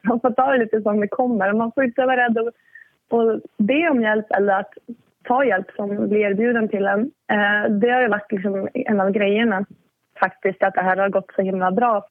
man 0.01 0.19
får 0.19 0.31
ta 0.31 0.51
det 0.51 0.57
lite 0.57 0.81
som 0.81 0.99
det 0.99 1.07
kommer. 1.07 1.53
Man 1.53 1.71
får 1.71 1.83
inte 1.83 2.05
vara 2.05 2.25
rädd 2.25 2.37
att, 2.37 2.47
att 2.47 3.41
be 3.57 3.89
om 3.89 4.01
hjälp 4.01 4.25
eller 4.29 4.59
att 4.59 4.73
ta 5.23 5.45
hjälp 5.45 5.71
som 5.75 6.09
blir 6.09 6.19
erbjuden 6.19 6.69
till 6.69 6.85
en. 6.85 7.11
Eh, 7.31 7.71
det 7.71 7.89
har 7.89 8.01
ju 8.01 8.07
varit 8.07 8.31
liksom 8.31 8.67
en 8.73 9.01
av 9.01 9.11
grejerna 9.11 9.65
faktiskt, 10.19 10.63
att 10.63 10.73
det 10.73 10.81
här 10.81 10.97
har 10.97 11.09
gått 11.09 11.31
så 11.35 11.41
himla 11.41 11.71
bra. 11.71 12.07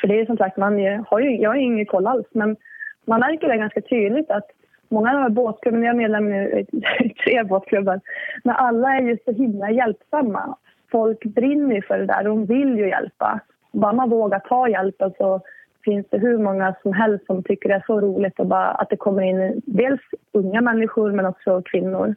För 0.00 0.08
det 0.08 0.20
är 0.20 0.26
som 0.26 0.36
sagt, 0.36 0.56
man 0.56 0.72
har 1.06 1.20
ju, 1.20 1.36
jag 1.36 1.50
har 1.50 1.56
ju 1.56 1.62
ingen 1.62 1.86
koll 1.86 2.06
alls, 2.06 2.26
men 2.32 2.56
man 3.04 3.20
märker 3.20 3.48
det 3.48 3.56
ganska 3.56 3.80
tydligt 3.80 4.30
att 4.30 4.46
många 4.88 5.08
av 5.08 5.14
de 5.14 5.22
här 5.22 5.28
båtklubbarna, 5.28 5.84
jag 5.84 5.94
är 5.94 5.98
medlem 5.98 6.34
i 6.34 6.66
tre 7.24 7.42
båtklubbar, 7.42 8.00
men 8.44 8.54
alla 8.56 8.96
är 8.96 9.02
ju 9.02 9.18
så 9.24 9.32
himla 9.32 9.70
hjälpsamma. 9.70 10.56
Folk 10.90 11.24
brinner 11.24 11.74
ju 11.74 11.82
för 11.82 11.98
det 11.98 12.06
där, 12.06 12.24
de 12.24 12.46
vill 12.46 12.78
ju 12.78 12.88
hjälpa. 12.88 13.40
Bara 13.72 13.92
man 13.92 14.10
vågar 14.10 14.38
ta 14.38 14.68
hjälpen 14.68 15.12
så 15.18 15.40
finns 15.84 16.06
det 16.10 16.18
hur 16.18 16.38
många 16.38 16.74
som 16.82 16.92
helst 16.92 17.26
som 17.26 17.42
tycker 17.42 17.68
det 17.68 17.74
är 17.74 17.84
så 17.86 18.00
roligt 18.00 18.40
och 18.40 18.46
bara 18.46 18.70
att 18.70 18.90
det 18.90 18.96
kommer 18.96 19.22
in 19.22 19.62
dels 19.66 20.00
unga 20.32 20.60
människor 20.60 21.12
men 21.12 21.26
också 21.26 21.62
kvinnor. 21.62 22.14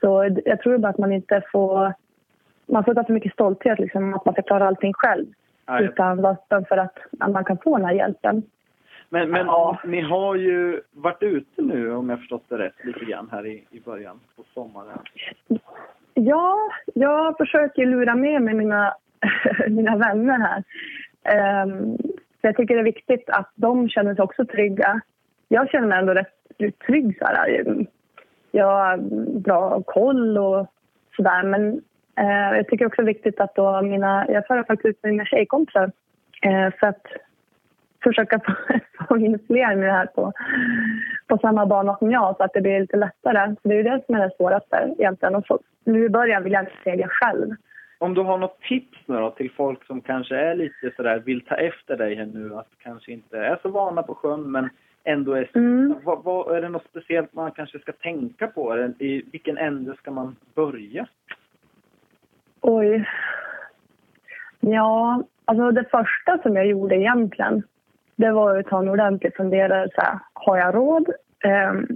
Så 0.00 0.36
jag 0.44 0.60
tror 0.60 0.78
bara 0.78 0.88
att 0.88 0.98
man 0.98 1.12
inte 1.12 1.42
får... 1.52 1.94
Man 2.68 2.84
får 2.84 2.94
ta 2.94 3.04
för 3.04 3.12
mycket 3.12 3.32
stolthet 3.32 3.78
liksom, 3.78 4.14
att 4.14 4.24
man 4.24 4.34
ska 4.34 4.42
klara 4.42 4.66
allting 4.66 4.92
själv. 4.94 5.26
Ja, 5.66 5.74
jag- 5.74 5.82
Utan 5.82 6.22
vara 6.22 6.32
öppen 6.32 6.64
för 6.64 6.76
att, 6.76 6.98
att 7.20 7.30
man 7.30 7.44
kan 7.44 7.58
få 7.58 7.76
den 7.76 7.86
här 7.86 7.94
hjälpen. 7.94 8.42
Men, 9.10 9.30
men 9.30 9.46
ni 9.84 10.00
har 10.00 10.34
ju 10.34 10.80
varit 10.92 11.22
ute 11.22 11.62
nu, 11.62 11.92
om 11.94 12.10
jag 12.10 12.18
förstått 12.18 12.44
det 12.48 12.58
rätt, 12.58 12.84
lite 12.84 13.04
grann 13.04 13.28
här 13.32 13.46
i, 13.46 13.64
i 13.70 13.80
början 13.80 14.20
på 14.36 14.42
sommaren. 14.54 14.98
Ja, 16.14 16.58
jag 16.94 17.36
försöker 17.36 17.86
lura 17.86 18.14
med 18.14 18.42
mig 18.42 18.54
mina, 18.54 18.94
mina 19.68 19.96
vänner 19.96 20.38
här. 20.38 20.62
Um, 21.64 21.98
jag 22.40 22.56
tycker 22.56 22.74
det 22.74 22.80
är 22.80 22.84
viktigt 22.84 23.30
att 23.30 23.50
de 23.54 23.88
känner 23.88 24.14
sig 24.14 24.22
också 24.24 24.44
trygga. 24.44 25.00
Jag 25.48 25.70
känner 25.70 25.86
mig 25.88 25.98
ändå 25.98 26.14
rätt, 26.14 26.34
rätt 26.58 26.78
trygg. 26.78 27.18
Så 27.18 27.24
här. 27.24 27.64
Jag 28.50 28.66
har 28.66 28.96
bra 29.40 29.82
koll 29.82 30.38
och 30.38 30.66
sådär. 31.16 31.42
Men 31.42 31.82
eh, 32.18 32.56
jag 32.56 32.68
tycker 32.68 32.86
också 32.86 33.02
det 33.02 33.10
är 33.10 33.14
viktigt 33.14 33.40
att 33.40 33.54
då 33.54 33.82
mina... 33.82 34.26
Jag 34.28 34.46
för 34.46 34.62
faktiskt 34.62 34.86
ut 34.86 35.02
med 35.02 35.12
mina 35.12 35.24
tjejkompisar 35.24 35.90
eh, 36.42 36.70
för 36.80 36.86
att 36.86 37.06
försöka 38.02 38.40
få, 39.08 39.16
in 39.16 39.38
fler 39.46 39.76
med 39.76 39.88
det 39.88 39.92
här 39.92 40.06
på, 40.06 40.32
på 41.26 41.38
samma 41.38 41.66
bana 41.66 41.96
som 41.96 42.10
jag 42.10 42.36
så 42.36 42.42
att 42.42 42.52
det 42.52 42.60
blir 42.60 42.80
lite 42.80 42.96
lättare. 42.96 43.54
Det 43.62 43.78
är 43.78 43.84
det 43.84 44.02
som 44.06 44.14
är 44.14 44.20
det 44.20 44.36
svåraste 44.36 44.94
egentligen. 44.98 45.34
Och 45.34 45.46
så, 45.46 45.58
nu 45.84 46.04
i 46.04 46.08
början 46.08 46.44
vill 46.44 46.52
jag 46.52 46.62
inte 46.62 46.82
segla 46.84 47.08
själv. 47.08 47.54
Om 47.98 48.14
du 48.14 48.20
har 48.20 48.38
något 48.38 48.60
tips 48.60 48.98
nu 49.06 49.16
då 49.16 49.30
till 49.30 49.50
folk 49.50 49.86
som 49.86 50.00
kanske 50.00 50.36
är 50.36 50.54
lite 50.54 50.90
sådär, 50.96 51.18
vill 51.18 51.40
ta 51.40 51.54
efter 51.54 51.96
dig 51.96 52.14
här 52.14 52.26
nu, 52.26 52.54
att 52.54 52.68
kanske 52.82 53.12
inte 53.12 53.38
är 53.38 53.58
så 53.62 53.68
vana 53.68 54.02
på 54.02 54.14
sjön 54.14 54.50
men 54.52 54.68
ändå 55.04 55.32
är 55.32 55.50
Mm. 55.54 55.94
vad, 56.04 56.24
vad, 56.24 56.56
Är 56.56 56.62
det 56.62 56.68
något 56.68 56.86
speciellt 56.90 57.32
man 57.32 57.50
kanske 57.50 57.78
ska 57.78 57.92
tänka 57.92 58.46
på? 58.46 58.92
I 58.98 59.22
vilken 59.32 59.58
ände 59.58 59.94
ska 59.96 60.10
man 60.10 60.36
börja? 60.54 61.06
Oj. 62.70 63.08
Ja, 64.60 65.22
alltså 65.44 65.70
det 65.70 65.84
första 65.90 66.38
som 66.42 66.56
jag 66.56 66.66
gjorde 66.66 66.96
egentligen 66.96 67.62
det 68.16 68.30
var 68.30 68.58
att 68.58 68.66
ta 68.66 68.78
en 68.78 68.88
ordentlig 68.88 69.36
funderare. 69.36 69.88
Så 69.94 70.00
här, 70.00 70.18
har 70.32 70.58
jag 70.58 70.74
råd? 70.74 71.08
Ehm, 71.44 71.86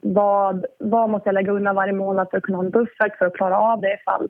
vad, 0.00 0.66
vad 0.78 1.10
måste 1.10 1.28
jag 1.28 1.34
lägga 1.34 1.52
undan 1.52 1.74
varje 1.74 1.92
månad 1.92 2.28
för 2.30 2.36
att 2.36 2.42
kunna 2.42 2.58
ha 2.58 2.64
en 2.64 2.70
buffert 2.70 3.18
för 3.18 3.26
att 3.26 3.34
klara 3.34 3.58
av 3.58 3.80
det 3.80 3.94
ifall 3.94 4.28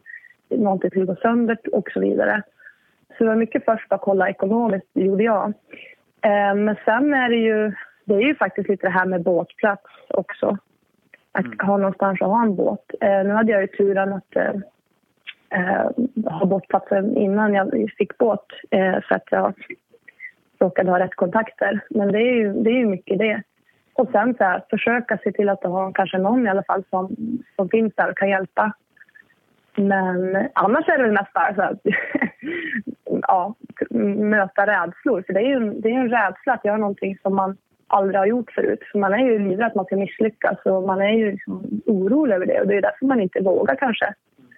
någonting 0.51 0.91
skulle 0.91 1.05
gå 1.05 1.17
sönder 1.17 1.59
och 1.73 1.91
så 1.91 2.01
vidare. 2.01 2.43
Så 3.09 3.25
det 3.25 3.31
var 3.31 3.37
mycket 3.37 3.65
först 3.65 3.93
att 3.93 4.01
kolla 4.01 4.29
ekonomiskt, 4.29 4.87
det 4.93 5.05
gjorde 5.05 5.25
jag. 5.25 5.53
Ehm, 6.21 6.65
men 6.65 6.77
sen 6.85 7.15
är 7.15 7.29
det 7.29 7.37
ju, 7.37 7.73
det 8.05 8.15
är 8.15 8.21
ju 8.21 8.35
faktiskt 8.35 8.69
lite 8.69 8.87
det 8.87 8.93
här 8.93 9.07
med 9.07 9.23
båtplats 9.23 9.91
också. 10.09 10.59
Att 11.33 11.67
ha 11.67 11.77
någonstans 11.77 12.23
att 12.23 12.29
ha 12.29 12.43
en 12.43 12.57
båt. 12.57 12.91
Eh, 13.01 13.25
nu 13.25 13.31
hade 13.31 13.53
jag 13.53 13.61
ju 13.61 13.67
turen 13.67 14.13
att 14.13 14.37
eh, 15.53 15.81
eh, 15.81 15.91
ha 16.25 16.47
båtplatsen 16.47 17.17
innan 17.17 17.55
jag 17.55 17.91
fick 17.99 18.19
båt 18.19 18.47
eh, 18.71 19.01
för 19.09 19.15
att 19.15 19.29
jag 19.31 19.55
råkade 20.59 20.91
ha 20.91 20.99
rätt 20.99 21.15
kontakter. 21.15 21.81
Men 21.91 22.13
det 22.13 22.19
är 22.19 22.35
ju, 22.35 22.53
det 22.53 22.71
är 22.71 22.79
ju 22.79 22.87
mycket 22.87 23.19
det. 23.19 23.43
Och 23.95 24.09
sen 24.13 24.35
så 24.39 24.45
här, 24.45 24.63
försöka 24.71 25.19
se 25.25 25.33
till 25.33 25.49
att 25.49 25.63
ha 25.63 25.93
kanske 25.93 26.19
någon 26.19 26.47
i 26.47 26.51
alla 26.51 26.63
fall 26.63 26.85
som, 26.91 27.17
som 27.57 27.69
finns 27.69 27.95
där 27.95 28.11
och 28.11 28.19
kan 28.19 28.31
hjälpa. 28.31 28.73
Men 29.77 30.49
annars 30.53 30.89
är 30.89 30.99
det 30.99 31.03
väl 31.03 31.13
mest 31.13 31.33
bara 31.33 31.55
så 31.55 31.63
här, 31.63 31.77
ja, 33.23 33.55
möta 34.15 34.67
rädslor. 34.67 35.23
För 35.27 35.33
det 35.33 35.41
är 35.41 35.49
ju 35.49 35.55
en, 35.55 35.81
det 35.81 35.89
är 35.89 35.95
en 35.95 36.11
rädsla 36.11 36.53
att 36.53 36.65
göra 36.65 36.77
någonting 36.77 37.19
som 37.23 37.37
man 37.37 37.57
aldrig 37.87 38.19
har 38.19 38.27
gjort 38.27 38.51
förut. 38.51 38.81
För 38.93 38.99
man 38.99 39.13
är 39.13 39.19
ju 39.19 39.39
livrädd 39.39 39.67
att 39.67 39.75
man 39.75 39.85
ska 39.85 39.97
misslyckas 39.97 40.59
och 40.65 40.83
man 40.83 41.03
är 41.03 41.13
ju 41.13 41.31
liksom 41.31 41.83
orolig 41.87 42.35
över 42.35 42.47
det. 42.47 42.61
Och 42.61 42.67
det 42.67 42.77
är 42.77 42.83
därför 42.83 43.07
man 43.07 43.21
inte 43.21 43.41
vågar 43.41 43.75
kanske. 43.75 44.15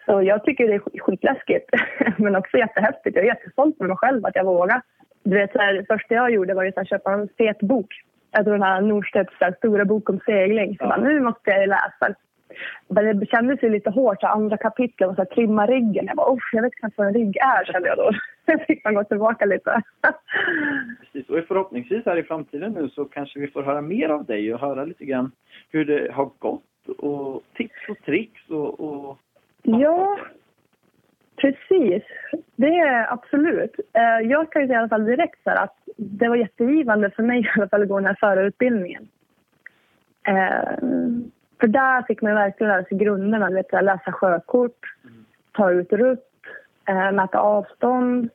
Så 0.07 0.23
jag 0.23 0.45
tycker 0.45 0.67
det 0.69 0.75
är 0.75 0.79
sk- 0.79 0.99
skitläskigt, 1.01 1.71
men 2.19 2.37
också 2.37 2.59
jättehäftigt. 2.59 3.17
Jag 3.17 3.25
är 3.25 3.29
jättestolt 3.29 3.79
med 3.81 3.89
mig 3.89 3.97
själv 3.97 4.27
att 4.27 4.37
jag 4.37 4.45
vågar. 4.45 4.83
Du 5.23 5.37
vet, 5.37 5.53
så 5.53 5.59
här, 5.59 5.85
första 5.89 6.15
jag 6.15 6.31
gjorde 6.31 6.55
var 6.55 6.73
här, 6.77 6.85
köpa 6.85 7.13
en 7.13 7.29
fet 7.39 7.59
bok. 7.59 7.95
Tror 8.35 8.53
den 8.53 8.63
här 8.63 8.81
Norstedts 8.81 9.35
här, 9.41 9.55
stora 9.59 9.85
bok 9.85 10.11
om 10.11 10.21
segling. 10.27 10.77
Så 10.79 10.85
bara, 10.85 10.97
nu 11.01 11.21
måste 11.21 11.51
jag 11.51 11.69
läsa. 11.69 12.15
Men 12.89 13.21
det 13.21 13.27
kändes 13.27 13.63
ju 13.63 13.69
lite 13.69 13.91
hårt. 13.91 14.21
Så 14.21 14.27
andra 14.27 14.57
kapitlet 14.57 15.07
var 15.09 15.15
så 15.15 15.21
här, 15.21 15.35
trimma 15.35 15.67
ryggen. 15.67 16.07
Jag 16.07 16.17
bara, 16.17 16.33
"Uff, 16.33 16.51
jag 16.53 16.63
vet 16.63 16.75
knappt 16.75 16.99
vad 16.99 17.07
en 17.07 17.15
rygg 17.15 17.37
är, 17.37 17.65
kände 17.73 17.89
jag 17.89 17.97
då. 17.99 18.11
Jag 18.47 18.67
fick 18.67 18.85
man 18.85 18.95
gå 18.95 19.05
tillbaka 19.05 19.45
lite. 19.45 19.83
Precis. 21.01 21.29
Och 21.31 21.45
förhoppningsvis 21.49 22.07
här 22.07 22.17
i 22.17 22.23
framtiden 22.23 22.73
nu 22.73 22.89
så 22.89 23.05
kanske 23.05 23.39
vi 23.41 23.47
får 23.49 23.63
höra 23.63 23.81
mer 23.81 24.09
av 24.09 24.25
dig 24.25 24.55
och 24.55 24.61
höra 24.61 24.85
lite 24.85 25.05
grann 25.05 25.33
hur 25.71 25.85
det 25.85 26.13
har 26.13 26.31
gått 26.39 26.89
och 26.99 27.43
tips 27.57 27.89
och 27.89 27.99
tricks 28.05 28.49
och, 28.49 28.81
och 28.81 29.19
Ja, 29.67 30.19
precis. 31.37 32.03
Det 32.57 32.79
är 32.79 33.13
absolut. 33.13 33.75
Eh, 33.93 34.29
Jag 34.31 34.53
kan 34.53 34.63
ju 34.63 34.69
säga 34.69 34.79
i 34.79 34.81
alla 34.81 34.89
fall 34.89 35.05
direkt 35.05 35.43
så 35.45 35.51
att 35.51 35.77
det 35.97 36.29
var 36.29 36.37
jättegivande 36.37 37.11
för 37.11 37.23
mig 37.23 37.41
i 37.57 37.61
alla 37.61 37.69
fall 37.69 37.83
att 37.83 37.89
gå 37.89 37.99
den 37.99 38.07
här 38.07 38.17
förarutbildningen. 38.21 39.09
Eh, 40.29 40.79
För 41.61 41.67
där 41.67 42.03
fick 42.03 42.23
man 42.23 42.35
verkligen 42.35 42.73
lära 42.73 42.85
sig 42.85 42.99
grunderna. 42.99 43.51
Vet, 43.51 43.73
läsa 43.73 44.13
sjökort, 44.13 44.81
ta 45.53 45.71
ut 45.71 45.93
rutt, 45.93 46.31
eh, 46.89 47.13
mäta 47.13 47.39
avstånd. 47.39 48.31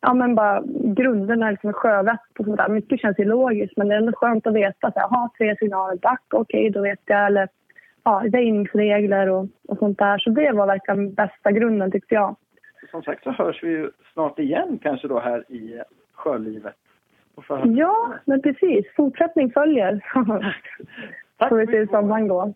Ja, 0.00 0.14
men 0.14 0.34
bara 0.34 0.62
grunderna, 0.84 1.50
liksom 1.50 1.72
sjövett 1.72 2.20
och 2.38 2.44
sånt 2.44 2.56
där. 2.56 2.68
Mycket 2.68 3.00
känns 3.00 3.18
ju 3.18 3.24
logiskt, 3.24 3.76
men 3.76 3.88
det 3.88 3.94
är 3.94 3.98
ändå 3.98 4.12
skönt 4.12 4.46
att 4.46 4.54
veta. 4.54 4.92
Så 4.92 5.00
här, 5.00 5.08
ha 5.08 5.30
tre 5.38 5.56
signaler 5.56 5.96
back, 5.96 6.22
okej, 6.30 6.60
okay, 6.60 6.70
då 6.70 6.82
vet 6.82 7.00
jag. 7.04 7.26
Eller 7.26 7.48
ja, 8.04 8.24
väjningsregler 8.32 9.28
och, 9.28 9.46
och 9.68 9.78
sånt 9.78 9.98
där. 9.98 10.18
Så 10.18 10.30
det 10.30 10.52
var 10.52 10.66
verkligen 10.66 11.14
bästa 11.14 11.50
grunden, 11.52 11.90
tyckte 11.90 12.14
jag. 12.14 12.36
Som 12.90 13.02
sagt 13.02 13.24
så 13.24 13.30
hörs 13.30 13.62
vi 13.62 13.68
ju 13.68 13.90
snart 14.12 14.38
igen 14.38 14.78
kanske 14.82 15.08
då 15.08 15.20
här 15.20 15.52
i 15.52 15.82
sjölivet. 16.12 16.76
Ja, 17.76 18.14
men 18.24 18.42
precis. 18.42 18.86
Fortsättning 18.96 19.52
följer. 19.52 20.00
tack 21.36 21.48
Får 21.48 21.56
vi 21.56 21.66
se 21.66 21.78
hur 21.78 21.86
sommaren 21.86 22.28
går. 22.28 22.54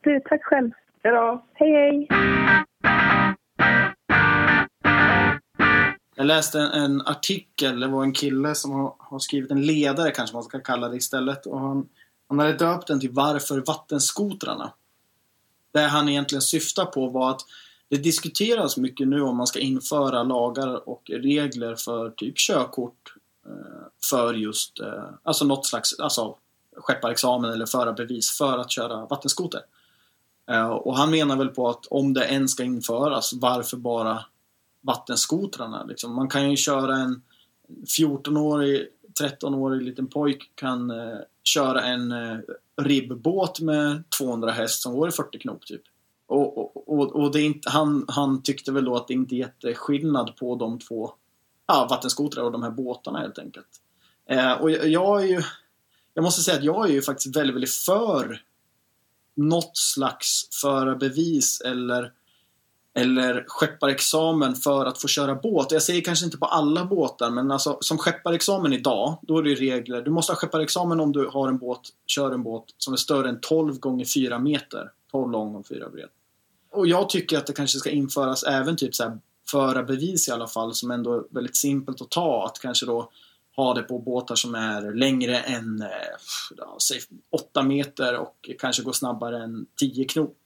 Du, 0.00 0.20
tack 0.20 0.44
själv. 0.44 0.70
Hej 1.02 1.12
då. 1.12 1.44
Hej, 1.54 1.72
hej. 1.72 2.08
Jag 6.14 6.26
läste 6.26 6.58
en, 6.60 6.82
en, 6.82 7.00
artikel, 7.00 7.80
det 7.80 7.86
var 7.86 8.02
en 8.02 8.12
kille 8.12 8.54
som 8.54 8.72
har, 8.72 8.94
har, 8.98 9.18
skrivit 9.18 9.50
en 9.50 9.62
ledare 9.62 10.10
kanske 10.10 10.36
man 10.36 10.42
ska 10.42 10.60
kalla 10.60 10.88
det 10.88 10.96
istället. 10.96 11.46
Och 11.46 11.60
han, 11.60 11.88
han 12.28 12.38
hade 12.38 12.52
döpt 12.52 12.86
den 12.86 13.00
till 13.00 13.10
Varför 13.12 13.62
vattenskotrarna? 13.66 14.72
Det 15.72 15.80
han 15.80 16.08
egentligen 16.08 16.42
syftar 16.42 16.84
på 16.84 17.08
var 17.08 17.30
att 17.30 17.40
det 17.88 17.96
diskuteras 17.96 18.76
mycket 18.76 19.08
nu 19.08 19.20
om 19.20 19.36
man 19.36 19.46
ska 19.46 19.58
införa 19.58 20.22
lagar 20.22 20.88
och 20.88 21.10
regler 21.10 21.74
för 21.74 22.10
typ 22.10 22.38
körkort 22.38 23.14
eh, 23.46 23.86
för 24.10 24.34
just, 24.34 24.80
eh, 24.80 25.04
alltså 25.22 25.44
något 25.44 25.66
slags, 25.66 26.00
alltså 26.00 26.36
skepparexamen 26.76 27.52
eller 27.52 27.66
förarbevis 27.66 28.30
för 28.30 28.58
att 28.58 28.70
köra 28.70 29.06
vattenskoter. 29.06 29.60
Eh, 30.50 30.68
och 30.68 30.96
han 30.96 31.10
menar 31.10 31.36
väl 31.36 31.48
på 31.48 31.68
att 31.68 31.86
om 31.86 32.12
det 32.12 32.24
ens 32.24 32.52
ska 32.52 32.64
införas, 32.64 33.32
varför 33.32 33.76
bara 33.76 34.24
vattenskotrarna? 34.80 35.84
Liksom? 35.84 36.14
Man 36.14 36.28
kan 36.28 36.50
ju 36.50 36.56
köra 36.56 36.96
en 36.96 37.22
14-årig, 37.98 38.88
13-årig 39.20 39.82
liten 39.82 40.06
pojk 40.06 40.50
kan 40.54 40.90
eh, 40.90 41.18
köra 41.44 41.82
en 41.82 42.12
eh, 42.12 42.38
ribbåt 42.82 43.60
med 43.60 44.10
200 44.18 44.50
häst 44.50 44.82
som 44.82 44.94
går 44.94 45.08
i 45.08 45.12
40 45.12 45.38
knop 45.38 45.66
typ. 45.66 45.82
Och, 46.26 46.58
och, 46.58 46.88
och, 46.88 47.16
och 47.16 47.32
det 47.32 47.40
är 47.40 47.44
inte, 47.44 47.70
han, 47.70 48.04
han 48.08 48.42
tyckte 48.42 48.72
väl 48.72 48.84
då 48.84 48.96
att 48.96 49.08
det 49.08 49.14
inte 49.14 49.34
är 49.34 49.38
jätteskillnad 49.38 50.36
på 50.36 50.56
de 50.56 50.78
två 50.78 51.12
ja, 51.66 51.86
vattenskotrar 51.90 52.44
och 52.44 52.52
de 52.52 52.62
här 52.62 52.70
båtarna 52.70 53.18
helt 53.18 53.38
enkelt. 53.38 53.68
Eh, 54.28 54.52
och 54.52 54.70
jag, 54.70 54.88
jag 54.88 55.22
är 55.22 55.26
ju 55.26 55.42
jag 56.16 56.22
måste 56.22 56.42
säga 56.42 56.56
att 56.56 56.64
jag 56.64 56.88
är 56.88 56.92
ju 56.92 57.02
faktiskt 57.02 57.36
väldigt, 57.36 57.54
väldigt 57.54 57.74
för 57.74 58.42
något 59.34 59.76
slags 59.76 60.48
förarbevis 60.60 61.60
eller, 61.60 62.12
eller 62.96 63.44
skepparexamen 63.46 64.54
för 64.54 64.86
att 64.86 65.00
få 65.00 65.08
köra 65.08 65.34
båt. 65.34 65.72
Jag 65.72 65.82
säger 65.82 66.00
kanske 66.00 66.24
inte 66.24 66.38
på 66.38 66.46
alla 66.46 66.84
båtar, 66.84 67.30
men 67.30 67.50
alltså, 67.50 67.78
som 67.80 67.98
skepparexamen 67.98 68.72
idag, 68.72 69.18
då 69.22 69.38
är 69.38 69.42
det 69.42 69.54
regler. 69.54 70.02
Du 70.02 70.10
måste 70.10 70.32
ha 70.32 70.36
skepparexamen 70.36 71.00
om 71.00 71.12
du 71.12 71.26
har 71.26 71.48
en 71.48 71.58
båt, 71.58 71.80
kör 72.06 72.32
en 72.32 72.42
båt 72.42 72.64
som 72.78 72.92
är 72.92 72.96
större 72.96 73.28
än 73.28 73.40
12 73.40 73.78
gånger 73.78 74.04
4 74.04 74.38
meter. 74.38 74.90
12 75.10 75.30
lång 75.30 75.54
och 75.54 75.66
4 75.66 75.88
bred. 75.88 76.08
Och 76.72 76.86
jag 76.86 77.08
tycker 77.08 77.38
att 77.38 77.46
det 77.46 77.52
kanske 77.52 77.78
ska 77.78 77.90
införas 77.90 78.42
även 78.42 78.76
typ 78.76 78.94
så 78.94 79.04
här 79.04 79.18
förarbevis 79.50 80.28
i 80.28 80.32
alla 80.32 80.46
fall, 80.46 80.74
som 80.74 80.90
ändå 80.90 81.14
är 81.14 81.22
väldigt 81.30 81.56
simpelt 81.56 82.00
att 82.00 82.10
ta. 82.10 82.46
Att 82.46 82.58
kanske 82.58 82.86
då 82.86 83.10
ha 83.56 83.74
det 83.74 83.82
på 83.82 83.98
båtar 83.98 84.34
som 84.34 84.54
är 84.54 84.94
längre 84.94 85.38
än 85.38 85.82
eh, 85.82 85.88
ja, 86.56 86.76
säg 86.88 87.00
8 87.30 87.62
meter 87.62 88.16
och 88.16 88.50
kanske 88.58 88.82
går 88.82 88.92
snabbare 88.92 89.42
än 89.42 89.66
10 89.80 90.04
knop. 90.04 90.38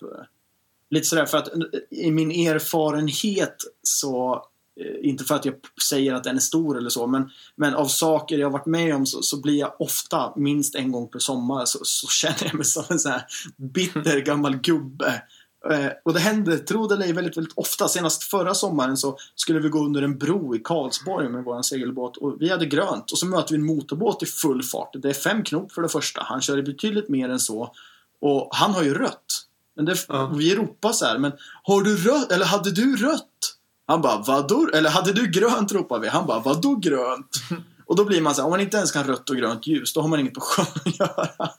Lite 0.91 1.07
sådär 1.07 1.26
för 1.26 1.38
att 1.38 1.49
eh, 1.49 1.61
i 1.91 2.11
min 2.11 2.30
erfarenhet 2.30 3.57
så 3.82 4.45
eh, 4.80 5.09
inte 5.09 5.24
för 5.24 5.34
att 5.34 5.45
jag 5.45 5.55
säger 5.88 6.14
att 6.14 6.24
den 6.24 6.36
är 6.36 6.41
stor 6.41 6.78
eller 6.78 6.91
så, 6.91 7.07
men, 7.07 7.30
men 7.57 7.74
av 7.74 7.86
saker 7.86 8.38
jag 8.38 8.51
varit 8.51 8.66
med 8.66 8.95
om 8.95 9.07
så, 9.07 9.22
så 9.22 9.41
blir 9.41 9.59
jag 9.59 9.76
ofta, 9.78 10.32
minst 10.36 10.74
en 10.74 10.93
gång 10.93 11.09
per 11.09 11.18
sommar, 11.18 11.64
så, 11.64 11.78
så 11.82 12.07
känner 12.07 12.45
jag 12.45 12.55
mig 12.55 12.64
som 12.64 12.84
en 12.88 12.99
sån 12.99 13.12
här 13.12 13.22
bitter 13.57 14.20
gammal 14.20 14.57
gubbe 14.57 15.22
Eh, 15.68 15.91
och 16.05 16.12
det 16.12 16.20
händer, 16.20 16.59
tro 16.59 16.86
det 16.86 16.95
eller 16.95 17.07
ej, 17.07 17.12
väldigt, 17.12 17.36
väldigt 17.36 17.59
ofta. 17.59 17.88
Senast 17.88 18.22
förra 18.22 18.55
sommaren 18.55 18.97
så 18.97 19.18
skulle 19.34 19.61
vi 19.61 19.68
gå 19.68 19.84
under 19.84 20.03
en 20.03 20.18
bro 20.18 20.57
i 20.57 20.59
Karlsborg 20.59 21.28
med 21.28 21.45
vår 21.45 21.62
segelbåt 21.62 22.16
och 22.16 22.36
vi 22.41 22.51
hade 22.51 22.66
grönt 22.66 23.12
och 23.12 23.18
så 23.18 23.26
möter 23.26 23.51
vi 23.51 23.57
en 23.57 23.66
motorbåt 23.66 24.22
i 24.22 24.26
full 24.26 24.62
fart. 24.62 24.91
Det 24.93 25.09
är 25.09 25.14
fem 25.14 25.45
knop 25.45 25.72
för 25.72 25.82
det 25.82 25.88
första. 25.88 26.22
Han 26.22 26.41
kör 26.41 26.62
betydligt 26.62 27.09
mer 27.09 27.28
än 27.28 27.41
så. 27.41 27.72
Och 28.20 28.49
han 28.53 28.70
har 28.70 28.82
ju 28.82 28.95
rött. 28.95 29.47
Men 29.81 29.87
det, 29.87 30.05
ja. 30.09 30.33
vi 30.37 30.55
ropar 30.55 30.93
så 30.93 31.05
här, 31.05 31.18
men 31.18 31.33
har 31.62 31.83
du 31.83 31.97
rött? 31.97 32.33
Eller 32.33 32.45
hade 32.45 32.70
du 32.70 32.97
rött? 32.97 33.57
Han 33.87 34.03
bara, 34.03 34.22
vadå? 34.26 34.68
Eller 34.74 34.91
hade 34.91 35.12
du 35.12 35.26
grönt? 35.26 35.72
ropar 35.72 35.99
vi. 35.99 36.09
Han 36.09 36.26
bara, 36.26 36.41
vadå 36.41 36.74
grönt? 36.74 37.37
Och 37.87 37.97
då 37.97 38.05
blir 38.05 38.20
man 38.20 38.35
så 38.35 38.41
här, 38.41 38.47
om 38.47 38.51
man 38.51 38.61
inte 38.61 38.76
ens 38.76 38.93
kan 38.93 39.05
rött 39.05 39.31
och 39.31 39.37
grönt 39.37 39.66
ljus, 39.66 39.93
då 39.93 40.01
har 40.01 40.09
man 40.09 40.20
inget 40.20 40.35
på 40.35 40.41
sjön 40.41 40.66
att 40.85 40.99
göra. 40.99 41.28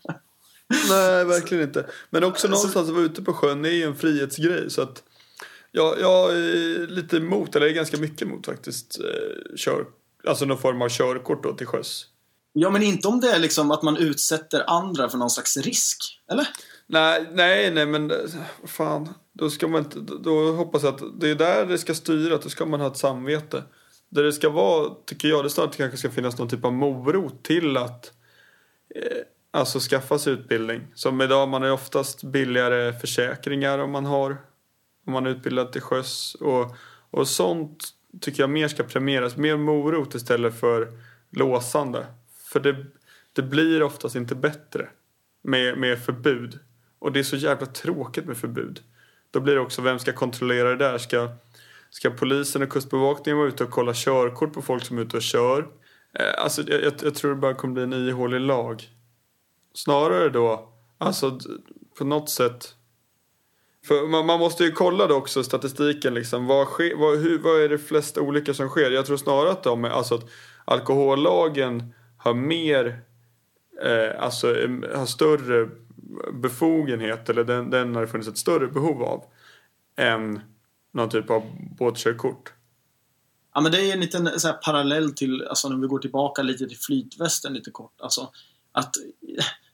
Nej, 0.89 1.25
verkligen 1.25 1.63
inte. 1.63 1.85
Men 2.09 2.23
också 2.23 2.47
alltså, 2.47 2.47
någonstans 2.47 2.89
att 2.89 2.95
vara 2.95 3.05
ute 3.05 3.21
på 3.21 3.33
sjön 3.33 3.65
är 3.65 3.69
ju 3.69 3.83
en 3.83 3.95
frihetsgrej. 3.95 4.69
Så 4.69 4.81
att 4.81 5.03
jag, 5.71 5.99
jag 5.99 6.31
är 6.31 6.87
lite 6.87 7.17
emot, 7.17 7.55
eller 7.55 7.65
är 7.65 7.71
ganska 7.71 7.97
mycket 7.97 8.21
emot 8.21 8.45
faktiskt, 8.45 8.99
eh, 8.99 9.55
kör, 9.55 9.85
alltså 10.27 10.45
någon 10.45 10.57
form 10.57 10.81
av 10.81 10.89
körkort 10.89 11.43
då 11.43 11.53
till 11.53 11.67
sjöss. 11.67 12.05
Ja, 12.53 12.69
men 12.69 12.83
inte 12.83 13.07
om 13.07 13.19
det 13.19 13.31
är 13.31 13.39
liksom 13.39 13.71
att 13.71 13.83
man 13.83 13.97
utsätter 13.97 14.63
andra 14.67 15.09
för 15.09 15.17
någon 15.17 15.29
slags 15.29 15.57
risk, 15.57 16.19
eller? 16.31 16.47
Nej, 16.91 17.27
nej, 17.33 17.71
nej, 17.71 17.85
men 17.85 18.11
eh, 18.11 18.17
fan. 18.65 19.09
Då 19.33 19.49
ska 19.49 19.67
man 19.67 19.83
inte, 19.83 19.99
då 19.99 20.51
hoppas 20.51 20.83
jag 20.83 20.95
att 20.95 21.19
det 21.19 21.29
är 21.29 21.35
där 21.35 21.65
det 21.65 21.77
ska 21.77 21.93
styra, 21.93 22.35
att 22.35 22.41
då 22.41 22.49
ska 22.49 22.65
man 22.65 22.79
ha 22.79 22.87
ett 22.87 22.97
samvete. 22.97 23.63
Där 24.09 24.23
det 24.23 24.33
ska 24.33 24.49
vara, 24.49 24.91
tycker 25.05 25.27
jag, 25.27 25.45
det 25.45 25.49
snart 25.49 25.77
kanske 25.77 25.97
ska 25.97 26.09
finnas 26.09 26.37
någon 26.37 26.49
typ 26.49 26.65
av 26.65 26.73
morot 26.73 27.43
till 27.43 27.77
att 27.77 28.13
eh, 28.95 29.23
Alltså 29.53 29.79
skaffa 29.79 30.19
sig 30.19 30.33
utbildning. 30.33 30.81
Som 30.93 31.21
idag, 31.21 31.49
man 31.49 31.61
har 31.61 31.71
oftast 31.71 32.23
billigare 32.23 32.93
försäkringar 32.93 33.79
om 33.79 33.91
man 33.91 34.05
har 34.05 34.37
om 35.05 35.13
man 35.13 35.25
är 35.25 35.29
utbildad 35.29 35.71
till 35.71 35.81
sjöss. 35.81 36.35
Och, 36.35 36.75
och 37.11 37.27
sånt 37.27 37.89
tycker 38.21 38.43
jag 38.43 38.49
mer 38.49 38.67
ska 38.67 38.83
premieras. 38.83 39.37
Mer 39.37 39.57
morot 39.57 40.15
istället 40.15 40.59
för 40.59 40.87
låsande. 41.29 42.05
För 42.51 42.59
det, 42.59 42.85
det 43.33 43.41
blir 43.41 43.83
oftast 43.83 44.15
inte 44.15 44.35
bättre 44.35 44.89
med, 45.43 45.77
med 45.77 45.99
förbud. 45.99 46.59
Och 47.01 47.11
det 47.11 47.19
är 47.19 47.23
så 47.23 47.35
jävla 47.35 47.65
tråkigt 47.65 48.25
med 48.25 48.37
förbud. 48.37 48.79
Då 49.31 49.39
blir 49.39 49.55
det 49.55 49.61
också, 49.61 49.81
vem 49.81 49.99
ska 49.99 50.13
kontrollera 50.13 50.69
det 50.69 50.75
där? 50.75 50.97
Ska, 50.97 51.29
ska 51.89 52.09
polisen 52.09 52.61
och 52.61 52.69
kustbevakningen 52.69 53.37
vara 53.37 53.47
ute 53.47 53.63
och 53.63 53.69
kolla 53.69 53.91
körkort 53.95 54.53
på 54.53 54.61
folk 54.61 54.83
som 54.83 54.97
är 54.97 55.01
ute 55.01 55.17
och 55.17 55.23
kör? 55.23 55.67
Eh, 56.19 56.43
alltså, 56.43 56.61
jag, 56.67 56.93
jag 57.01 57.15
tror 57.15 57.31
det 57.31 57.41
bara 57.41 57.53
kommer 57.53 57.73
bli 57.73 57.83
en 57.83 58.07
ihålig 58.09 58.39
lag 58.39 58.89
snarare 59.73 60.29
då, 60.29 60.69
alltså 60.97 61.39
på 61.97 62.03
något 62.03 62.29
sätt. 62.29 62.75
För 63.85 64.07
man, 64.07 64.25
man 64.25 64.39
måste 64.39 64.63
ju 64.63 64.71
kolla 64.71 65.07
då 65.07 65.15
också 65.15 65.43
statistiken 65.43 66.13
liksom. 66.13 66.47
Vad, 66.47 66.67
sker, 66.67 66.95
vad, 66.95 67.17
hur, 67.17 67.39
vad 67.39 67.61
är 67.61 67.69
det 67.69 67.77
flest 67.77 68.17
olyckor 68.17 68.53
som 68.53 68.69
sker? 68.69 68.91
Jag 68.91 69.05
tror 69.05 69.17
snarare 69.17 69.51
att 69.51 69.63
de, 69.63 69.85
alltså 69.85 70.15
att 70.15 70.25
alkohollagen 70.65 71.93
har 72.17 72.33
mer, 72.33 73.01
eh, 73.83 74.23
alltså 74.23 74.47
har 74.95 75.05
större 75.05 75.69
befogenhet 76.33 77.29
eller 77.29 77.43
den, 77.43 77.69
den 77.69 77.95
har 77.95 78.01
det 78.01 78.07
funnits 78.07 78.29
ett 78.29 78.37
större 78.37 78.67
behov 78.67 79.03
av 79.03 79.23
än 79.95 80.39
någon 80.91 81.09
typ 81.09 81.29
av 81.29 81.43
båtkörkort. 81.77 82.53
Ja 83.53 83.61
men 83.61 83.71
det 83.71 83.89
är 83.89 83.93
en 83.93 83.99
liten 83.99 84.39
så 84.39 84.47
här, 84.47 84.55
parallell 84.55 85.13
till, 85.13 85.47
alltså 85.47 85.69
när 85.69 85.77
vi 85.77 85.87
går 85.87 85.99
tillbaka 85.99 86.41
lite 86.41 86.67
till 86.67 86.77
flytvästen 86.77 87.53
lite 87.53 87.71
kort. 87.71 88.01
Alltså 88.01 88.29
att 88.71 88.95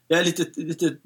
jag 0.08 0.20
är 0.20 0.24
lite, 0.24 0.60
lite, 0.60 0.96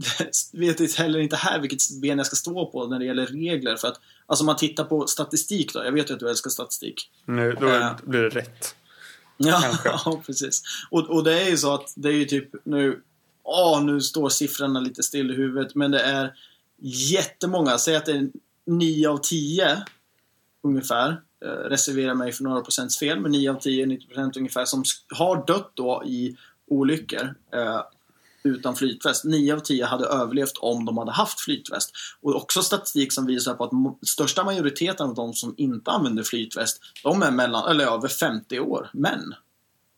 vet 0.53 0.95
heller 0.95 1.19
inte 1.19 1.37
här 1.37 1.61
vilket 1.61 2.01
ben 2.03 2.19
jag 2.19 2.27
ska 2.27 2.37
stå 2.37 2.67
på 2.67 2.87
när 2.87 2.99
det 2.99 3.05
gäller 3.05 3.27
regler. 3.27 3.77
För 3.77 3.89
att, 3.89 4.01
alltså 4.27 4.43
om 4.43 4.47
man 4.47 4.57
tittar 4.57 4.85
på 4.85 5.07
statistik 5.07 5.75
då, 5.75 5.85
jag 5.85 5.93
vet 5.93 6.11
ju 6.11 6.15
att 6.15 6.21
du 6.21 6.31
älskar 6.31 6.51
statistik. 6.51 7.11
Nu, 7.25 7.57
då 7.61 7.69
äh, 7.69 7.97
blir 8.03 8.23
det 8.23 8.29
rätt. 8.29 8.75
Ja, 9.37 9.79
ja, 9.85 10.23
precis. 10.27 10.63
Och, 10.91 11.11
och 11.11 11.25
det 11.25 11.41
är 11.41 11.51
ju 11.51 11.57
så 11.57 11.75
att 11.75 11.93
det 11.97 12.09
är 12.09 12.13
ju 12.13 12.25
typ 12.25 12.51
nu, 12.65 13.03
åh, 13.45 13.85
nu 13.85 14.01
står 14.01 14.29
siffrorna 14.29 14.81
lite 14.81 15.03
still 15.03 15.31
i 15.31 15.35
huvudet, 15.35 15.75
men 15.75 15.91
det 15.91 16.01
är 16.01 16.35
jättemånga, 16.83 17.79
säg 17.79 17.97
att 17.97 18.07
det 18.07 18.13
är 18.13 18.31
9 18.67 19.09
av 19.09 19.19
10 19.19 19.85
ungefär, 20.63 21.21
eh, 21.45 21.49
reserverar 21.49 22.15
mig 22.15 22.33
för 22.33 22.45
några 22.45 22.61
procents 22.61 22.99
fel, 22.99 23.21
men 23.21 23.33
9 23.33 23.51
av 23.51 23.61
10, 23.61 23.87
90 23.87 24.07
procent 24.07 24.37
ungefär, 24.37 24.65
som 24.65 24.85
har 25.15 25.47
dött 25.47 25.71
då 25.75 26.03
i 26.07 26.37
olyckor. 26.67 27.35
Eh, 27.55 27.81
utan 28.45 28.77
flytväst. 28.77 29.25
9 29.25 29.55
av 29.55 29.59
10 29.59 29.85
hade 29.85 30.07
överlevt 30.07 30.59
om 30.61 30.85
de 30.85 30.99
hade 30.99 31.13
haft 31.13 31.41
flytväst. 31.41 31.93
Och 32.21 32.37
också 32.37 32.63
statistik 32.63 33.13
som 33.13 33.27
visar 33.27 33.55
på 33.55 33.65
att 33.65 34.09
största 34.09 34.45
majoriteten 34.45 35.09
av 35.09 35.15
de 35.15 35.35
som 35.35 35.55
inte 35.57 35.91
använder 35.91 36.23
flytväst, 36.23 36.81
de 37.03 37.23
är 37.23 37.31
mellan, 37.31 37.71
eller 37.71 37.85
över 37.87 38.09
50 38.09 38.61
år, 38.61 38.91
män. 38.93 39.35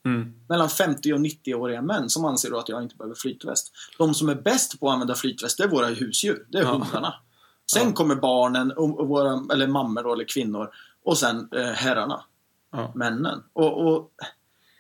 Mm. 0.05 0.33
Mellan 0.49 0.69
50 0.69 1.13
och 1.13 1.19
90-åriga 1.19 1.83
män 1.83 2.11
som 2.11 2.25
anser 2.25 2.51
då 2.51 2.59
att 2.59 2.69
jag 2.69 2.83
inte 2.83 2.97
behöver 2.97 3.15
flytväst. 3.15 3.73
De 3.99 4.15
som 4.15 4.29
är 4.29 4.35
bäst 4.35 4.81
på 4.81 4.89
att 4.89 4.93
använda 4.93 5.15
flytväst, 5.15 5.59
det 5.59 5.65
är 5.65 5.69
våra 5.69 5.87
husdjur. 5.87 6.47
Det 6.49 6.59
är 6.59 6.63
ja. 6.63 6.73
hundarna. 6.73 7.15
Sen 7.73 7.89
ja. 7.89 7.93
kommer 7.93 8.15
barnen, 8.15 8.73
och 8.73 9.09
våra, 9.09 9.43
eller 9.53 9.67
mammor 9.67 10.13
eller 10.13 10.25
kvinnor. 10.25 10.71
Och 11.05 11.19
sen 11.19 11.49
eh, 11.57 11.65
herrarna. 11.65 12.25
Ja. 12.73 12.93
männen. 12.95 13.43
Och, 13.53 13.87
och 13.87 14.11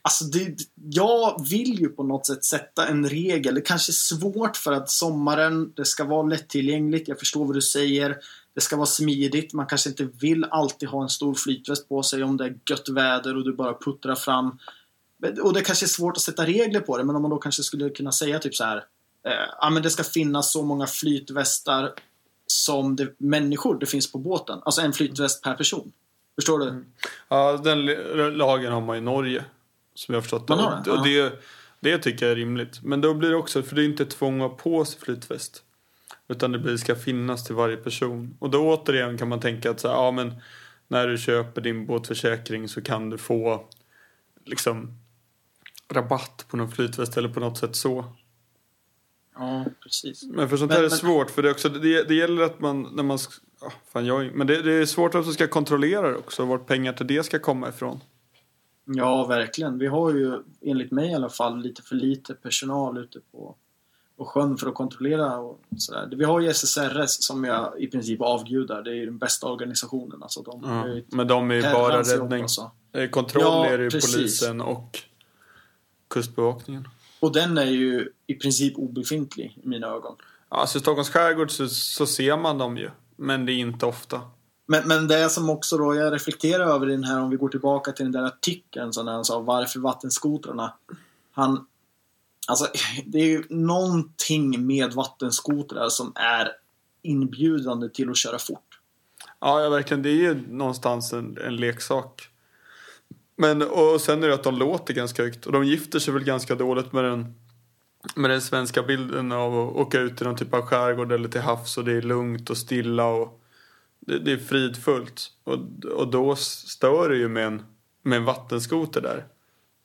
Alltså 0.06 0.24
det, 0.24 0.56
jag 0.74 1.46
vill 1.50 1.80
ju 1.80 1.88
på 1.88 2.02
något 2.02 2.26
sätt 2.26 2.44
sätta 2.44 2.88
en 2.88 3.08
regel. 3.08 3.54
Det 3.54 3.60
kanske 3.60 3.90
är 3.90 3.94
svårt 3.94 4.56
för 4.56 4.72
att 4.72 4.90
sommaren, 4.90 5.72
det 5.76 5.84
ska 5.84 6.04
vara 6.04 6.22
lättillgängligt. 6.22 7.08
Jag 7.08 7.18
förstår 7.18 7.44
vad 7.44 7.54
du 7.54 7.62
säger. 7.62 8.16
Det 8.54 8.60
ska 8.60 8.76
vara 8.76 8.86
smidigt. 8.86 9.52
Man 9.52 9.66
kanske 9.66 9.88
inte 9.88 10.04
vill 10.04 10.44
alltid 10.44 10.88
ha 10.88 11.02
en 11.02 11.08
stor 11.08 11.34
flytväst 11.34 11.88
på 11.88 12.02
sig 12.02 12.22
om 12.22 12.36
det 12.36 12.44
är 12.44 12.58
gött 12.70 12.88
väder 12.88 13.36
och 13.36 13.44
du 13.44 13.52
bara 13.56 13.78
puttrar 13.78 14.14
fram. 14.14 14.58
Och 15.42 15.52
det 15.52 15.60
kanske 15.60 15.86
är 15.86 15.88
svårt 15.88 16.16
att 16.16 16.22
sätta 16.22 16.46
regler 16.46 16.80
på 16.80 16.98
det, 16.98 17.04
men 17.04 17.16
om 17.16 17.22
man 17.22 17.30
då 17.30 17.38
kanske 17.38 17.62
skulle 17.62 17.90
kunna 17.90 18.12
säga 18.12 18.38
typ 18.38 18.54
så 18.54 18.64
här. 18.64 18.76
Eh, 19.26 19.32
ja, 19.60 19.70
men 19.70 19.82
det 19.82 19.90
ska 19.90 20.04
finnas 20.04 20.52
så 20.52 20.62
många 20.62 20.86
flytvästar 20.86 21.92
som 22.46 22.96
det, 22.96 23.14
människor 23.18 23.78
det 23.78 23.86
finns 23.86 24.12
på 24.12 24.18
båten. 24.18 24.60
Alltså 24.64 24.80
en 24.80 24.92
flytväst 24.92 25.42
per 25.42 25.54
person. 25.54 25.92
Förstår 26.34 26.58
du? 26.58 26.68
Mm. 26.68 26.84
Ja, 27.28 27.60
den 27.64 27.86
lagen 28.36 28.72
har 28.72 28.80
man 28.80 28.96
i 28.96 29.00
Norge. 29.00 29.44
Som 29.94 30.14
jag 30.14 30.16
har 30.16 30.22
förstått 30.22 30.48
Man 30.48 30.58
har 30.58 30.82
det? 30.84 30.90
Och 30.90 31.04
det, 31.04 31.42
det 31.80 31.98
tycker 31.98 32.26
jag 32.26 32.32
är 32.32 32.36
rimligt. 32.36 32.82
Men 32.82 33.00
då 33.00 33.14
blir 33.14 33.30
det 33.30 33.36
också, 33.36 33.62
för 33.62 33.76
det 33.76 33.82
är 33.82 33.84
inte 33.84 34.04
tvång 34.04 34.40
att 34.40 34.50
ha 34.50 34.58
på 34.58 34.84
sig 34.84 35.00
flytväst. 35.00 35.62
Utan 36.28 36.52
det 36.52 36.58
blir, 36.58 36.76
ska 36.76 36.96
finnas 36.96 37.44
till 37.44 37.54
varje 37.54 37.76
person. 37.76 38.36
Och 38.38 38.50
då 38.50 38.74
återigen 38.74 39.18
kan 39.18 39.28
man 39.28 39.40
tänka 39.40 39.70
att 39.70 39.80
så 39.80 39.88
här, 39.88 39.94
ja 39.94 40.10
men 40.10 40.34
när 40.88 41.08
du 41.08 41.18
köper 41.18 41.60
din 41.60 41.86
båtförsäkring 41.86 42.68
så 42.68 42.82
kan 42.82 43.10
du 43.10 43.18
få 43.18 43.68
liksom 44.44 44.98
rabatt 45.92 46.44
på 46.50 46.56
någon 46.56 46.70
flytväst 46.70 47.16
eller 47.16 47.28
på 47.28 47.40
något 47.40 47.58
sätt 47.58 47.76
så. 47.76 48.04
Ja, 49.34 49.64
precis. 49.82 50.22
Men 50.24 50.48
för 50.48 50.56
sånt 50.56 50.68
Men- 50.68 50.76
här 50.76 50.84
är 50.84 50.88
men- 50.88 50.98
svårt 50.98 51.30
för 51.30 51.42
det, 51.42 51.48
är 51.48 51.52
också, 51.52 51.68
det, 51.68 52.08
det 52.08 52.14
gäller 52.14 52.42
att 52.42 52.60
man 52.60 52.82
när 52.82 53.02
man 53.02 53.18
ja, 53.60 53.72
fan 53.92 54.06
jag, 54.06 54.34
men 54.34 54.46
det, 54.46 54.62
det 54.62 54.72
är 54.74 54.86
svårt 54.86 55.14
att 55.14 55.24
man 55.24 55.34
ska 55.34 55.46
kontrollera 55.48 56.10
det 56.10 56.16
också 56.16 56.44
vart 56.44 56.66
pengar 56.66 56.92
till 56.92 57.06
det 57.06 57.22
ska 57.26 57.38
komma 57.38 57.68
ifrån. 57.68 58.00
Ja, 58.86 59.26
verkligen. 59.26 59.78
Vi 59.78 59.86
har 59.86 60.10
ju, 60.14 60.42
enligt 60.60 60.90
mig 60.90 61.10
i 61.10 61.14
alla 61.14 61.28
fall, 61.28 61.62
lite 61.62 61.82
för 61.82 61.94
lite 61.94 62.34
personal 62.34 62.98
ute 62.98 63.20
på, 63.32 63.54
på 64.16 64.24
sjön 64.24 64.56
för 64.56 64.68
att 64.68 64.74
kontrollera 64.74 65.38
och 65.38 65.60
sådär. 65.76 66.08
Vi 66.16 66.24
har 66.24 66.40
ju 66.40 66.48
SSRS 66.54 67.16
som 67.26 67.44
jag 67.44 67.80
i 67.80 67.86
princip 67.86 68.20
avgudar. 68.20 68.82
Det 68.82 68.90
är 68.90 68.94
ju 68.94 69.04
den 69.04 69.18
bästa 69.18 69.46
organisationen. 69.46 70.22
Alltså 70.22 70.42
de 70.42 70.64
ett 70.98 71.12
men 71.12 71.28
de 71.28 71.50
är 71.50 71.54
ju 71.54 71.62
bara 71.62 72.02
räddning. 72.02 72.46
Eh, 72.92 73.08
Kontroll 73.10 73.42
Ja, 73.42 73.66
är 73.66 73.78
ju 73.78 73.90
polisen 73.90 74.60
och 74.60 74.98
kustbevakningen. 76.14 76.88
Och 77.20 77.32
den 77.32 77.58
är 77.58 77.70
ju 77.70 78.08
i 78.26 78.34
princip 78.34 78.78
obefintlig 78.78 79.58
i 79.62 79.68
mina 79.68 79.86
ögon. 79.86 80.16
Alltså 80.48 80.78
i 80.78 80.80
Stockholms 80.80 81.10
skärgård 81.10 81.50
så, 81.50 81.68
så 81.68 82.06
ser 82.06 82.36
man 82.36 82.58
dem 82.58 82.76
ju. 82.76 82.90
Men 83.16 83.46
det 83.46 83.52
är 83.52 83.58
inte 83.58 83.86
ofta. 83.86 84.20
Men, 84.66 84.88
men 84.88 85.08
det 85.08 85.30
som 85.30 85.50
också 85.50 85.76
då 85.76 85.94
jag 85.94 86.12
reflekterar 86.12 86.66
över 86.66 86.88
i 86.88 86.92
den 86.92 87.04
här, 87.04 87.20
om 87.20 87.30
vi 87.30 87.36
går 87.36 87.48
tillbaka 87.48 87.92
till 87.92 88.04
den 88.04 88.12
där 88.12 88.22
artikeln 88.22 88.92
som 88.92 89.06
han 89.06 89.24
sa, 89.24 89.40
varför 89.40 89.80
vattenskotrarna? 89.80 90.74
Han, 91.32 91.66
alltså 92.48 92.66
det 93.06 93.18
är 93.18 93.26
ju 93.26 93.44
någonting 93.50 94.66
med 94.66 94.92
vattenskotrar 94.92 95.88
som 95.88 96.12
är 96.14 96.48
inbjudande 97.02 97.88
till 97.88 98.10
att 98.10 98.16
köra 98.16 98.38
fort. 98.38 98.80
Ja, 99.40 99.60
ja 99.60 99.68
verkligen. 99.68 100.02
Det 100.02 100.08
är 100.08 100.22
ju 100.22 100.46
någonstans 100.48 101.12
en, 101.12 101.38
en 101.38 101.56
leksak. 101.56 102.28
Men 103.36 103.62
och 103.62 104.00
sen 104.00 104.22
är 104.22 104.28
det 104.28 104.34
att 104.34 104.44
de 104.44 104.58
låter 104.58 104.94
ganska 104.94 105.22
högt. 105.22 105.46
Och 105.46 105.52
de 105.52 105.64
gifter 105.64 105.98
sig 105.98 106.14
väl 106.14 106.24
ganska 106.24 106.54
dåligt 106.54 106.92
med 106.92 107.04
den, 107.04 107.34
med 108.14 108.30
den 108.30 108.40
svenska 108.40 108.82
bilden 108.82 109.32
av 109.32 109.60
att 109.60 109.76
åka 109.76 110.00
ut 110.00 110.20
i 110.20 110.24
någon 110.24 110.36
typ 110.36 110.54
av 110.54 110.62
skärgård 110.62 111.12
eller 111.12 111.28
till 111.28 111.40
havs 111.40 111.78
och 111.78 111.84
det 111.84 111.92
är 111.92 112.02
lugnt 112.02 112.50
och 112.50 112.56
stilla 112.56 113.06
och 113.06 113.40
det, 114.00 114.18
det 114.18 114.32
är 114.32 114.36
fridfullt. 114.36 115.30
Och, 115.44 115.58
och 115.84 116.08
då 116.08 116.36
stör 116.36 117.08
det 117.08 117.16
ju 117.16 117.28
med 117.28 117.46
en, 117.46 117.62
med 118.02 118.16
en 118.16 118.24
vattenskoter 118.24 119.00
där. 119.00 119.26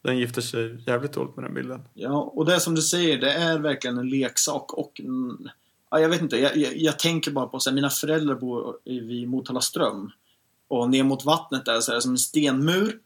Den 0.01 0.17
gifter 0.17 0.41
sig 0.41 0.83
jävligt 0.87 1.13
dåligt 1.13 1.35
med 1.35 1.45
den 1.45 1.53
bilden. 1.53 1.81
Ja, 1.93 2.31
och 2.35 2.45
det 2.45 2.59
som 2.59 2.75
du 2.75 2.81
säger, 2.81 3.17
det 3.17 3.33
är 3.33 3.59
verkligen 3.59 3.97
en 3.97 4.09
leksak 4.09 4.73
och 4.73 4.99
mm, 4.99 5.49
ja, 5.91 5.99
jag 5.99 6.09
vet 6.09 6.21
inte, 6.21 6.37
jag, 6.37 6.57
jag, 6.57 6.77
jag 6.77 6.99
tänker 6.99 7.31
bara 7.31 7.47
på 7.47 7.59
så 7.59 7.69
här, 7.69 7.75
mina 7.75 7.89
föräldrar 7.89 8.35
bor 8.35 8.77
vid 8.85 9.29
Motala 9.29 9.61
ström 9.61 10.11
och 10.67 10.89
ner 10.89 11.03
mot 11.03 11.25
vattnet 11.25 11.65
där 11.65 11.79
så 11.79 11.91
är 11.91 11.95
det 11.95 12.01
som 12.01 12.11
en 12.11 12.17
stenmur 12.17 12.99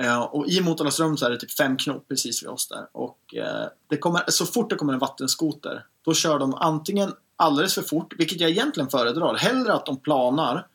Eh, 0.00 0.22
och 0.22 0.48
i 0.48 0.60
Motala 0.60 0.90
ström 0.90 1.16
så 1.16 1.26
är 1.26 1.30
det 1.30 1.38
typ 1.38 1.50
fem 1.50 1.76
knop 1.76 2.08
precis 2.08 2.42
vid 2.42 2.50
oss 2.50 2.68
där. 2.68 2.86
Och 2.92 3.34
eh, 3.34 3.66
det 3.88 3.96
kommer, 3.96 4.22
så 4.28 4.46
fort 4.46 4.70
det 4.70 4.76
kommer 4.76 4.92
en 4.92 4.98
vattenskoter, 4.98 5.84
då 6.04 6.14
kör 6.14 6.38
de 6.38 6.54
antingen 6.54 7.12
alldeles 7.36 7.74
för 7.74 7.82
fort, 7.82 8.14
vilket 8.18 8.40
jag 8.40 8.50
egentligen 8.50 8.90
föredrar. 8.90 9.34
Hellre 9.34 9.72
att 9.72 9.86
de 9.86 9.96
planar 10.00 10.66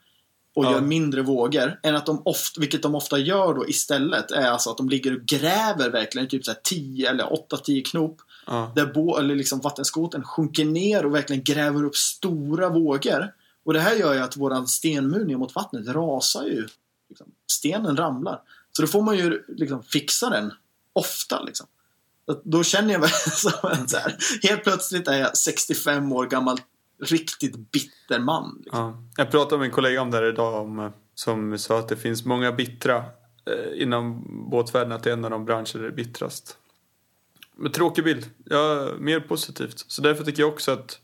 och 0.55 0.65
Ja. 0.65 0.71
gör 0.71 0.81
mindre 0.81 1.21
vågor, 1.21 1.79
än 1.83 1.95
att 1.95 2.05
de 2.05 2.21
ofta, 2.25 2.61
vilket 2.61 2.83
de 2.83 2.95
ofta 2.95 3.17
gör 3.17 3.53
då 3.53 3.67
istället, 3.67 4.31
är 4.31 4.47
alltså 4.47 4.69
att 4.69 4.77
de 4.77 4.89
ligger 4.89 5.15
och 5.15 5.21
gräver 5.21 5.89
verkligen 5.89 6.27
typ 6.27 6.45
så 6.45 6.51
här 6.51 6.59
10 6.63 7.09
eller 7.09 7.23
8-10 7.23 7.83
knop. 7.83 8.21
Ja. 8.47 8.71
Där 8.75 8.85
bo, 8.85 9.17
eller 9.17 9.35
liksom 9.35 9.59
vattenskoten 9.59 10.23
sjunker 10.23 10.65
ner 10.65 11.05
och 11.05 11.15
verkligen 11.15 11.43
gräver 11.43 11.83
upp 11.83 11.95
stora 11.95 12.69
vågor. 12.69 13.33
Och 13.65 13.73
det 13.73 13.79
här 13.79 13.95
gör 13.95 14.13
ju 14.13 14.19
att 14.19 14.37
våran 14.37 14.67
stenmur 14.67 15.25
ner 15.25 15.37
mot 15.37 15.55
vattnet 15.55 15.87
rasar 15.87 16.43
ju. 16.43 16.67
Liksom. 17.09 17.27
Stenen 17.51 17.97
ramlar. 17.97 18.41
Så 18.71 18.81
då 18.81 18.87
får 18.87 19.01
man 19.01 19.17
ju 19.17 19.43
liksom 19.47 19.83
fixa 19.83 20.29
den 20.29 20.53
ofta. 20.93 21.41
Liksom. 21.41 21.67
Då 22.43 22.63
känner 22.63 22.91
jag 22.91 23.01
mig 23.01 23.09
som 23.33 23.69
en 23.71 23.87
så 23.87 23.97
här, 23.97 24.17
helt 24.41 24.63
plötsligt 24.63 25.07
är 25.07 25.19
jag 25.19 25.37
65 25.37 26.11
år 26.11 26.25
gammal, 26.25 26.57
riktigt 27.03 27.71
bitter 27.71 28.19
man. 28.19 28.61
Liksom. 28.63 28.79
Ja. 28.79 29.03
Jag 29.23 29.31
pratade 29.31 29.59
med 29.59 29.65
en 29.65 29.71
kollega 29.71 30.01
om 30.01 30.11
det 30.11 30.17
här 30.17 30.25
idag 30.25 30.61
om, 30.61 30.79
eh, 30.79 30.91
som 31.15 31.57
sa 31.57 31.79
att 31.79 31.87
det 31.87 31.97
finns 31.97 32.25
många 32.25 32.51
bittra 32.51 32.97
eh, 33.45 33.81
inom 33.81 34.25
båtvärlden, 34.49 34.91
att 34.91 35.03
det 35.03 35.09
är 35.09 35.13
en 35.13 35.25
av 35.25 35.31
de 35.31 35.45
branscher 35.45 35.73
där 35.73 35.81
det 35.81 35.87
är 35.87 35.91
bittrast. 35.91 36.57
Men 37.55 37.71
tråkig 37.71 38.03
bild. 38.03 38.29
Ja, 38.45 38.89
mer 38.99 39.19
positivt. 39.19 39.85
Så 39.87 40.01
därför 40.01 40.23
tycker 40.23 40.41
jag 40.41 40.53
också 40.53 40.71
att 40.71 40.99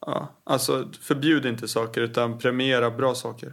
ja, 0.00 0.34
alltså 0.44 0.88
förbjud 1.00 1.46
inte 1.46 1.68
saker 1.68 2.00
utan 2.00 2.38
premiera 2.38 2.90
bra 2.90 3.14
saker. 3.14 3.52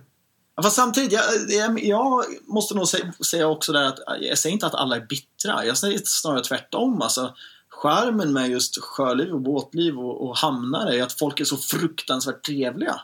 Fast 0.64 0.76
samtidigt, 0.76 1.12
jag, 1.12 1.24
jag, 1.50 1.84
jag 1.84 2.24
måste 2.48 2.76
nog 2.76 2.88
säga, 2.88 3.14
säga 3.26 3.48
också 3.48 3.72
där 3.72 3.84
att 3.84 4.00
jag 4.22 4.38
säger 4.38 4.54
inte 4.54 4.66
att 4.68 4.76
alla 4.76 4.96
är 4.96 5.06
bittra. 5.06 5.66
Jag 5.66 5.78
säger 5.78 6.02
snarare 6.06 6.44
tvärtom. 6.44 7.02
Alltså, 7.02 7.34
skärmen 7.70 8.34
med 8.34 8.50
just 8.50 8.82
sjöliv 8.82 9.34
och 9.34 9.42
båtliv 9.42 10.00
och, 10.00 10.30
och 10.30 10.38
hamnar 10.38 10.92
är 10.92 11.04
att 11.04 11.14
folk 11.14 11.40
är 11.40 11.46
så 11.46 11.58
fruktansvärt 11.58 12.46
trevliga. 12.46 13.02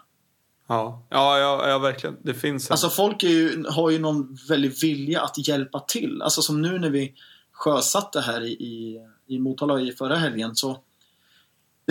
Ja, 0.68 1.06
ja, 1.10 1.40
ja, 1.40 1.70
ja 1.70 1.80
verkligen. 1.80 2.18
Det 2.24 2.34
finns 2.34 2.70
en... 2.70 2.74
Alltså 2.74 2.90
folk 2.90 3.24
ju, 3.24 3.66
har 3.70 3.90
ju 3.90 4.00
någon 4.00 4.38
väldig 4.50 4.82
vilja 4.82 5.22
att 5.22 5.48
hjälpa 5.48 5.80
till. 5.80 6.22
Alltså 6.22 6.42
som 6.42 6.62
nu 6.62 6.80
när 6.80 6.90
vi 6.90 7.14
sjösatte 7.52 8.22
här 8.22 8.42
i, 8.42 8.52
i, 8.52 9.00
i 9.28 9.40
Motala 9.40 9.80
i 9.82 9.92
förra 9.92 10.16
helgen 10.16 10.56
så 10.56 10.78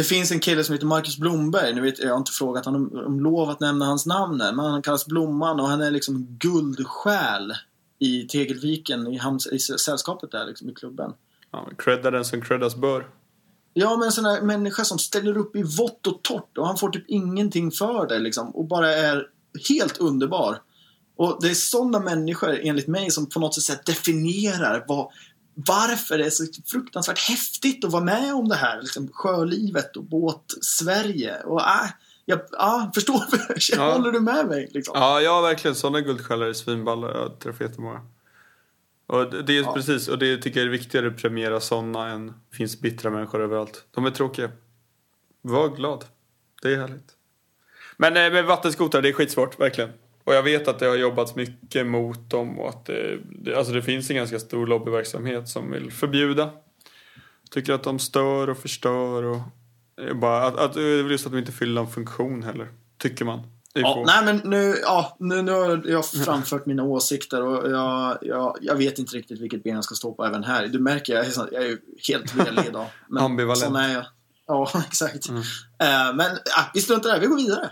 det 0.01 0.05
finns 0.05 0.33
en 0.33 0.41
kille 0.41 0.65
som 0.65 0.73
heter 0.73 0.87
Marcus 0.87 1.19
Blomberg. 1.19 1.75
Nu 1.75 1.81
vet, 1.81 1.99
jag 1.99 2.11
har 2.11 2.19
inte 2.19 2.33
frågat 2.33 2.65
honom 2.65 3.03
om, 3.07 3.21
lov 3.21 3.51
att 3.51 3.61
nämna 3.61 3.85
hans 3.85 4.07
namn 4.07 4.41
här, 4.41 4.53
men 4.53 4.65
han 4.65 4.83
kallas 4.83 5.07
Blomman 5.07 5.61
och 5.61 5.69
han 5.69 5.83
är 5.83 5.91
liksom 5.91 6.27
guldsjäl 6.41 7.53
i 7.99 8.23
Tegelviken, 8.23 9.07
i, 9.07 9.17
hamns, 9.17 9.47
i 9.47 9.59
sällskapet 9.59 10.31
där 10.31 10.47
liksom, 10.47 10.71
i 10.71 10.75
klubben. 10.75 11.13
ja, 11.53 11.69
credda 11.79 12.11
den 12.11 12.25
som 12.25 12.43
creddas 12.43 12.77
bör. 12.77 13.07
Ja, 13.75 13.97
men 13.97 14.07
en 14.07 14.13
sån 14.13 14.25
här 14.25 14.43
människa 14.43 14.85
som 14.85 14.99
ställer 14.99 15.37
upp 15.37 15.57
i 15.57 15.63
vått 15.63 16.07
och 16.07 16.23
torrt 16.23 16.59
och 16.59 16.67
han 16.67 16.77
får 16.77 16.91
typ 16.91 17.05
ingenting 17.09 17.71
för 17.71 18.07
det 18.07 18.19
liksom 18.19 18.51
och 18.51 18.65
bara 18.65 18.93
är 18.95 19.27
helt 19.69 19.99
underbar. 19.99 20.59
Och 21.17 21.39
det 21.41 21.51
är 21.51 21.55
sådana 21.55 22.01
människor, 22.01 22.59
enligt 22.63 22.89
mig, 22.89 23.11
som 23.11 23.29
på 23.29 23.41
något 23.41 23.63
sätt 23.63 23.87
definierar 23.87 24.85
vad, 24.89 25.09
varför 25.67 26.19
det 26.19 26.27
är 26.27 26.31
så 26.31 26.45
fruktansvärt 26.67 27.19
häftigt 27.19 27.85
att 27.85 27.93
vara 27.93 28.05
med 28.05 28.35
om 28.35 28.49
det 28.49 28.55
här. 28.55 28.81
Liksom, 28.83 29.09
sjölivet 29.13 29.97
och 29.97 30.05
båt-Sverige. 30.05 31.41
Och 31.41 31.61
äh, 31.61 31.91
jag 32.25 32.39
äh, 32.39 32.93
förstår? 32.95 33.23
Ja. 33.73 33.93
Håller 33.93 34.13
du 34.13 34.21
med 34.21 34.47
mig? 34.47 34.71
Liksom? 34.75 34.93
Ja, 34.97 35.21
ja 35.21 35.41
verkligen. 35.41 35.75
Sådana 35.75 36.01
guldstjärnor 36.01 36.47
är 36.47 36.53
svinballa. 36.53 37.09
Jag 37.09 37.19
har 37.19 37.29
träffat 37.29 37.61
jättemånga. 37.61 38.01
Och 39.07 39.45
det 39.45 39.59
är 39.59 39.63
Ja. 39.63 39.73
precis, 39.75 40.09
och 40.09 40.19
det 40.19 40.37
tycker 40.37 40.61
jag 40.61 40.67
är 40.67 40.71
viktigare 40.71 41.07
att 41.07 41.17
premiera 41.17 41.61
sådana 41.61 42.09
än 42.09 42.33
finns 42.53 42.81
bittra 42.81 43.11
människor 43.11 43.41
överallt. 43.43 43.85
De 43.91 44.07
är 44.07 44.11
tråkiga. 44.11 44.51
Var 45.43 45.69
glad. 45.69 46.05
Det 46.63 46.73
är 46.73 46.77
härligt. 46.77 47.09
Men 47.97 48.17
eh, 48.17 48.33
med 48.33 48.45
vattenskotrar, 48.45 49.03
det 49.03 49.09
är 49.09 49.13
skitsvårt, 49.13 49.61
verkligen. 49.61 49.91
Och 50.31 50.37
jag 50.37 50.43
vet 50.43 50.69
att 50.69 50.79
det 50.79 50.87
har 50.87 50.97
jobbats 50.97 51.35
mycket 51.35 51.87
mot 51.87 52.31
dem 52.31 52.59
och 52.59 52.69
att 52.69 52.87
det, 52.87 53.19
det, 53.31 53.55
alltså 53.55 53.73
det 53.73 53.83
finns 53.83 54.11
en 54.11 54.17
ganska 54.17 54.39
stor 54.39 54.67
lobbyverksamhet 54.67 55.49
som 55.49 55.71
vill 55.71 55.93
förbjuda. 55.93 56.51
Tycker 57.51 57.73
att 57.73 57.83
de 57.83 57.99
stör 57.99 58.51
och 58.51 58.59
förstör 58.59 59.23
och 59.23 59.41
bara 60.15 60.45
att, 60.47 60.57
att, 60.57 60.77
just 61.11 61.27
att 61.27 61.33
de 61.33 61.39
inte 61.39 61.53
fyller 61.53 61.75
någon 61.75 61.91
funktion 61.91 62.43
heller. 62.43 62.69
Tycker 62.99 63.25
man. 63.25 63.43
Det 63.75 63.81
är 63.81 63.83
Ja, 63.83 64.05
nej 64.07 64.25
men 64.25 64.51
nu, 64.51 64.75
ja, 64.83 65.17
nu, 65.21 65.43
nu 65.43 65.53
har 65.53 65.83
jag 65.87 66.07
framfört 66.07 66.67
mina 66.67 66.83
åsikter 66.83 67.43
och 67.43 67.71
jag, 67.71 68.19
jag, 68.23 68.57
jag 68.61 68.75
vet 68.75 68.99
inte 68.99 69.17
riktigt 69.17 69.41
vilket 69.41 69.63
ben 69.63 69.75
jag 69.75 69.85
ska 69.85 69.95
stå 69.95 70.15
på 70.15 70.25
även 70.25 70.45
här. 70.45 70.67
Du 70.67 70.79
märker, 70.79 71.15
jag 71.15 71.27
är, 71.27 71.33
jag 71.53 71.63
är 71.63 71.69
ju 71.69 71.79
helt 72.09 72.35
velig 72.35 72.67
idag. 72.67 72.87
Ambivalent. 73.19 73.59
Sån 73.59 73.77
är 73.77 73.95
jag. 73.95 74.05
Ja, 74.47 74.71
exakt. 74.87 75.29
Mm. 75.29 75.43
Eh, 75.79 76.15
men 76.15 76.31
äh, 76.31 76.71
vi 76.75 76.81
struntar 76.81 77.09
det, 77.09 77.15
här. 77.15 77.21
vi 77.21 77.27
går 77.27 77.37
vidare. 77.37 77.71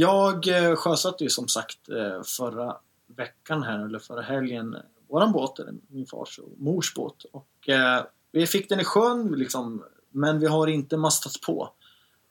Jag 0.00 0.48
eh, 0.48 0.76
sjösatte 0.76 1.24
ju 1.24 1.30
som 1.30 1.48
sagt 1.48 1.88
eh, 1.88 2.22
förra 2.22 2.76
veckan 3.06 3.62
här, 3.62 3.84
eller 3.84 3.98
förra 3.98 4.22
helgen, 4.22 4.76
våran 5.08 5.32
båt, 5.32 5.58
eller 5.58 5.74
min 5.88 6.06
fars 6.06 6.38
och 6.38 6.48
mors 6.58 6.94
båt. 6.94 7.24
Och 7.32 7.68
eh, 7.68 8.04
vi 8.32 8.46
fick 8.46 8.68
den 8.68 8.80
i 8.80 8.84
sjön 8.84 9.32
liksom, 9.32 9.84
men 10.10 10.40
vi 10.40 10.46
har 10.46 10.66
inte 10.66 10.96
mastat 10.96 11.32
på. 11.46 11.68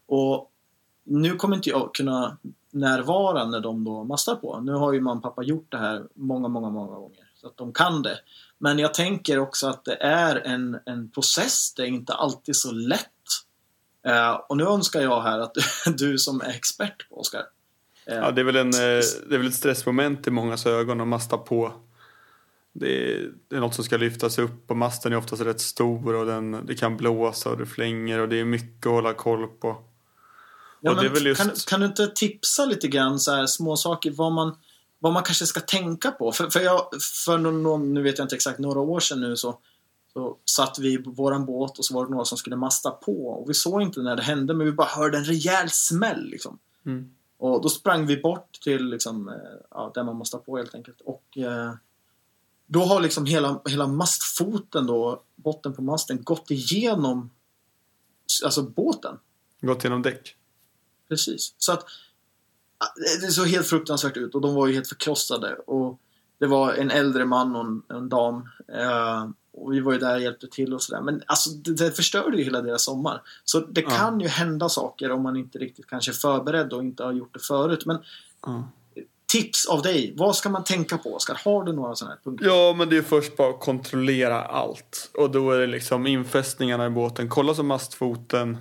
Och 0.07 0.51
nu 1.03 1.36
kommer 1.36 1.55
inte 1.55 1.70
jag 1.70 1.93
kunna 1.93 2.38
närvara 2.72 3.45
när 3.45 3.59
de 3.59 3.84
då 3.84 4.03
mastar 4.03 4.36
på. 4.36 4.59
Nu 4.59 4.72
har 4.72 4.93
ju 4.93 5.01
mamma 5.01 5.17
och 5.17 5.24
pappa 5.24 5.43
gjort 5.43 5.72
det 5.72 5.78
här 5.78 6.07
många, 6.13 6.47
många, 6.47 6.70
många 6.70 6.95
gånger. 6.95 7.32
Så 7.36 7.47
att 7.47 7.57
de 7.57 7.74
kan 7.74 8.01
det. 8.01 8.20
Men 8.57 8.80
jag 8.80 8.93
tänker 8.93 9.39
också 9.39 9.67
att 9.67 9.86
det 9.86 10.03
är 10.03 10.36
en, 10.36 10.80
en 10.86 11.11
process. 11.11 11.74
Det 11.74 11.82
är 11.82 11.88
inte 11.88 12.13
alltid 12.13 12.55
så 12.55 12.72
lätt. 12.72 13.05
Eh, 14.05 14.34
och 14.34 14.57
nu 14.57 14.63
önskar 14.63 15.01
jag 15.01 15.22
här 15.22 15.39
att 15.39 15.57
du 15.97 16.17
som 16.17 16.41
är 16.41 16.49
expert 16.49 17.09
på 17.09 17.20
Oskar. 17.20 17.43
Ja, 18.16 18.32
det 18.32 18.41
är, 18.41 18.45
väl 18.45 18.55
en, 18.55 18.74
eh, 18.74 19.03
det 19.30 19.36
är 19.36 19.38
väl 19.38 19.47
ett 19.47 19.53
stressmoment 19.53 20.28
i 20.28 20.32
mångas 20.32 20.66
ögon 20.66 21.01
att 21.01 21.07
masta 21.07 21.38
på. 21.38 21.74
Det 22.74 23.14
är, 23.14 23.32
det 23.47 23.55
är 23.55 23.60
något 23.60 23.76
som 23.76 23.84
ska 23.84 23.97
lyftas 23.97 24.38
upp 24.38 24.72
och 24.72 24.78
masten 24.78 25.14
är 25.14 25.18
oftast 25.18 25.41
rätt 25.41 25.62
stor 25.62 26.16
och 26.16 26.26
den, 26.26 26.66
det 26.66 26.76
kan 26.76 26.97
blåsa 26.97 27.49
och 27.49 27.57
det 27.57 27.66
flänger 27.66 28.20
och 28.20 28.30
det 28.30 28.39
är 28.39 28.45
mycket 28.45 28.86
att 28.86 28.91
hålla 28.91 29.14
koll 29.14 29.47
på. 29.47 29.84
Ja, 30.82 31.03
just... 31.03 31.38
kan, 31.38 31.51
kan, 31.68 31.80
du 31.80 31.86
inte 31.86 32.07
tipsa 32.07 32.66
lite 32.66 32.88
grann 32.88 33.20
så 33.20 33.32
här, 33.32 33.45
små 33.45 33.78
saker 33.78 34.12
vad 34.12 34.32
man, 34.32 34.55
vad 34.99 35.14
man 35.14 35.24
kanske 35.24 35.45
ska 35.45 35.60
tänka 35.60 36.12
på? 36.12 36.32
För, 36.32 36.49
för, 36.49 36.60
jag, 36.60 36.89
för 37.26 37.38
någon, 37.38 37.93
nu 37.93 38.01
vet 38.01 38.18
jag 38.18 38.26
inte 38.26 38.36
exakt, 38.36 38.60
några 38.60 38.80
år 38.80 38.99
sedan 38.99 39.22
nu 39.22 39.36
så, 39.36 39.60
så 40.14 40.38
satt 40.45 40.80
vi 40.80 40.97
på 40.97 41.12
våran 41.12 41.45
båt 41.45 41.80
och 41.80 41.86
så 41.86 41.93
var 41.93 42.05
det 42.05 42.12
några 42.12 42.26
som 42.26 42.38
skulle 42.38 42.55
masta 42.55 42.91
på 42.91 43.28
och 43.28 43.49
vi 43.49 43.53
såg 43.53 43.82
inte 43.82 43.99
när 44.01 44.16
det 44.16 44.22
hände 44.22 44.53
men 44.53 44.66
vi 44.66 44.72
bara 44.72 44.88
hörde 44.88 45.18
en 45.18 45.26
rejäl 45.26 45.70
smäll 45.70 46.26
liksom. 46.26 46.60
Mm. 46.86 47.12
Och 47.40 47.62
då 47.62 47.70
sprang 47.70 48.06
vi 48.06 48.18
bort 48.18 48.52
till 48.64 48.86
liksom, 48.86 49.30
eh, 49.30 49.36
ja, 49.72 49.92
där 49.94 50.04
man 50.04 50.18
mastar 50.18 50.40
på 50.40 50.58
helt 50.58 50.76
enkelt 50.76 51.02
och 51.02 51.38
eh, 51.38 51.74
då 52.66 52.80
har 52.80 53.02
liksom 53.02 53.26
hela, 53.26 53.62
hela 53.66 53.88
mastfoten 53.88 54.88
då, 54.88 55.24
botten 55.36 55.74
på 55.74 55.82
masten, 55.82 56.24
gått 56.24 56.52
igenom 56.52 57.30
alltså 58.44 58.64
båten. 58.64 59.20
Gått 59.62 59.84
genom 59.84 60.02
däck? 60.02 60.36
Precis. 61.08 61.56
Så 61.58 61.72
att 61.72 61.86
det 63.22 63.32
såg 63.32 63.48
helt 63.48 63.68
fruktansvärt 63.68 64.18
ut 64.18 64.36
och 64.36 64.42
de 64.42 64.56
var 64.56 64.68
ju 64.68 64.74
helt 64.74 64.88
förkrossade. 64.88 65.56
Och 65.56 66.00
det 66.38 66.48
var 66.48 66.74
en 66.74 66.92
äldre 66.92 67.26
man 67.26 67.56
och 67.56 67.66
en, 67.66 67.84
en 67.88 68.10
dam. 68.10 68.50
Eh, 68.68 69.30
och 69.64 69.74
vi 69.74 69.80
var 69.80 69.93
ju 69.93 69.99
där 69.99 70.16
och 70.16 70.22
hjälpte 70.22 70.47
till 70.47 70.74
och 70.74 70.82
sådär. 70.82 71.01
Men 71.01 71.24
alltså 71.26 71.49
det, 71.49 71.74
det 71.74 71.91
förstörde 71.91 72.38
ju 72.38 72.43
hela 72.43 72.62
deras 72.62 72.84
sommar. 72.84 73.22
Så 73.43 73.60
det 73.60 73.82
ja. 73.82 73.89
kan 73.89 74.20
ju 74.20 74.28
hända 74.28 74.70
saker 74.70 75.12
om 75.12 75.24
man 75.24 75.36
inte 75.36 75.57
riktigt 75.57 75.88
kanske 75.88 76.12
är 76.12 76.14
förberedd 76.14 76.74
och 76.74 76.82
inte 76.82 77.03
har 77.03 77.12
gjort 77.12 77.34
det 77.34 77.39
förut. 77.39 77.86
Men 77.86 77.97
ja. 78.45 78.70
Tips 79.32 79.66
av 79.66 79.82
dig. 79.82 80.14
Vad 80.18 80.36
ska 80.36 80.49
man 80.49 80.64
tänka 80.64 80.97
på 80.97 81.16
Oskar? 81.16 81.41
Har 81.45 81.64
du 81.64 81.74
några 81.74 81.95
sådana 81.95 82.16
här 82.16 82.22
punkter? 82.24 82.45
Ja, 82.45 82.74
men 82.78 82.89
det 82.89 82.97
är 82.97 83.01
först 83.01 83.38
bara 83.38 83.49
att 83.49 83.60
kontrollera 83.60 84.43
allt. 84.43 85.12
Och 85.14 85.32
då 85.32 85.51
är 85.51 85.60
det 85.60 85.68
liksom 85.68 86.07
infästningarna 86.07 86.86
i 86.86 86.89
båten. 86.89 87.30
Kolla 87.30 87.53
så 87.53 87.64
mastfoten 87.64 88.57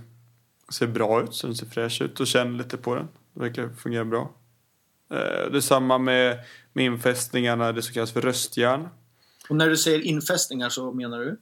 ser 0.73 0.87
bra 0.87 1.23
ut, 1.23 1.35
så 1.35 1.47
den 1.47 1.57
ser 1.57 1.67
fräsch 1.67 2.03
ut 2.03 2.21
och 2.21 2.27
känn 2.27 2.57
lite 2.57 2.77
på 2.77 2.95
den. 2.95 3.09
Det 3.35 3.41
verkar 3.41 3.69
fungera 3.69 4.05
bra. 4.05 4.31
Eh, 5.11 5.51
det 5.51 5.57
är 5.57 5.61
samma 5.61 5.99
med, 5.99 6.39
med 6.73 6.85
infästningarna, 6.85 7.73
det 7.73 7.83
som 7.83 7.95
kallas 7.95 8.13
för 8.13 8.21
röstjärn. 8.21 8.89
Och 9.49 9.57
när 9.57 9.69
du 9.69 9.77
säger 9.77 10.01
infästningar 10.01 10.69
så 10.69 10.93
menar 10.93 11.19
du? 11.19 11.37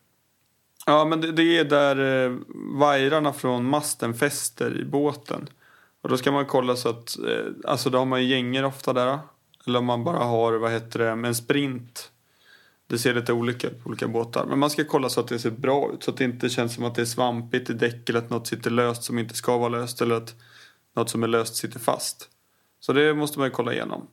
Ja, 0.86 1.04
men 1.04 1.20
det, 1.20 1.32
det 1.32 1.58
är 1.58 1.64
där 1.64 2.26
eh, 2.26 2.38
vajrarna 2.78 3.32
från 3.32 3.64
masten 3.64 4.14
fäster 4.14 4.80
i 4.80 4.84
båten. 4.84 5.48
Och 6.02 6.08
då 6.08 6.16
ska 6.16 6.32
man 6.32 6.46
kolla 6.46 6.76
så 6.76 6.88
att, 6.88 7.18
eh, 7.18 7.46
alltså 7.64 7.90
då 7.90 7.98
har 7.98 8.06
man 8.06 8.22
ju 8.22 8.28
gänger 8.28 8.64
ofta 8.64 8.92
där. 8.92 9.18
Eller 9.66 9.78
om 9.78 9.84
man 9.84 10.04
bara 10.04 10.24
har, 10.24 10.52
vad 10.52 10.72
heter 10.72 10.98
det, 10.98 11.08
en 11.08 11.34
sprint. 11.34 12.10
Det 12.86 12.98
ser 12.98 13.14
lite 13.14 13.32
olika 13.32 13.66
ut 13.68 13.82
på 13.82 13.88
olika 13.88 14.08
båtar. 14.08 14.46
Men 14.46 14.58
man 14.58 14.70
ska 14.70 14.84
kolla 14.84 15.08
så 15.08 15.20
att 15.20 15.28
det 15.28 15.38
ser 15.38 15.50
bra 15.50 15.92
ut. 15.92 16.02
Så 16.02 16.10
att 16.10 16.16
det 16.16 16.24
inte 16.24 16.48
känns 16.48 16.74
som 16.74 16.84
att 16.84 16.94
det 16.94 17.02
är 17.02 17.06
svampigt 17.06 17.70
i 17.70 17.72
däck 17.72 18.08
eller 18.08 18.18
att 18.18 18.30
något 18.30 18.46
sitter 18.46 18.70
löst 18.70 19.02
som 19.02 19.18
inte 19.18 19.34
ska 19.34 19.58
vara 19.58 19.68
löst. 19.68 20.00
Eller 20.00 20.14
att 20.14 20.34
något 20.96 21.10
som 21.10 21.22
är 21.22 21.28
löst 21.28 21.56
sitter 21.56 21.78
fast. 21.78 22.28
Så 22.80 22.92
det 22.92 23.14
måste 23.14 23.38
man 23.38 23.48
ju 23.48 23.52
kolla 23.52 23.72
igenom. 23.72 24.06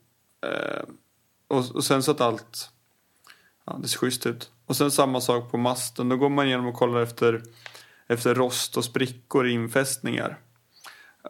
Eh, 0.45 0.83
och, 1.47 1.75
och, 1.75 1.83
sen 1.83 2.03
så 2.03 2.11
att 2.11 2.21
allt 2.21 2.69
ja, 3.66 3.80
det 3.82 3.88
ser 3.88 3.97
schysst 3.97 4.26
ut. 4.26 4.51
Och 4.66 4.76
sen 4.76 4.91
samma 4.91 5.22
sak 5.22 5.51
på 5.51 5.57
masten. 5.57 6.09
Då 6.09 6.18
går 6.18 6.30
man 6.30 6.47
igenom 6.47 6.68
och 6.68 6.76
kollar 6.76 7.01
efter, 7.01 7.41
efter 8.07 8.36
rost 8.36 8.78
och 8.78 8.86
sprickor 8.86 9.47
i 9.47 9.51
infästningar. 9.51 10.39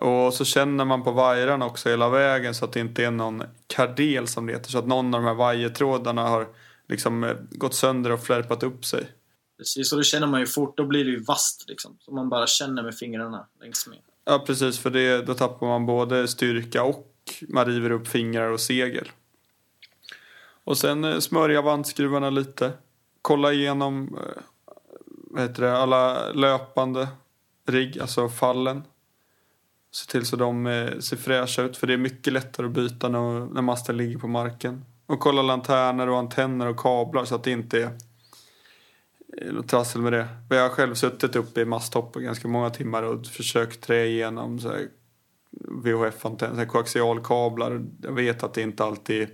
Och 0.02 0.34
så 0.34 0.46
känner 0.46 0.86
man 0.86 1.04
på 1.04 1.12
vajrarna 1.12 1.66
också 1.66 1.90
hela 1.90 2.10
vägen 2.10 2.56
så 2.56 2.66
att 2.66 2.74
det 2.74 2.80
inte 2.80 3.06
är 3.06 3.12
någon 3.12 3.44
kardel 3.68 4.28
som 4.28 4.46
det 4.46 4.54
heter. 4.54 4.72
Så 4.72 4.78
att 4.78 4.88
någon 4.88 5.14
av 5.14 5.22
de 5.22 5.28
här 5.28 5.34
vajertrådarna 5.34 6.22
har 6.22 6.48
liksom 6.90 7.24
eh, 7.24 7.36
gått 7.52 7.76
sönder 7.76 8.12
och 8.12 8.24
flärpat 8.24 8.64
upp 8.64 8.86
sig. 8.86 9.08
Precis, 9.58 9.92
och 9.92 9.98
det 9.98 10.04
känner 10.04 10.28
man 10.28 10.40
ju 10.40 10.46
fort. 10.46 10.78
Då 10.78 10.86
blir 10.86 11.06
det 11.06 11.12
ju 11.12 11.20
vasst 11.24 11.66
liksom. 11.68 11.98
Så 12.00 12.14
man 12.14 12.30
bara 12.30 12.48
känner 12.48 12.84
med 12.84 12.96
fingrarna 12.96 13.48
längs 13.62 13.88
med. 13.88 13.98
Ja, 14.26 14.44
precis. 14.48 14.80
För 14.80 14.90
det, 14.90 15.26
då 15.26 15.34
tappar 15.34 15.68
man 15.68 15.86
både 15.86 16.28
styrka 16.28 16.84
och 16.84 17.08
man 17.48 17.66
river 17.66 17.92
upp 17.92 18.08
fingrar 18.08 18.50
och 18.50 18.60
segel. 18.60 19.10
Och 20.64 20.78
sen 20.78 21.04
eh, 21.04 21.20
smörja 21.20 21.62
vantskruvarna 21.62 22.30
lite. 22.30 22.72
Kolla 23.22 23.54
igenom 23.54 24.18
eh, 24.18 24.42
vad 25.06 25.42
heter 25.42 25.62
det, 25.64 25.78
alla 25.78 26.32
löpande 26.32 27.08
rigg, 27.68 28.00
alltså 28.00 28.30
fallen. 28.30 28.84
Se 29.92 30.12
till 30.12 30.26
så 30.26 30.36
de 30.36 30.68
eh, 30.68 31.00
ser 31.00 31.18
fräscha 31.18 31.62
ut 31.62 31.78
för 31.78 31.88
det 31.88 31.94
är 31.94 31.98
mycket 31.98 32.34
lättare 32.34 32.66
att 32.66 32.72
byta 32.72 33.10
när, 33.10 33.46
när 33.46 33.62
masten 33.62 33.98
ligger 33.98 34.18
på 34.18 34.28
marken. 34.28 34.86
Och 35.06 35.20
kolla 35.20 35.42
lanterner 35.42 36.10
och 36.10 36.18
antenner 36.18 36.68
och 36.68 36.80
kablar 36.80 37.26
så 37.26 37.36
att 37.36 37.44
det 37.44 37.52
inte 37.52 37.82
är 37.82 39.52
något 39.52 39.68
trassel 39.68 40.02
med 40.02 40.14
det. 40.14 40.28
Jag 40.50 40.62
har 40.62 40.70
själv 40.70 40.96
suttit 40.96 41.36
uppe 41.36 41.62
i 41.62 41.66
masthopp 41.66 42.16
ganska 42.16 42.48
många 42.48 42.70
timmar 42.70 43.04
och 43.04 43.26
försökt 43.26 43.82
trä 43.82 44.06
igenom 44.06 44.60
VHF-antenner, 45.52 46.66
koaxialkablar. 46.66 47.86
Jag 48.02 48.12
vet 48.12 48.44
att 48.44 48.54
det 48.54 48.62
inte 48.62 48.84
alltid 48.84 49.28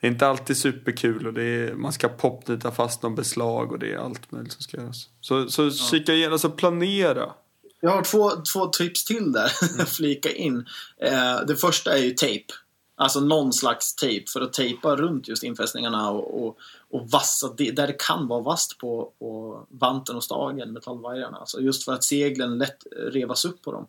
det 0.00 0.06
är 0.06 0.10
inte 0.10 0.26
alltid 0.26 0.56
superkul 0.56 1.26
och 1.26 1.32
det 1.32 1.42
är, 1.42 1.74
man 1.74 1.92
ska 1.92 2.08
popnita 2.08 2.70
fast 2.70 3.02
någon 3.02 3.14
beslag 3.14 3.72
och 3.72 3.78
det 3.78 3.92
är 3.92 3.98
allt 3.98 4.32
möjligt 4.32 4.52
som 4.52 4.62
ska 4.62 4.76
göras. 4.76 5.08
Så, 5.20 5.48
så 5.48 5.64
ja. 5.64 5.70
kika 5.70 6.12
igenom, 6.14 6.32
alltså 6.32 6.50
planera. 6.50 7.32
Jag 7.80 7.90
har 7.90 8.02
två, 8.02 8.30
två 8.52 8.66
tips 8.66 9.04
till 9.04 9.32
där, 9.32 9.52
mm. 9.74 9.86
flika 9.86 10.32
in. 10.32 10.66
Eh, 11.02 11.40
det 11.46 11.56
första 11.56 11.98
är 11.98 12.02
ju 12.02 12.10
tejp. 12.10 12.52
Alltså 12.96 13.20
någon 13.20 13.52
slags 13.52 13.94
tejp 13.94 14.30
för 14.30 14.40
att 14.40 14.52
tejpa 14.52 14.96
runt 14.96 15.28
just 15.28 15.42
infästningarna 15.42 16.10
och, 16.10 16.46
och, 16.46 16.58
och 16.90 17.10
vassa 17.10 17.54
det, 17.56 17.70
där 17.70 17.86
det 17.86 17.92
kan 17.98 18.28
vara 18.28 18.40
vasst 18.40 18.78
på, 18.78 19.12
på 19.18 19.62
vanten 19.68 20.16
och 20.16 20.24
stagen, 20.24 20.72
metallvajrarna. 20.72 21.36
Alltså 21.36 21.60
just 21.60 21.84
för 21.84 21.92
att 21.92 22.04
seglen 22.04 22.58
lätt 22.58 22.86
revas 23.12 23.44
upp 23.44 23.62
på 23.62 23.72
dem. 23.72 23.86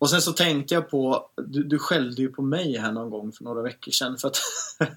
Och 0.00 0.10
sen 0.10 0.22
så 0.22 0.32
tänkte 0.32 0.74
jag 0.74 0.90
på, 0.90 1.30
du, 1.36 1.62
du 1.62 1.78
skällde 1.78 2.22
ju 2.22 2.28
på 2.28 2.42
mig 2.42 2.76
här 2.76 2.92
någon 2.92 3.10
gång 3.10 3.32
för 3.32 3.44
några 3.44 3.62
veckor 3.62 3.92
sedan 3.92 4.16
för 4.16 4.28
att 4.28 4.36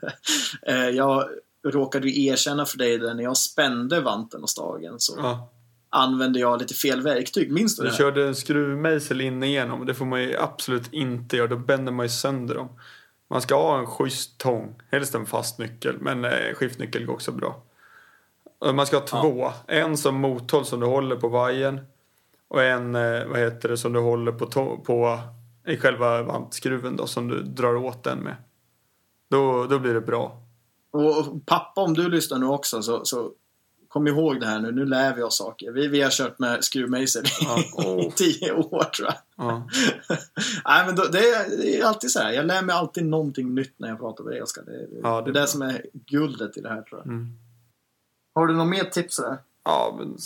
eh, 0.68 0.90
jag 0.90 1.30
råkade 1.68 2.10
ju 2.10 2.26
erkänna 2.26 2.66
för 2.66 2.78
dig 2.78 2.98
där 2.98 3.14
när 3.14 3.24
jag 3.24 3.38
spände 3.38 4.02
vanten 4.02 4.44
och 4.44 4.50
stagen 4.50 4.96
så 4.98 5.14
ja. 5.18 5.52
använde 5.90 6.40
jag 6.40 6.62
lite 6.62 6.74
fel 6.74 7.02
verktyg. 7.02 7.52
Minns 7.52 7.76
du 7.76 7.84
det? 7.84 7.90
Du 7.90 7.96
körde 7.96 8.28
en 8.28 8.36
skruvmejsel 8.36 9.22
in 9.22 9.44
igenom. 9.44 9.86
Det 9.86 9.94
får 9.94 10.06
man 10.06 10.22
ju 10.22 10.38
absolut 10.38 10.94
inte 10.94 11.38
göra. 11.38 11.48
Då 11.48 11.58
bänder 11.58 11.92
man 11.92 12.06
ju 12.06 12.10
sönder 12.10 12.56
dem. 12.56 12.70
Man 13.30 13.42
ska 13.42 13.56
ha 13.56 13.80
en 13.80 13.86
schysst 13.86 14.38
tång, 14.38 14.76
helst 14.92 15.16
en 15.16 15.26
fast 15.26 15.60
nyckel, 15.60 15.98
men 16.00 16.26
eh, 16.26 16.54
skiftnyckel 16.54 17.06
går 17.06 17.14
också 17.14 17.32
bra. 17.32 17.64
Man 18.74 18.88
ska 18.88 18.98
ha 18.98 19.06
två. 19.06 19.40
Ja. 19.40 19.54
En 19.68 19.98
som 19.98 20.16
mothåll 20.16 20.66
som 20.66 20.80
du 20.80 20.86
håller 20.86 21.16
på 21.16 21.28
vajern 21.28 21.80
och 22.54 22.64
en 22.64 22.96
eh, 22.96 23.26
vad 23.26 23.40
heter 23.40 23.70
det, 23.70 23.78
som 23.78 23.94
du 23.94 24.00
håller 24.00 24.32
på, 24.32 24.78
på 24.78 25.20
i 25.68 25.78
själva 25.78 26.24
vantskruven 26.24 26.96
då, 26.96 27.08
som 27.08 27.28
du 27.28 27.44
drar 27.44 27.76
åt 27.76 28.04
den 28.04 28.20
med. 28.20 28.36
Då, 29.30 29.66
då 29.70 29.80
blir 29.80 29.94
det 29.94 30.02
bra. 30.02 30.42
Och 30.92 31.46
pappa, 31.46 31.82
om 31.82 31.94
du 31.94 32.10
lyssnar 32.10 32.38
nu 32.38 32.46
också 32.46 32.82
så, 32.82 33.06
så 33.06 33.32
kom 33.88 34.08
ihåg 34.08 34.40
det 34.40 34.46
här 34.46 34.60
nu, 34.60 34.72
nu 34.72 34.86
lär 34.86 35.16
vi 35.16 35.22
oss 35.22 35.38
saker. 35.38 35.72
Vi, 35.72 35.88
vi 35.88 36.02
har 36.02 36.10
kört 36.10 36.40
med 36.40 36.64
skruvmejsel 36.64 37.24
ja, 37.42 37.64
oh. 37.74 38.08
i 38.08 38.12
tio 38.16 38.52
år 38.52 38.84
tror 38.84 39.08
jag. 39.08 39.16
Ja. 39.36 39.70
Nej, 40.66 40.86
men 40.86 40.96
då, 40.96 41.04
det, 41.04 41.20
är, 41.20 41.58
det, 41.58 41.80
är, 41.80 41.86
alltid 41.86 42.12
så 42.12 42.20
här, 42.20 42.32
jag 42.32 42.46
lär 42.46 42.62
mig 42.62 42.76
alltid 42.76 43.06
någonting 43.06 43.56
nytt 43.56 43.74
när 43.78 43.90
jag 43.90 44.00
pratar 44.00 44.24
med 44.24 44.34
dig 44.34 44.42
Oskar. 44.42 44.64
Det, 44.64 44.88
ja, 45.04 45.22
det, 45.22 45.32
är 45.32 45.34
det 45.34 45.48
som 45.48 45.62
är 45.62 45.86
guldet 45.94 46.58
i 46.58 46.62
det 46.62 46.70
här 46.70 46.82
tror 46.82 47.02
jag. 47.02 47.08
Mm. 47.08 47.28
Har 48.36 48.48
du 48.48 48.54
något 48.54 48.70
mer 48.70 48.84
tips 48.84 49.18
där? 49.18 49.38
Ja, 49.64 49.96
men 49.98 50.18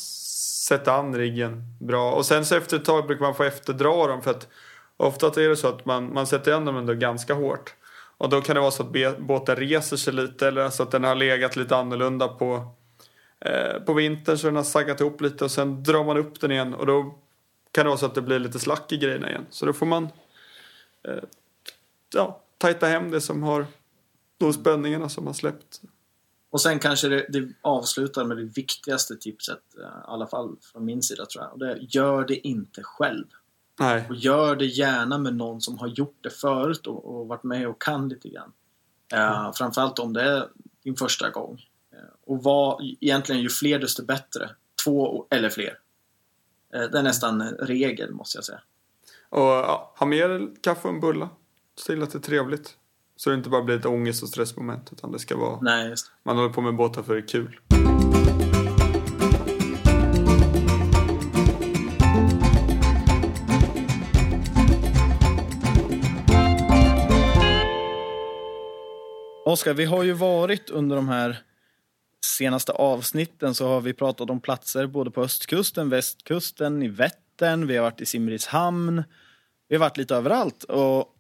sätta 0.67 0.93
an 0.93 1.15
riggen 1.15 1.63
bra. 1.79 2.11
Och 2.11 2.25
sen 2.25 2.45
så 2.45 2.55
efter 2.55 2.77
ett 2.77 2.85
tag 2.85 3.07
brukar 3.07 3.25
man 3.25 3.35
få 3.35 3.43
efterdra 3.43 4.07
dem 4.07 4.21
för 4.21 4.31
att 4.31 4.47
ofta 4.97 5.27
är 5.27 5.49
det 5.49 5.55
så 5.55 5.67
att 5.67 5.85
man, 5.85 6.13
man 6.13 6.27
sätter 6.27 6.53
an 6.53 6.65
dem 6.65 6.77
ändå 6.77 6.93
ganska 6.93 7.33
hårt. 7.33 7.75
Och 8.17 8.29
då 8.29 8.41
kan 8.41 8.55
det 8.55 8.61
vara 8.61 8.71
så 8.71 8.83
att 8.83 9.19
båten 9.19 9.55
reser 9.55 9.97
sig 9.97 10.13
lite 10.13 10.47
eller 10.47 10.69
så 10.69 10.83
att 10.83 10.91
den 10.91 11.03
har 11.03 11.15
legat 11.15 11.55
lite 11.55 11.75
annorlunda 11.75 12.27
på 12.27 12.77
Eh, 13.39 13.79
på 13.79 13.93
vintern 13.93 14.37
så 14.37 14.47
den 14.47 14.55
har 14.55 14.63
saggat 14.63 15.01
ihop 15.01 15.21
lite 15.21 15.43
och 15.43 15.51
sen 15.51 15.83
drar 15.83 16.03
man 16.03 16.17
upp 16.17 16.41
den 16.41 16.51
igen 16.51 16.73
och 16.73 16.85
då 16.85 17.15
kan 17.71 17.85
det 17.85 17.89
vara 17.89 17.97
så 17.97 18.05
att 18.05 18.15
det 18.15 18.21
blir 18.21 18.39
lite 18.39 18.59
slack 18.59 18.91
i 18.91 18.97
grejerna 18.97 19.29
igen. 19.29 19.45
Så 19.49 19.65
då 19.65 19.73
får 19.73 19.85
man 19.85 20.09
eh, 21.03 21.23
ja, 22.13 22.41
tajta 22.57 22.87
hem 22.87 23.11
det 23.11 23.21
som 23.21 23.43
har 23.43 23.65
de 24.37 24.53
spänningarna 24.53 25.09
som 25.09 25.27
har 25.27 25.33
släppt. 25.33 25.81
Och 26.49 26.61
sen 26.61 26.79
kanske 26.79 27.07
det, 27.07 27.25
det 27.29 27.47
avslutar 27.61 28.25
med 28.25 28.37
det 28.37 28.43
viktigaste 28.43 29.15
tipset, 29.17 29.59
eh, 29.77 29.83
i 29.83 29.87
alla 30.07 30.27
fall 30.27 30.55
från 30.61 30.85
min 30.85 31.03
sida 31.03 31.25
tror 31.25 31.43
jag. 31.43 31.53
Och 31.53 31.59
det 31.59 31.71
är, 31.71 31.87
gör 31.89 32.25
det 32.25 32.47
inte 32.47 32.83
själv. 32.83 33.25
Nej. 33.79 34.05
Och 34.09 34.15
gör 34.15 34.55
det 34.55 34.65
gärna 34.65 35.17
med 35.17 35.35
någon 35.35 35.61
som 35.61 35.77
har 35.77 35.87
gjort 35.87 36.17
det 36.21 36.29
förut 36.29 36.87
och, 36.87 37.05
och 37.05 37.27
varit 37.27 37.43
med 37.43 37.67
och 37.67 37.81
kan 37.81 38.09
lite 38.09 38.29
grann. 38.29 38.51
Uh, 39.13 39.53
framförallt 39.53 39.99
om 39.99 40.13
det 40.13 40.21
är 40.21 40.47
din 40.83 40.95
första 40.95 41.29
gång. 41.29 41.61
Uh, 41.93 41.99
och 42.25 42.43
var, 42.43 42.81
egentligen 43.01 43.41
ju 43.41 43.49
fler 43.49 43.79
desto 43.79 44.05
bättre. 44.05 44.49
Två 44.83 45.27
eller 45.29 45.49
fler. 45.49 45.79
Uh, 46.75 46.81
det 46.91 46.99
är 46.99 47.03
nästan 47.03 47.41
regel 47.43 48.13
måste 48.13 48.37
jag 48.37 48.45
säga. 48.45 48.61
Och 49.29 49.41
ha 49.99 50.05
med 50.05 50.55
kaffe 50.61 50.87
och 50.87 50.93
en 50.93 50.99
bulla. 50.99 51.29
Se 51.75 51.93
till 51.93 52.03
att 52.03 52.11
det 52.11 52.17
är 52.17 52.21
trevligt. 52.21 52.76
Så 53.17 53.29
det 53.29 53.35
inte 53.35 53.49
bara 53.49 53.63
blir 53.63 53.75
ett 53.75 53.85
ångest 53.85 54.23
och 54.23 54.29
stressmoment 54.29 54.89
utan 54.91 55.11
det 55.11 55.19
ska 55.19 55.37
vara... 55.37 55.59
Nej, 55.61 55.89
just. 55.89 56.11
Man 56.25 56.37
håller 56.37 56.49
på 56.49 56.61
med 56.61 56.75
båtar 56.75 57.03
för 57.03 57.13
det 57.13 57.19
är 57.19 57.27
kul. 57.27 57.59
Oskar, 69.45 69.73
vi 69.73 69.85
har 69.85 70.03
ju 70.03 70.13
varit 70.13 70.69
under 70.69 70.95
de 70.95 71.09
här 71.09 71.37
senaste 72.25 72.71
avsnitten 72.71 73.55
så 73.55 73.67
har 73.67 73.81
vi 73.81 73.93
pratat 73.93 74.29
om 74.29 74.39
platser 74.39 74.87
både 74.87 75.11
på 75.11 75.21
östkusten, 75.21 75.89
västkusten, 75.89 76.83
i 76.83 76.87
Vättern, 76.87 77.67
vi 77.67 77.75
har 77.75 77.83
varit 77.83 78.01
i 78.01 78.05
Simrishamn. 78.05 79.03
Vi 79.69 79.75
har 79.75 79.79
varit 79.79 79.97
lite 79.97 80.15
överallt 80.15 80.63
och 80.63 81.13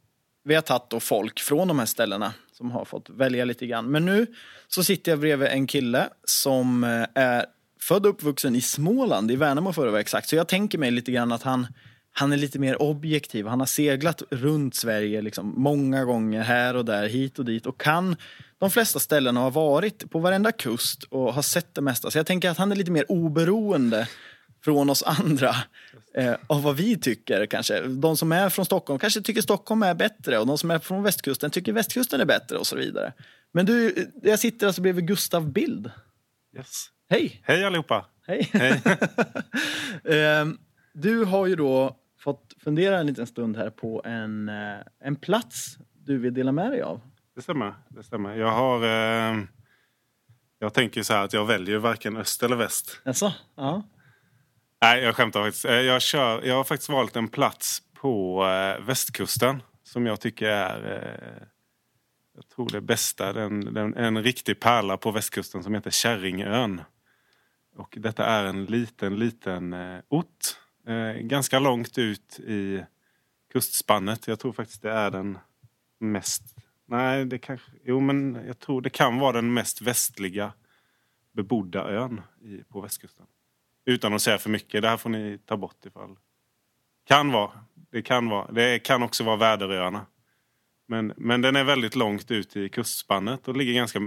vi 0.47 0.55
har 0.55 0.61
tagit 0.61 0.89
då 0.89 0.99
folk 0.99 1.39
från 1.39 1.67
de 1.67 1.79
här 1.79 1.85
ställena 1.85 2.33
som 2.53 2.71
har 2.71 2.85
fått 2.85 3.09
välja 3.09 3.45
lite 3.45 3.67
grann. 3.67 3.91
Men 3.91 4.05
nu 4.05 4.27
så 4.67 4.83
sitter 4.83 5.11
jag 5.11 5.19
bredvid 5.19 5.47
en 5.47 5.67
kille 5.67 6.09
som 6.23 6.83
eh, 6.83 7.23
är 7.23 7.45
född 7.81 8.05
och 8.05 8.09
uppvuxen 8.09 8.55
i 8.55 8.61
Småland, 8.61 9.31
i 9.31 9.35
Värnamo 9.35 9.73
för 9.73 9.85
att 9.85 9.91
vara 9.91 10.01
exakt. 10.01 10.29
Så 10.29 10.35
jag 10.35 10.47
tänker 10.47 10.77
mig 10.77 10.91
lite 10.91 11.11
grann 11.11 11.31
att 11.31 11.43
han, 11.43 11.67
han 12.11 12.33
är 12.33 12.37
lite 12.37 12.59
mer 12.59 12.81
objektiv. 12.81 13.47
Han 13.47 13.59
har 13.59 13.67
seglat 13.67 14.21
runt 14.29 14.75
Sverige 14.75 15.21
liksom 15.21 15.53
många 15.57 16.05
gånger 16.05 16.41
här 16.41 16.75
och 16.75 16.85
där, 16.85 17.07
hit 17.07 17.39
och 17.39 17.45
dit 17.45 17.65
och 17.65 17.81
kan 17.81 18.15
de 18.59 18.71
flesta 18.71 18.99
ställena 18.99 19.39
har 19.39 19.51
varit 19.51 20.11
på 20.11 20.19
varenda 20.19 20.51
kust 20.51 21.03
och 21.03 21.33
har 21.33 21.41
sett 21.41 21.75
det 21.75 21.81
mesta. 21.81 22.11
Så 22.11 22.17
jag 22.17 22.25
tänker 22.25 22.49
att 22.49 22.57
han 22.57 22.71
är 22.71 22.75
lite 22.75 22.91
mer 22.91 23.11
oberoende 23.11 24.07
från 24.61 24.89
oss 24.89 25.03
andra 25.03 25.55
eh, 26.13 26.35
av 26.47 26.63
vad 26.63 26.75
vi 26.75 26.97
tycker 26.97 27.45
kanske. 27.45 27.81
De 27.81 28.17
som 28.17 28.31
är 28.31 28.49
från 28.49 28.65
Stockholm 28.65 28.99
kanske 28.99 29.21
tycker 29.21 29.41
Stockholm 29.41 29.83
är 29.83 29.93
bättre 29.93 30.39
och 30.39 30.47
de 30.47 30.57
som 30.57 30.71
är 30.71 30.79
från 30.79 31.03
västkusten 31.03 31.51
tycker 31.51 31.73
västkusten 31.73 32.21
är 32.21 32.25
bättre 32.25 32.57
och 32.57 32.67
så 32.67 32.75
vidare. 32.75 33.13
Men 33.51 33.65
du, 33.65 34.07
jag 34.23 34.39
sitter 34.39 34.67
alltså 34.67 34.81
bredvid 34.81 35.07
Gustav 35.07 35.51
Bild. 35.51 35.91
Yes. 36.57 36.89
Hej! 37.09 37.41
Hej 37.43 37.65
allihopa! 37.65 38.05
Hej! 38.27 38.49
Hej. 38.53 38.81
Eh, 40.03 40.45
du 40.93 41.25
har 41.25 41.45
ju 41.45 41.55
då 41.55 41.97
fått 42.19 42.53
fundera 42.63 42.99
en 42.99 43.07
liten 43.07 43.27
stund 43.27 43.57
här 43.57 43.69
på 43.69 44.01
en, 44.05 44.49
eh, 44.49 44.79
en 44.99 45.15
plats 45.15 45.77
du 45.93 46.17
vill 46.17 46.33
dela 46.33 46.51
med 46.51 46.71
dig 46.71 46.81
av. 46.81 47.01
Det 47.35 47.41
stämmer. 47.41 47.73
Det 47.89 48.03
stämmer. 48.03 48.35
Jag 48.35 48.51
har... 48.51 48.83
Eh, 48.83 49.43
jag 50.59 50.73
tänker 50.73 51.03
så 51.03 51.13
här 51.13 51.23
att 51.23 51.33
jag 51.33 51.45
väljer 51.45 51.77
varken 51.77 52.17
öst 52.17 52.43
eller 52.43 52.55
väst. 52.55 53.01
Jaså? 53.05 53.33
Ja. 53.55 53.83
Nej, 54.81 55.03
jag 55.03 55.15
skämtar 55.15 55.43
faktiskt. 55.43 55.65
Eh, 55.65 55.71
jag, 55.71 56.01
kör, 56.01 56.43
jag 56.43 56.55
har 56.55 56.63
faktiskt 56.63 56.89
valt 56.89 57.15
en 57.15 57.27
plats 57.27 57.81
på 57.93 58.45
eh, 58.45 58.85
västkusten 58.85 59.63
som 59.83 60.05
jag 60.05 60.21
tycker 60.21 60.47
är... 60.47 60.93
Eh, 60.93 61.47
jag 62.35 62.49
tror 62.49 62.69
det 62.69 62.81
bästa. 62.81 63.33
Den, 63.33 63.73
den, 63.73 63.93
en 63.93 64.23
riktig 64.23 64.59
pärla 64.59 64.97
på 64.97 65.11
västkusten 65.11 65.63
som 65.63 65.73
heter 65.73 65.91
Kärringön. 65.91 66.81
Och 67.75 67.97
detta 67.97 68.25
är 68.25 68.45
en 68.45 68.65
liten, 68.65 69.15
liten 69.15 69.73
eh, 69.73 69.99
ort. 70.07 70.57
Eh, 70.87 71.21
ganska 71.21 71.59
långt 71.59 71.97
ut 71.97 72.39
i 72.39 72.83
kustspannet. 73.53 74.27
Jag 74.27 74.39
tror 74.39 74.53
faktiskt 74.53 74.81
det 74.81 74.91
är 74.91 75.11
den 75.11 75.37
mest... 75.99 76.43
Nej, 76.85 77.25
det 77.25 77.39
kanske... 77.39 77.71
Jo, 77.83 77.99
men 77.99 78.41
jag 78.47 78.59
tror 78.59 78.81
det 78.81 78.89
kan 78.89 79.19
vara 79.19 79.31
den 79.31 79.53
mest 79.53 79.81
västliga 79.81 80.53
bebodda 81.31 81.89
ön 81.89 82.21
i, 82.41 82.63
på 82.63 82.81
västkusten. 82.81 83.25
Utan 83.87 84.13
att 84.13 84.21
säga 84.21 84.37
för 84.37 84.49
mycket. 84.49 84.81
Det 84.81 84.89
här 84.89 84.97
får 84.97 85.09
ni 85.09 85.39
ta 85.45 85.57
bort 85.57 85.85
ifall... 85.85 86.15
Kan 87.05 87.31
vara. 87.31 87.51
Det 87.91 88.01
kan 88.01 88.29
vara. 88.29 88.51
Det 88.51 88.79
kan 88.79 89.03
också 89.03 89.23
vara 89.23 89.35
Väderöarna. 89.35 90.05
Men, 90.87 91.13
men 91.17 91.41
den 91.41 91.55
är 91.55 91.63
väldigt 91.63 91.95
långt 91.95 92.31
ut 92.31 92.55
i 92.55 92.69
kustspannet 92.69 93.47
och 93.47 93.57
ligger 93.57 93.73
ganska 93.73 93.99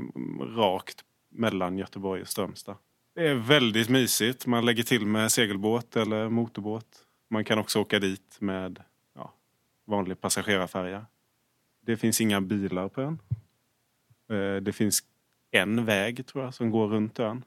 rakt 0.56 1.04
mellan 1.28 1.78
Göteborg 1.78 2.22
och 2.22 2.28
Strömstad. 2.28 2.76
Det 3.14 3.28
är 3.28 3.34
väldigt 3.34 3.88
mysigt. 3.88 4.46
Man 4.46 4.64
lägger 4.64 4.82
till 4.82 5.06
med 5.06 5.32
segelbåt 5.32 5.96
eller 5.96 6.28
motorbåt. 6.28 7.04
Man 7.28 7.44
kan 7.44 7.58
också 7.58 7.80
åka 7.80 7.98
dit 7.98 8.36
med 8.40 8.82
ja, 9.14 9.34
vanlig 9.86 10.20
passagerarfärja. 10.20 11.06
Det 11.80 11.96
finns 11.96 12.20
inga 12.20 12.40
bilar 12.40 12.88
på 12.88 13.00
ön. 13.00 13.18
Eh, 14.30 14.62
det 14.62 14.72
finns 14.72 15.02
en 15.50 15.84
väg 15.84 16.26
tror 16.26 16.44
jag 16.44 16.54
som 16.54 16.70
går 16.70 16.88
runt 16.88 17.18
ön. 17.18 17.44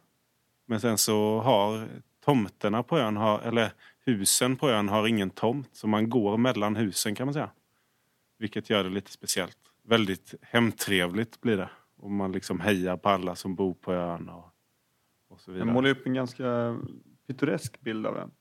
Men 0.65 0.79
sen 0.79 0.97
så 0.97 1.39
har 1.39 1.87
tomterna 2.25 2.83
på 2.83 2.97
ön, 2.97 3.17
har, 3.17 3.39
eller 3.39 3.71
husen 4.05 4.55
på 4.55 4.69
ön 4.69 4.89
har 4.89 5.07
ingen 5.07 5.29
tomt. 5.29 5.69
Så 5.71 5.87
man 5.87 6.09
går 6.09 6.37
mellan 6.37 6.75
husen 6.75 7.15
kan 7.15 7.27
man 7.27 7.33
säga. 7.33 7.49
Vilket 8.37 8.69
gör 8.69 8.83
det 8.83 8.89
lite 8.89 9.11
speciellt. 9.11 9.57
Väldigt 9.83 10.33
hemtrevligt 10.41 11.41
blir 11.41 11.57
det. 11.57 11.69
Och 11.97 12.11
man 12.11 12.31
liksom 12.31 12.59
hejar 12.59 12.97
på 12.97 13.09
alla 13.09 13.35
som 13.35 13.55
bor 13.55 13.73
på 13.73 13.93
ön 13.93 14.29
och, 14.29 14.45
och 15.29 15.39
så 15.41 15.51
vidare. 15.51 15.71
målar 15.73 15.89
upp 15.89 16.05
en 16.07 16.13
ganska 16.13 16.77
pittoresk 17.27 17.81
bild 17.81 18.07
av 18.07 18.17
en. 18.17 18.31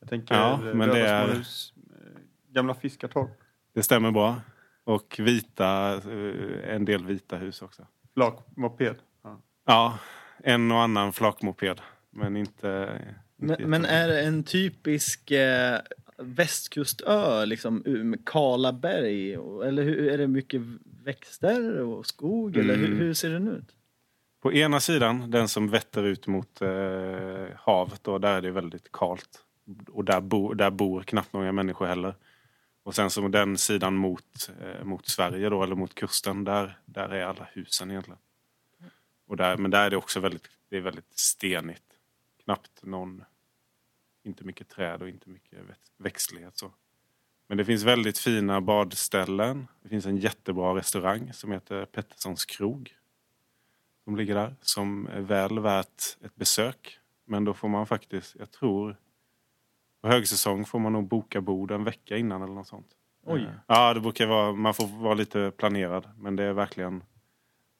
Jag 0.00 0.08
tänker 0.08 0.34
Ja, 0.34 0.52
eh, 0.68 0.74
men 0.74 0.88
det 0.88 1.00
är- 1.08 1.26
småhus, 1.26 1.72
eh, 1.76 2.20
gamla 2.48 2.74
fiskartorp. 2.74 3.30
Det 3.74 3.82
stämmer 3.82 4.10
bra. 4.10 4.40
Och 4.84 5.16
vita, 5.18 5.94
eh, 5.94 6.74
en 6.74 6.84
del 6.84 7.06
vita 7.06 7.36
hus 7.36 7.62
också. 7.62 7.86
Flakmoped. 8.14 8.96
Ja. 9.22 9.40
Ja, 9.66 9.98
en 10.38 10.72
och 10.72 10.78
annan 10.80 11.12
flakmoped. 11.12 11.80
Men 12.12 12.36
inte... 12.36 12.98
inte 13.38 13.62
Men, 13.62 13.70
men 13.70 13.84
är 13.84 14.08
det 14.08 14.20
en 14.22 14.44
typisk 14.44 15.30
eh, 15.30 15.80
västkustö, 16.18 17.44
liksom 17.44 18.16
kala 18.26 18.72
berg? 18.72 19.32
Eller 19.66 19.82
hur, 19.82 20.08
är 20.08 20.18
det 20.18 20.26
mycket 20.26 20.60
växter 21.04 21.80
och 21.80 22.06
skog? 22.06 22.56
Eller 22.56 22.76
hur, 22.76 22.86
Mm. 22.86 22.98
hur 22.98 23.14
ser 23.14 23.30
den 23.30 23.48
ut? 23.48 23.74
På 24.40 24.52
ena 24.52 24.80
sidan, 24.80 25.30
den 25.30 25.48
som 25.48 25.68
vetter 25.68 26.02
ut 26.02 26.26
mot 26.26 26.62
eh, 26.62 27.46
havet, 27.56 28.04
då, 28.04 28.18
där 28.18 28.36
är 28.36 28.42
det 28.42 28.50
väldigt 28.50 28.92
kalt. 28.92 29.44
Och 29.88 30.04
där, 30.04 30.20
bo, 30.20 30.54
där 30.54 30.70
bor 30.70 31.02
knappt 31.02 31.32
några 31.32 31.52
människor 31.52 31.86
heller. 31.86 32.14
Och 32.82 32.94
sen 32.94 33.10
som 33.10 33.30
den 33.30 33.58
sidan 33.58 33.94
mot, 33.94 34.50
eh, 34.60 34.84
mot 34.84 35.08
Sverige 35.08 35.48
då, 35.48 35.62
eller 35.62 35.74
mot 35.74 35.94
kusten, 35.94 36.44
där, 36.44 36.78
där 36.84 37.08
är 37.08 37.24
alla 37.24 37.48
husen 37.52 37.90
egentligen. 37.90 38.18
Och 39.26 39.36
där, 39.36 39.56
men 39.56 39.70
där 39.70 39.86
är 39.86 39.90
det 39.90 39.96
också 39.96 40.20
väldigt, 40.20 40.48
det 40.68 40.76
är 40.76 40.80
väldigt 40.80 41.18
stenigt. 41.18 41.82
Knappt 42.44 42.82
någon, 42.82 43.24
inte 44.22 44.44
mycket 44.44 44.68
träd 44.68 45.02
och 45.02 45.08
inte 45.08 45.28
mycket 45.28 45.58
väx- 45.64 45.92
växtlighet 45.96 46.56
så. 46.58 46.72
Men 47.46 47.58
det 47.58 47.64
finns 47.64 47.82
väldigt 47.82 48.18
fina 48.18 48.60
badställen. 48.60 49.66
Det 49.82 49.88
finns 49.88 50.06
en 50.06 50.16
jättebra 50.16 50.74
restaurang 50.74 51.32
som 51.32 51.52
heter 51.52 51.84
Petterssons 51.84 52.44
krog 52.44 52.96
som 54.04 54.16
ligger 54.16 54.34
där 54.34 54.54
som 54.60 55.06
är 55.06 55.20
väl 55.20 55.58
värt 55.58 56.02
ett 56.24 56.34
besök. 56.34 56.98
Men 57.24 57.44
då 57.44 57.54
får 57.54 57.68
man 57.68 57.86
faktiskt, 57.86 58.36
jag 58.38 58.50
tror, 58.50 58.96
på 60.00 60.08
högsäsong 60.08 60.64
får 60.64 60.78
man 60.78 60.92
nog 60.92 61.08
boka 61.08 61.40
bord 61.40 61.70
en 61.70 61.84
vecka 61.84 62.16
innan 62.16 62.42
eller 62.42 62.54
något 62.54 62.66
sånt. 62.68 62.96
Oj. 63.26 63.42
Eh, 63.42 63.50
Ja, 63.66 63.94
det 63.94 64.00
brukar 64.00 64.26
vara, 64.26 64.52
man 64.52 64.74
får 64.74 64.86
vara 64.86 65.14
lite 65.14 65.50
planerad. 65.56 66.08
Men 66.16 66.36
det 66.36 66.44
är 66.44 66.52
verkligen, 66.52 67.04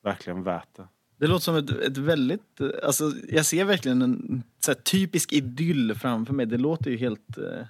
verkligen 0.03 0.43
värt 0.43 0.75
det. 0.75 0.89
Det 1.23 1.29
låter 1.29 1.45
som 1.45 1.57
ett, 1.57 1.71
ett 1.71 1.97
väldigt... 1.99 2.61
Alltså, 2.83 3.13
jag 3.29 3.47
ser 3.47 3.65
verkligen 3.65 4.03
en 4.03 4.43
här, 4.67 4.75
typisk 4.75 5.33
idyll 5.33 5.95
framför 5.95 6.35
mig. 6.35 6.47
Det 6.47 6.59
låter 6.59 6.91
ju 6.91 6.97
helt... 6.97 7.39
Eh, 7.39 7.45
ja, 7.45 7.65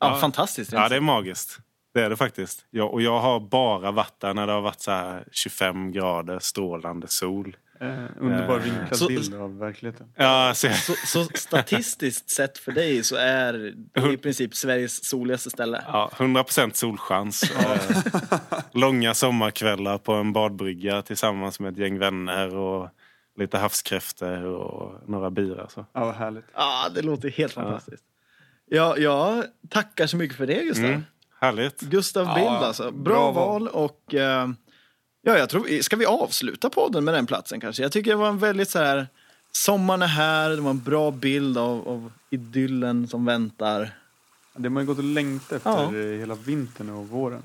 Ja. 0.00 0.16
fantastiskt. 0.20 0.72
Ja, 0.72 0.88
det 0.88 0.96
är 0.96 1.00
magiskt. 1.00 1.58
Det 1.94 2.00
är 2.02 2.10
det 2.10 2.16
faktiskt. 2.16 2.66
Ja, 2.70 2.84
och 2.84 3.02
jag 3.02 3.20
har 3.20 3.40
bara 3.40 3.90
varit 3.90 4.20
där 4.20 4.34
när 4.34 4.46
det 4.46 4.52
har 4.52 4.60
varit 4.60 4.80
så 4.80 4.90
här 4.90 5.24
25 5.32 5.92
grader, 5.92 6.38
strålande 6.38 7.08
sol. 7.08 7.56
Eh, 7.80 8.04
underbar 8.20 8.56
Eh, 8.56 8.62
vinklad 8.62 8.96
så- 8.96 9.06
bild 9.08 9.34
av 9.34 9.58
verkligheten. 9.58 10.06
Ja, 10.16 10.52
så, 10.54 10.68
Så, 10.68 10.92
så 11.06 11.24
statistiskt 11.34 12.30
sett 12.30 12.58
för 12.58 12.72
dig 12.72 13.02
så 13.04 13.16
är 13.16 13.52
det 13.94 14.12
i 14.12 14.16
princip 14.16 14.54
Sveriges 14.54 15.04
soligaste 15.08 15.50
ställe. 15.50 15.84
Ja, 15.86 16.10
100% 16.16 16.76
solchans. 16.76 17.42
Eh, 17.42 17.80
Långa 18.72 19.14
sommarkvällar 19.14 19.98
på 19.98 20.12
en 20.12 20.32
badbrygga 20.32 21.02
tillsammans 21.02 21.60
med 21.60 21.72
ett 21.72 21.78
gäng 21.78 21.98
vänner 21.98 22.56
och 22.56 22.88
lite 23.38 23.58
havskräftor 23.58 24.44
och 24.44 25.08
några 25.08 25.30
bira. 25.30 25.68
Så. 25.68 25.86
Ja, 25.92 26.04
vad 26.04 26.14
härligt. 26.14 26.44
Ja, 26.54 26.88
det 26.94 27.02
låter 27.02 27.30
helt 27.30 27.52
fantastiskt. 27.52 28.04
Ja, 28.66 28.96
jag 28.98 29.44
tackar 29.68 30.06
så 30.06 30.16
mycket 30.16 30.36
för 30.36 30.46
det 30.46 30.64
Gustav. 30.64 30.84
Mm. 30.84 31.02
Härligt. 31.40 31.80
Gustav 31.80 32.34
Bild 32.34 32.46
ja. 32.46 32.66
alltså. 32.66 32.90
Bra, 32.90 33.14
Bra 33.14 33.30
val 33.32 33.68
och 33.68 34.14
eh, 34.14 34.48
ja, 35.22 35.38
jag 35.38 35.48
tror, 35.48 35.82
ska 35.82 35.96
vi 35.96 36.06
avsluta 36.06 36.70
podden 36.70 37.04
med 37.04 37.14
den 37.14 37.26
platsen 37.26 37.60
kanske? 37.60 37.82
Jag 37.82 37.92
tycker 37.92 38.10
det 38.10 38.16
var 38.16 38.28
en 38.28 38.38
väldigt 38.38 38.70
så 38.70 38.78
här, 38.78 39.08
sommaren 39.52 40.02
är 40.02 40.06
här, 40.06 40.50
det 40.50 40.60
var 40.60 40.70
en 40.70 40.82
bra 40.82 41.10
bild 41.10 41.58
av, 41.58 41.88
av 41.88 42.12
idyllen 42.30 43.08
som 43.08 43.24
väntar. 43.24 43.90
Det 44.56 44.62
har 44.62 44.70
man 44.70 44.82
ju 44.82 44.86
gått 44.86 44.98
och 44.98 45.04
längtat 45.04 45.52
efter 45.52 45.70
Ja. 45.70 45.90
hela 46.18 46.34
vintern 46.34 46.90
och 46.90 47.08
våren. 47.08 47.42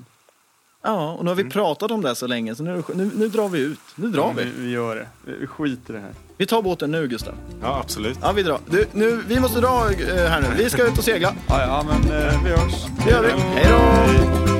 Ja, 0.82 1.12
och 1.12 1.24
nu 1.24 1.30
har 1.30 1.34
vi 1.36 1.44
pratat 1.44 1.90
om 1.90 2.02
det 2.02 2.14
så 2.14 2.26
länge 2.26 2.54
så 2.54 2.62
nu, 2.62 2.82
nu, 2.94 3.10
nu 3.14 3.28
drar 3.28 3.48
vi 3.48 3.58
ut. 3.60 3.78
Nu 3.94 4.08
drar 4.08 4.22
Ja, 4.22 4.32
vi. 4.36 4.44
Vi 4.58 4.70
gör 4.70 4.96
det. 4.96 5.06
Vi 5.40 5.46
skiter 5.46 5.92
det 5.94 6.00
här. 6.00 6.10
Vi 6.36 6.46
tar 6.46 6.62
båten 6.62 6.90
nu 6.90 7.08
Gustav. 7.08 7.34
Ja, 7.62 7.80
absolut. 7.80 8.18
Ja, 8.22 8.32
vi 8.32 8.42
drar. 8.42 8.60
Du, 8.70 8.86
nu, 8.92 9.22
vi 9.28 9.40
måste 9.40 9.60
dra 9.60 9.90
eh, 9.90 10.16
här 10.16 10.40
nu. 10.40 10.48
Vi 10.64 10.70
ska 10.70 10.86
ut 10.86 10.98
och 10.98 11.04
segla. 11.04 11.34
Ja, 11.48 11.60
ja 11.62 11.84
men 11.88 12.12
eh, 12.22 12.44
vi 12.44 12.50
hörs. 12.50 12.86
Det 13.04 13.10
gör 13.10 13.22
vi. 13.22 13.30
Hej 13.30 13.66
då! 13.70 14.55